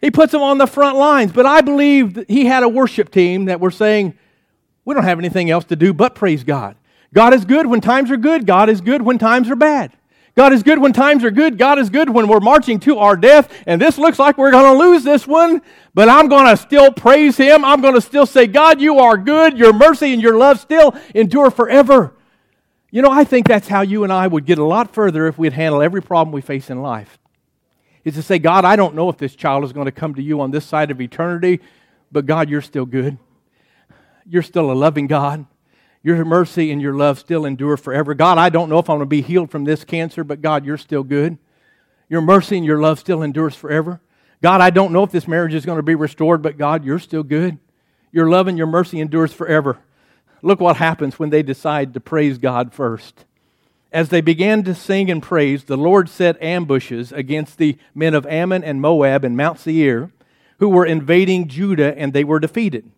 He 0.00 0.10
puts 0.10 0.32
them 0.32 0.42
on 0.42 0.58
the 0.58 0.66
front 0.66 0.98
lines. 0.98 1.32
But 1.32 1.46
I 1.46 1.62
believe 1.62 2.24
he 2.28 2.44
had 2.44 2.62
a 2.62 2.68
worship 2.68 3.10
team 3.10 3.46
that 3.46 3.60
were 3.60 3.70
saying, 3.70 4.16
we 4.84 4.94
don't 4.94 5.04
have 5.04 5.18
anything 5.18 5.50
else 5.50 5.64
to 5.66 5.76
do 5.76 5.94
but 5.94 6.14
praise 6.14 6.44
God. 6.44 6.76
God 7.14 7.32
is 7.32 7.46
good 7.46 7.66
when 7.66 7.80
times 7.80 8.10
are 8.10 8.18
good. 8.18 8.46
God 8.46 8.68
is 8.68 8.82
good 8.82 9.00
when 9.00 9.18
times 9.18 9.48
are 9.50 9.56
bad. 9.56 9.92
God 10.34 10.52
is 10.52 10.62
good 10.62 10.78
when 10.78 10.92
times 10.92 11.24
are 11.24 11.30
good. 11.30 11.58
God 11.58 11.78
is 11.78 11.90
good 11.90 12.10
when 12.10 12.28
we're 12.28 12.38
marching 12.40 12.78
to 12.80 12.98
our 12.98 13.16
death. 13.16 13.52
And 13.66 13.80
this 13.80 13.98
looks 13.98 14.18
like 14.18 14.38
we're 14.38 14.50
going 14.50 14.78
to 14.78 14.84
lose 14.84 15.02
this 15.02 15.26
one, 15.26 15.62
but 15.94 16.08
I'm 16.08 16.28
going 16.28 16.46
to 16.46 16.56
still 16.56 16.92
praise 16.92 17.36
Him. 17.36 17.64
I'm 17.64 17.80
going 17.80 17.94
to 17.94 18.00
still 18.00 18.26
say, 18.26 18.46
God, 18.46 18.80
you 18.80 18.98
are 18.98 19.16
good. 19.16 19.58
Your 19.58 19.72
mercy 19.72 20.12
and 20.12 20.22
your 20.22 20.36
love 20.36 20.60
still 20.60 20.94
endure 21.14 21.50
forever. 21.50 22.14
You 22.90 23.02
know, 23.02 23.10
I 23.10 23.24
think 23.24 23.46
that's 23.46 23.68
how 23.68 23.82
you 23.82 24.04
and 24.04 24.12
I 24.12 24.26
would 24.26 24.46
get 24.46 24.58
a 24.58 24.64
lot 24.64 24.94
further 24.94 25.26
if 25.26 25.36
we'd 25.38 25.52
handle 25.52 25.82
every 25.82 26.00
problem 26.00 26.32
we 26.32 26.40
face 26.40 26.70
in 26.70 26.80
life. 26.80 27.18
Is 28.04 28.14
to 28.14 28.22
say, 28.22 28.38
God, 28.38 28.64
I 28.64 28.76
don't 28.76 28.94
know 28.94 29.10
if 29.10 29.18
this 29.18 29.34
child 29.34 29.64
is 29.64 29.74
going 29.74 29.84
to 29.84 29.92
come 29.92 30.14
to 30.14 30.22
you 30.22 30.40
on 30.40 30.50
this 30.50 30.64
side 30.64 30.90
of 30.90 31.00
eternity, 31.00 31.60
but 32.10 32.24
God, 32.24 32.48
you're 32.48 32.62
still 32.62 32.86
good. 32.86 33.18
You're 34.26 34.42
still 34.42 34.70
a 34.70 34.72
loving 34.72 35.06
God. 35.06 35.44
Your 36.02 36.24
mercy 36.24 36.70
and 36.70 36.80
your 36.80 36.94
love 36.94 37.18
still 37.18 37.44
endure 37.44 37.76
forever. 37.76 38.14
God, 38.14 38.38
I 38.38 38.48
don't 38.48 38.70
know 38.70 38.78
if 38.78 38.88
I'm 38.88 38.98
going 38.98 39.00
to 39.00 39.06
be 39.06 39.20
healed 39.20 39.50
from 39.50 39.64
this 39.64 39.84
cancer, 39.84 40.24
but 40.24 40.40
God, 40.40 40.64
you're 40.64 40.78
still 40.78 41.02
good. 41.02 41.36
Your 42.08 42.22
mercy 42.22 42.56
and 42.56 42.64
your 42.64 42.80
love 42.80 42.98
still 42.98 43.22
endures 43.22 43.54
forever. 43.54 44.00
God, 44.42 44.62
I 44.62 44.70
don't 44.70 44.92
know 44.92 45.02
if 45.02 45.10
this 45.10 45.28
marriage 45.28 45.52
is 45.52 45.66
going 45.66 45.76
to 45.78 45.82
be 45.82 45.94
restored, 45.94 46.40
but 46.40 46.56
God, 46.56 46.84
you're 46.84 46.98
still 46.98 47.24
good. 47.24 47.58
Your 48.12 48.30
love 48.30 48.46
and 48.46 48.56
your 48.56 48.68
mercy 48.68 49.00
endures 49.00 49.32
forever. 49.32 49.78
Look 50.42 50.60
what 50.60 50.76
happens 50.76 51.18
when 51.18 51.30
they 51.30 51.42
decide 51.42 51.94
to 51.94 52.00
praise 52.00 52.38
God 52.38 52.72
first. 52.72 53.24
As 53.92 54.10
they 54.10 54.20
began 54.20 54.62
to 54.64 54.74
sing 54.74 55.10
and 55.10 55.22
praise, 55.22 55.64
the 55.64 55.76
Lord 55.76 56.08
set 56.08 56.40
ambushes 56.42 57.10
against 57.10 57.58
the 57.58 57.78
men 57.94 58.14
of 58.14 58.26
Ammon 58.26 58.62
and 58.62 58.80
Moab 58.80 59.24
and 59.24 59.36
Mount 59.36 59.58
Seir, 59.58 60.10
who 60.58 60.68
were 60.68 60.84
invading 60.84 61.48
Judah, 61.48 61.96
and 61.98 62.12
they 62.12 62.24
were 62.24 62.38
defeated 62.38 62.90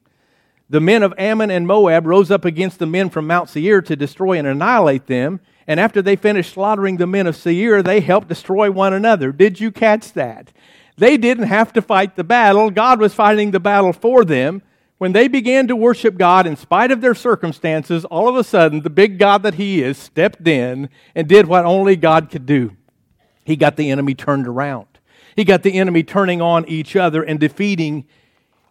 the 0.71 0.81
men 0.81 1.03
of 1.03 1.13
Ammon 1.19 1.51
and 1.51 1.67
Moab 1.67 2.07
rose 2.07 2.31
up 2.31 2.45
against 2.45 2.79
the 2.79 2.87
men 2.87 3.11
from 3.11 3.27
Mount 3.27 3.49
Seir 3.49 3.83
to 3.83 3.97
destroy 3.97 4.39
and 4.39 4.47
annihilate 4.47 5.09
them. 5.09 5.41
And 5.67 5.81
after 5.81 6.01
they 6.01 6.15
finished 6.15 6.55
slaughtering 6.55 6.97
the 6.97 7.09
men 7.09 7.27
of 7.27 7.37
Seir, 7.37 7.83
they 7.83 8.01
helped 8.01 8.29
destroy 8.29 8.71
one 8.71 8.93
another. 8.93 9.33
Did 9.33 9.59
you 9.59 9.73
catch 9.73 10.13
that? 10.13 10.53
They 10.97 11.17
didn't 11.17 11.49
have 11.49 11.73
to 11.73 11.83
fight 11.83 12.15
the 12.15 12.25
battle, 12.25 12.71
God 12.71 13.01
was 13.01 13.15
fighting 13.15 13.51
the 13.51 13.61
battle 13.61 13.93
for 13.93 14.25
them. 14.25 14.63
When 15.01 15.13
they 15.13 15.29
began 15.29 15.67
to 15.69 15.77
worship 15.77 16.19
God 16.19 16.47
in 16.47 16.57
spite 16.57 16.91
of 16.91 17.01
their 17.01 17.15
circumstances, 17.15 18.05
all 18.05 18.29
of 18.29 18.37
a 18.37 18.45
sudden, 18.45 18.83
the 18.83 18.91
big 18.91 19.19
God 19.19 19.43
that 19.45 19.55
He 19.55 19.83
is 19.83 19.97
stepped 19.97 20.47
in 20.47 20.91
and 21.15 21.27
did 21.27 21.47
what 21.47 21.65
only 21.65 21.97
God 21.97 22.29
could 22.29 22.45
do. 22.45 22.77
He 23.43 23.57
got 23.57 23.77
the 23.77 23.91
enemy 23.91 24.15
turned 24.15 24.47
around. 24.47 24.89
He 25.35 25.45
got 25.45 25.63
the 25.63 25.79
enemy 25.79 26.03
turning 26.03 26.43
on 26.43 26.69
each 26.69 26.97
other 26.97 27.23
and 27.23 27.41
defeating 27.41 28.05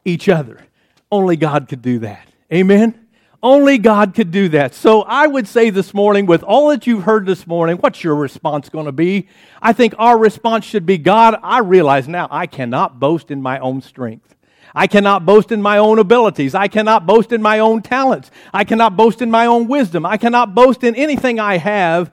each 0.06 0.30
other. 0.30 0.68
Only 1.12 1.36
God 1.36 1.68
could 1.68 1.82
do 1.82 1.98
that. 1.98 2.28
Amen? 2.54 3.08
Only 3.42 3.80
God 3.80 4.14
could 4.14 4.30
do 4.30 4.50
that. 4.50 4.76
So 4.76 5.02
I 5.02 5.26
would 5.26 5.48
say 5.48 5.72
this 5.72 5.96
morning, 5.96 6.28
with 6.28 6.44
all 6.44 6.70
that 6.70 6.86
you've 6.86 7.06
heard 7.06 7.26
this 7.26 7.48
morning, 7.48 7.78
what's 7.78 8.04
your 8.04 8.14
response 8.14 8.70
going 8.70 8.86
to 8.86 8.92
be? 8.92 9.28
I 9.64 9.74
think 9.74 9.96
our 9.98 10.16
response 10.16 10.64
should 10.64 10.86
be 10.86 11.00
God, 11.00 11.40
I 11.42 11.62
realize 11.62 12.08
now 12.08 12.28
I 12.30 12.46
cannot 12.46 13.00
boast 13.00 13.32
in 13.32 13.42
my 13.42 13.58
own 13.58 13.82
strength. 13.82 14.36
I 14.74 14.88
cannot 14.88 15.26
boast 15.26 15.52
in 15.52 15.62
my 15.62 15.78
own 15.78 16.00
abilities. 16.00 16.56
I 16.56 16.68
cannot 16.68 17.06
boast 17.06 17.32
in 17.32 17.42
my 17.42 17.60
own 17.60 17.82
talents. 17.82 18.32
I 18.54 18.64
cannot 18.64 18.96
boast 18.96 19.22
in 19.22 19.32
my 19.32 19.46
own 19.46 19.68
wisdom. 19.68 20.06
I 20.06 20.18
cannot 20.18 20.54
boast 20.54 20.84
in 20.84 20.96
anything 20.96 21.40
I 21.40 21.58
have. 21.58 22.12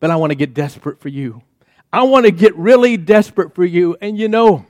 But 0.00 0.10
I 0.10 0.16
want 0.16 0.30
to 0.30 0.36
get 0.36 0.54
desperate 0.54 1.00
for 1.00 1.08
you. 1.08 1.42
I 1.92 2.02
want 2.02 2.26
to 2.26 2.32
get 2.32 2.56
really 2.56 2.96
desperate 2.96 3.54
for 3.54 3.64
you. 3.64 3.96
And 4.00 4.18
you 4.18 4.28
know, 4.28 4.66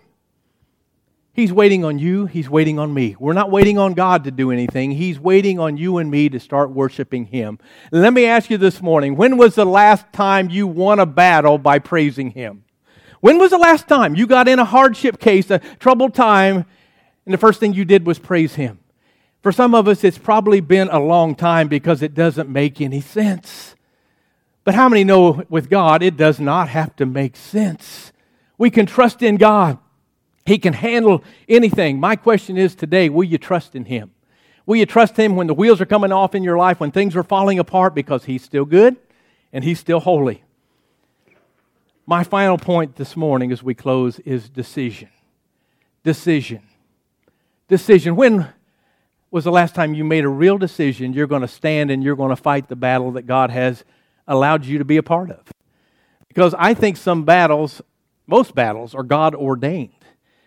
He's 1.38 1.52
waiting 1.52 1.84
on 1.84 2.00
you. 2.00 2.26
He's 2.26 2.50
waiting 2.50 2.80
on 2.80 2.92
me. 2.92 3.14
We're 3.16 3.32
not 3.32 3.48
waiting 3.48 3.78
on 3.78 3.94
God 3.94 4.24
to 4.24 4.32
do 4.32 4.50
anything. 4.50 4.90
He's 4.90 5.20
waiting 5.20 5.60
on 5.60 5.76
you 5.76 5.98
and 5.98 6.10
me 6.10 6.28
to 6.30 6.40
start 6.40 6.72
worshiping 6.72 7.26
Him. 7.26 7.60
Let 7.92 8.12
me 8.12 8.26
ask 8.26 8.50
you 8.50 8.58
this 8.58 8.82
morning 8.82 9.14
when 9.14 9.36
was 9.36 9.54
the 9.54 9.64
last 9.64 10.12
time 10.12 10.50
you 10.50 10.66
won 10.66 10.98
a 10.98 11.06
battle 11.06 11.56
by 11.56 11.78
praising 11.78 12.32
Him? 12.32 12.64
When 13.20 13.38
was 13.38 13.50
the 13.50 13.58
last 13.58 13.88
time 13.88 14.14
you 14.14 14.26
got 14.26 14.48
in 14.48 14.58
a 14.58 14.64
hardship 14.64 15.18
case, 15.18 15.50
a 15.50 15.58
troubled 15.78 16.14
time, 16.14 16.64
and 17.24 17.34
the 17.34 17.38
first 17.38 17.60
thing 17.60 17.72
you 17.72 17.84
did 17.84 18.06
was 18.06 18.18
praise 18.18 18.54
Him? 18.54 18.78
For 19.42 19.52
some 19.52 19.74
of 19.74 19.88
us, 19.88 20.04
it's 20.04 20.18
probably 20.18 20.60
been 20.60 20.88
a 20.88 21.00
long 21.00 21.34
time 21.34 21.68
because 21.68 22.02
it 22.02 22.14
doesn't 22.14 22.48
make 22.48 22.80
any 22.80 23.00
sense. 23.00 23.74
But 24.64 24.74
how 24.74 24.88
many 24.88 25.04
know 25.04 25.44
with 25.48 25.70
God, 25.70 26.02
it 26.02 26.16
does 26.16 26.38
not 26.38 26.68
have 26.68 26.94
to 26.96 27.06
make 27.06 27.36
sense? 27.36 28.12
We 28.56 28.70
can 28.70 28.86
trust 28.86 29.22
in 29.22 29.36
God. 29.36 29.78
He 30.44 30.58
can 30.58 30.72
handle 30.72 31.22
anything. 31.48 32.00
My 32.00 32.16
question 32.16 32.56
is 32.56 32.74
today 32.74 33.08
will 33.08 33.24
you 33.24 33.38
trust 33.38 33.74
in 33.74 33.84
Him? 33.84 34.12
Will 34.66 34.76
you 34.76 34.86
trust 34.86 35.16
Him 35.16 35.36
when 35.36 35.46
the 35.46 35.54
wheels 35.54 35.80
are 35.80 35.86
coming 35.86 36.12
off 36.12 36.34
in 36.34 36.42
your 36.42 36.58
life, 36.58 36.80
when 36.80 36.90
things 36.90 37.16
are 37.16 37.22
falling 37.22 37.58
apart 37.58 37.94
because 37.94 38.24
He's 38.24 38.42
still 38.42 38.64
good 38.64 38.96
and 39.52 39.64
He's 39.64 39.78
still 39.78 40.00
holy? 40.00 40.42
My 42.08 42.24
final 42.24 42.56
point 42.56 42.96
this 42.96 43.18
morning 43.18 43.52
as 43.52 43.62
we 43.62 43.74
close 43.74 44.18
is 44.20 44.48
decision. 44.48 45.10
Decision. 46.04 46.62
Decision. 47.68 48.16
When 48.16 48.48
was 49.30 49.44
the 49.44 49.52
last 49.52 49.74
time 49.74 49.92
you 49.92 50.04
made 50.04 50.24
a 50.24 50.28
real 50.30 50.56
decision 50.56 51.12
you're 51.12 51.26
going 51.26 51.42
to 51.42 51.48
stand 51.48 51.90
and 51.90 52.02
you're 52.02 52.16
going 52.16 52.30
to 52.30 52.42
fight 52.42 52.70
the 52.70 52.76
battle 52.76 53.12
that 53.12 53.26
God 53.26 53.50
has 53.50 53.84
allowed 54.26 54.64
you 54.64 54.78
to 54.78 54.86
be 54.86 54.96
a 54.96 55.02
part 55.02 55.30
of? 55.30 55.52
Because 56.28 56.54
I 56.58 56.72
think 56.72 56.96
some 56.96 57.26
battles, 57.26 57.82
most 58.26 58.54
battles, 58.54 58.94
are 58.94 59.02
God 59.02 59.34
ordained 59.34 59.92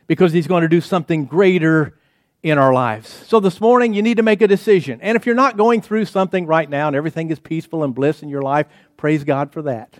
because 0.07 0.33
He's 0.33 0.47
going 0.47 0.63
to 0.63 0.67
do 0.67 0.81
something 0.81 1.25
greater 1.25 1.95
in 2.41 2.57
our 2.57 2.73
lives. 2.73 3.07
So 3.27 3.39
this 3.39 3.61
morning, 3.61 3.93
you 3.93 4.01
need 4.01 4.17
to 4.17 4.23
make 4.23 4.41
a 4.41 4.47
decision. 4.47 4.99
And 4.99 5.15
if 5.15 5.27
you're 5.27 5.35
not 5.35 5.57
going 5.57 5.83
through 5.83 6.05
something 6.05 6.47
right 6.47 6.67
now 6.67 6.87
and 6.87 6.95
everything 6.95 7.29
is 7.29 7.37
peaceful 7.37 7.83
and 7.83 7.93
bliss 7.93 8.23
in 8.23 8.29
your 8.29 8.41
life, 8.41 8.65
praise 8.97 9.23
God 9.23 9.53
for 9.53 9.61
that. 9.61 9.99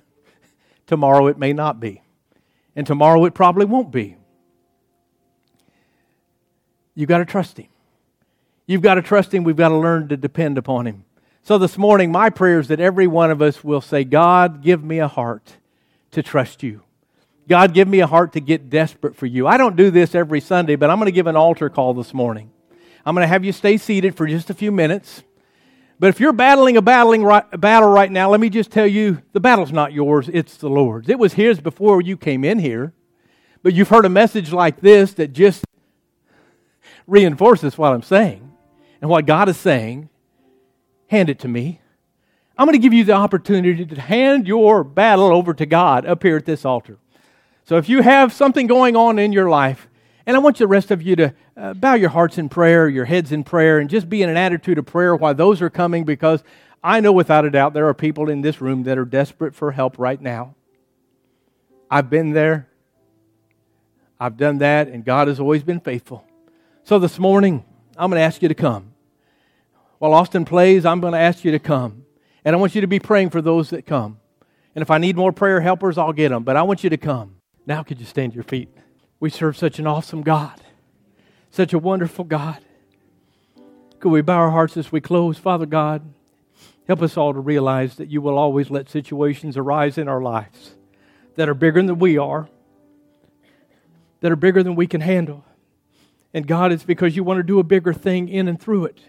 Tomorrow 0.91 1.27
it 1.27 1.38
may 1.38 1.54
not 1.54 1.80
be. 1.80 2.01
And 2.75 2.86
tomorrow 2.86 3.23
it 3.23 3.34
probably 3.34 3.65
won't 3.65 3.91
be. 3.91 4.17
You've 6.95 7.08
got 7.08 7.19
to 7.19 7.25
trust 7.25 7.58
Him. 7.58 7.69
You've 8.67 8.82
got 8.82 8.95
to 8.95 9.01
trust 9.01 9.34
Him. 9.34 9.45
We've 9.45 9.56
got 9.56 9.69
to 9.69 9.77
learn 9.77 10.10
to 10.10 10.17
depend 10.17 10.58
upon 10.58 10.88
Him. 10.88 11.06
So 11.43 11.58
this 11.58 11.77
morning, 11.77 12.12
my 12.12 12.30
prayer 12.30 12.60
is 12.60 12.67
that 12.67 12.82
every 12.82 13.08
one 13.08 13.32
of 13.32 13.41
us 13.41 13.63
will 13.63 13.80
say, 13.80 14.04
God, 14.04 14.62
give 14.62 14.84
me 14.84 14.99
a 14.99 15.08
heart 15.08 15.56
to 16.12 16.21
trust 16.21 16.62
you. 16.62 16.82
God, 17.47 17.73
give 17.73 17.88
me 17.88 18.01
a 18.01 18.08
heart 18.08 18.34
to 18.34 18.41
get 18.41 18.69
desperate 18.69 19.15
for 19.15 19.27
you. 19.27 19.47
I 19.47 19.56
don't 19.56 19.77
do 19.77 19.91
this 19.91 20.13
every 20.13 20.41
Sunday, 20.41 20.75
but 20.75 20.89
I'm 20.89 20.97
going 20.97 21.06
to 21.06 21.13
give 21.13 21.27
an 21.27 21.38
altar 21.38 21.69
call 21.69 21.93
this 21.93 22.13
morning. 22.13 22.51
I'm 23.06 23.15
going 23.15 23.23
to 23.23 23.30
have 23.30 23.45
you 23.45 23.54
stay 23.54 23.77
seated 23.77 24.17
for 24.17 24.27
just 24.27 24.49
a 24.49 24.54
few 24.54 24.73
minutes. 24.73 25.23
But 26.01 26.07
if 26.07 26.19
you're 26.19 26.33
battling 26.33 26.77
a 26.77 26.81
battling 26.81 27.23
right, 27.23 27.45
battle 27.61 27.87
right 27.87 28.11
now, 28.11 28.31
let 28.31 28.39
me 28.39 28.49
just 28.49 28.71
tell 28.71 28.87
you 28.87 29.21
the 29.33 29.39
battle's 29.39 29.71
not 29.71 29.93
yours, 29.93 30.31
it's 30.33 30.57
the 30.57 30.67
Lord's. 30.67 31.07
It 31.07 31.19
was 31.19 31.33
His 31.33 31.61
before 31.61 32.01
you 32.01 32.17
came 32.17 32.43
in 32.43 32.57
here. 32.57 32.93
But 33.61 33.75
you've 33.75 33.89
heard 33.89 34.05
a 34.05 34.09
message 34.09 34.51
like 34.51 34.81
this 34.81 35.13
that 35.13 35.31
just 35.31 35.63
reinforces 37.05 37.77
what 37.77 37.93
I'm 37.93 38.01
saying 38.01 38.51
and 38.99 39.11
what 39.11 39.27
God 39.27 39.47
is 39.47 39.57
saying. 39.57 40.09
Hand 41.05 41.29
it 41.29 41.37
to 41.41 41.47
me. 41.47 41.81
I'm 42.57 42.65
going 42.65 42.73
to 42.73 42.81
give 42.81 42.93
you 42.93 43.03
the 43.03 43.13
opportunity 43.13 43.85
to 43.85 44.01
hand 44.01 44.47
your 44.47 44.83
battle 44.83 45.27
over 45.27 45.53
to 45.53 45.67
God 45.67 46.07
up 46.07 46.23
here 46.23 46.35
at 46.35 46.47
this 46.47 46.65
altar. 46.65 46.97
So 47.63 47.77
if 47.77 47.87
you 47.87 48.01
have 48.01 48.33
something 48.33 48.65
going 48.65 48.95
on 48.95 49.19
in 49.19 49.33
your 49.33 49.51
life, 49.51 49.87
and 50.25 50.36
I 50.36 50.39
want 50.39 50.57
the 50.57 50.67
rest 50.67 50.91
of 50.91 51.01
you 51.01 51.15
to 51.15 51.34
uh, 51.57 51.73
bow 51.73 51.95
your 51.95 52.10
hearts 52.10 52.38
in 52.38 52.49
prayer, 52.49 52.88
your 52.88 53.05
heads 53.05 53.31
in 53.31 53.43
prayer, 53.43 53.79
and 53.79 53.89
just 53.89 54.10
be 54.10 54.21
in 54.21 54.29
an 54.29 54.38
attitude 54.38 54.77
of 54.77 54.86
prayer 54.86 55.15
while 55.15 55.34
those 55.34 55.62
are 55.62 55.69
coming 55.69 56.03
because 56.03 56.43
I 56.84 56.99
know 56.99 57.12
without 57.12 57.45
a 57.45 57.49
doubt 57.49 57.73
there 57.73 57.88
are 57.88 57.93
people 57.93 58.29
in 58.29 58.41
this 58.41 58.62
room 58.62 58.84
that 58.84 58.97
are 58.97 59.05
desperate 59.05 59.55
for 59.55 59.71
help 59.71 59.97
right 59.97 60.19
now. 60.19 60.55
I've 61.89 62.10
been 62.10 62.31
there. 62.34 62.67
I've 64.19 64.38
done 64.38 64.60
that, 64.60 64.88
and 64.88 65.03
God 65.03 65.27
has 65.27 65.39
always 65.39 65.63
been 65.63 65.79
faithful. 65.79 66.25
So 66.84 66.99
this 66.99 67.17
morning, 67.17 67.65
I'm 67.97 68.10
going 68.10 68.19
to 68.19 68.23
ask 68.23 68.41
you 68.41 68.47
to 68.47 68.55
come. 68.55 68.93
While 69.97 70.13
Austin 70.13 70.45
plays, 70.45 70.86
I'm 70.86 71.01
going 71.01 71.13
to 71.13 71.19
ask 71.19 71.43
you 71.43 71.51
to 71.51 71.60
come. 71.60 72.05
And 72.45 72.55
I 72.55 72.60
want 72.60 72.73
you 72.73 72.81
to 72.81 72.88
be 72.88 72.99
praying 72.99 73.29
for 73.31 73.41
those 73.41 73.69
that 73.71 73.86
come. 73.86 74.19
And 74.73 74.81
if 74.81 74.89
I 74.89 74.97
need 74.97 75.15
more 75.15 75.31
prayer 75.31 75.62
helpers, 75.62 75.97
I'll 75.97 76.13
get 76.13 76.29
them. 76.29 76.43
But 76.43 76.55
I 76.55 76.63
want 76.63 76.84
you 76.84 76.89
to 76.89 76.97
come. 76.97 77.36
Now, 77.67 77.84
could 77.84 77.99
you 77.99 78.05
stand 78.05 78.34
your 78.34 78.43
feet? 78.43 78.69
We 79.21 79.29
serve 79.29 79.55
such 79.55 79.77
an 79.77 79.86
awesome 79.86 80.23
God, 80.23 80.60
such 81.51 81.73
a 81.73 81.79
wonderful 81.79 82.25
God. 82.25 82.57
Could 83.99 84.10
we 84.10 84.21
bow 84.21 84.38
our 84.38 84.49
hearts 84.49 84.75
as 84.77 84.91
we 84.91 84.99
close? 84.99 85.38
Father 85.38 85.67
God, 85.67 86.01
help 86.88 87.03
us 87.03 87.15
all 87.15 87.31
to 87.31 87.39
realize 87.39 87.97
that 87.97 88.10
you 88.10 88.19
will 88.19 88.36
always 88.36 88.71
let 88.71 88.89
situations 88.89 89.57
arise 89.57 89.99
in 89.99 90.07
our 90.07 90.23
lives 90.23 90.73
that 91.36 91.47
are 91.47 91.53
bigger 91.53 91.84
than 91.84 91.99
we 91.99 92.17
are, 92.17 92.49
that 94.21 94.31
are 94.31 94.36
bigger 94.36 94.63
than 94.63 94.73
we 94.73 94.88
can 94.88 95.01
handle. 95.01 95.45
And 96.34 96.47
God, 96.47 96.71
it's 96.71 96.84
because 96.84 97.15
you 97.15 97.23
want 97.23 97.38
to 97.38 97.43
do 97.43 97.60
a 97.60 97.63
bigger 97.63 97.93
thing 97.93 98.27
in 98.27 98.47
and 98.47 98.60
through 98.60 98.86
it. 98.86 99.01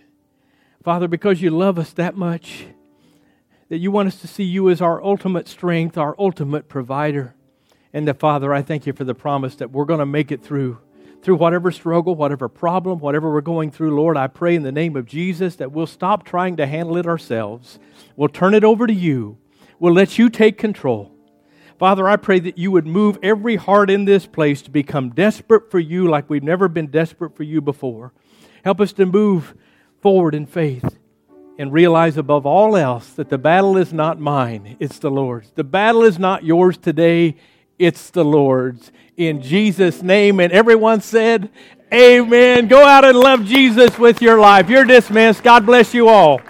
Father, 0.82 1.08
because 1.08 1.40
you 1.40 1.48
love 1.48 1.78
us 1.78 1.90
that 1.94 2.18
much, 2.18 2.66
that 3.70 3.78
you 3.78 3.90
want 3.90 4.08
us 4.08 4.20
to 4.20 4.28
see 4.28 4.44
you 4.44 4.68
as 4.68 4.82
our 4.82 5.02
ultimate 5.02 5.48
strength, 5.48 5.96
our 5.96 6.14
ultimate 6.18 6.68
provider. 6.68 7.34
And 7.92 8.08
the 8.08 8.14
Father, 8.14 8.54
I 8.54 8.62
thank 8.62 8.86
you 8.86 8.92
for 8.92 9.04
the 9.04 9.14
promise 9.14 9.56
that 9.56 9.70
we're 9.70 9.84
going 9.84 10.00
to 10.00 10.06
make 10.06 10.32
it 10.32 10.42
through. 10.42 10.78
Through 11.22 11.36
whatever 11.36 11.70
struggle, 11.70 12.14
whatever 12.14 12.48
problem, 12.48 12.98
whatever 12.98 13.32
we're 13.32 13.42
going 13.42 13.70
through, 13.70 13.94
Lord, 13.94 14.16
I 14.16 14.26
pray 14.26 14.56
in 14.56 14.62
the 14.62 14.72
name 14.72 14.96
of 14.96 15.06
Jesus 15.06 15.56
that 15.56 15.70
we'll 15.70 15.86
stop 15.86 16.24
trying 16.24 16.56
to 16.56 16.66
handle 16.66 16.96
it 16.96 17.06
ourselves. 17.06 17.78
We'll 18.16 18.28
turn 18.28 18.54
it 18.54 18.64
over 18.64 18.86
to 18.86 18.92
you. 18.92 19.38
We'll 19.78 19.92
let 19.92 20.18
you 20.18 20.30
take 20.30 20.58
control. 20.58 21.12
Father, 21.78 22.08
I 22.08 22.16
pray 22.16 22.38
that 22.40 22.58
you 22.58 22.70
would 22.70 22.86
move 22.86 23.18
every 23.22 23.56
heart 23.56 23.90
in 23.90 24.04
this 24.04 24.26
place 24.26 24.62
to 24.62 24.70
become 24.70 25.10
desperate 25.10 25.70
for 25.70 25.78
you 25.78 26.08
like 26.08 26.30
we've 26.30 26.42
never 26.42 26.68
been 26.68 26.86
desperate 26.86 27.36
for 27.36 27.42
you 27.42 27.60
before. 27.60 28.12
Help 28.64 28.80
us 28.80 28.92
to 28.94 29.06
move 29.06 29.54
forward 30.00 30.34
in 30.34 30.46
faith 30.46 30.98
and 31.58 31.72
realize 31.72 32.16
above 32.16 32.46
all 32.46 32.76
else 32.76 33.10
that 33.14 33.28
the 33.28 33.38
battle 33.38 33.76
is 33.76 33.92
not 33.92 34.18
mine, 34.20 34.76
it's 34.80 34.98
the 34.98 35.10
Lord's. 35.10 35.50
The 35.52 35.64
battle 35.64 36.02
is 36.02 36.18
not 36.18 36.44
yours 36.44 36.76
today, 36.76 37.36
it's 37.82 38.10
the 38.10 38.24
Lord's. 38.24 38.92
In 39.16 39.42
Jesus' 39.42 40.02
name. 40.02 40.40
And 40.40 40.52
everyone 40.52 41.00
said, 41.00 41.50
Amen. 41.92 42.68
Go 42.68 42.82
out 42.82 43.04
and 43.04 43.18
love 43.18 43.44
Jesus 43.44 43.98
with 43.98 44.22
your 44.22 44.38
life. 44.38 44.70
You're 44.70 44.84
dismissed. 44.84 45.42
God 45.42 45.66
bless 45.66 45.92
you 45.92 46.08
all. 46.08 46.40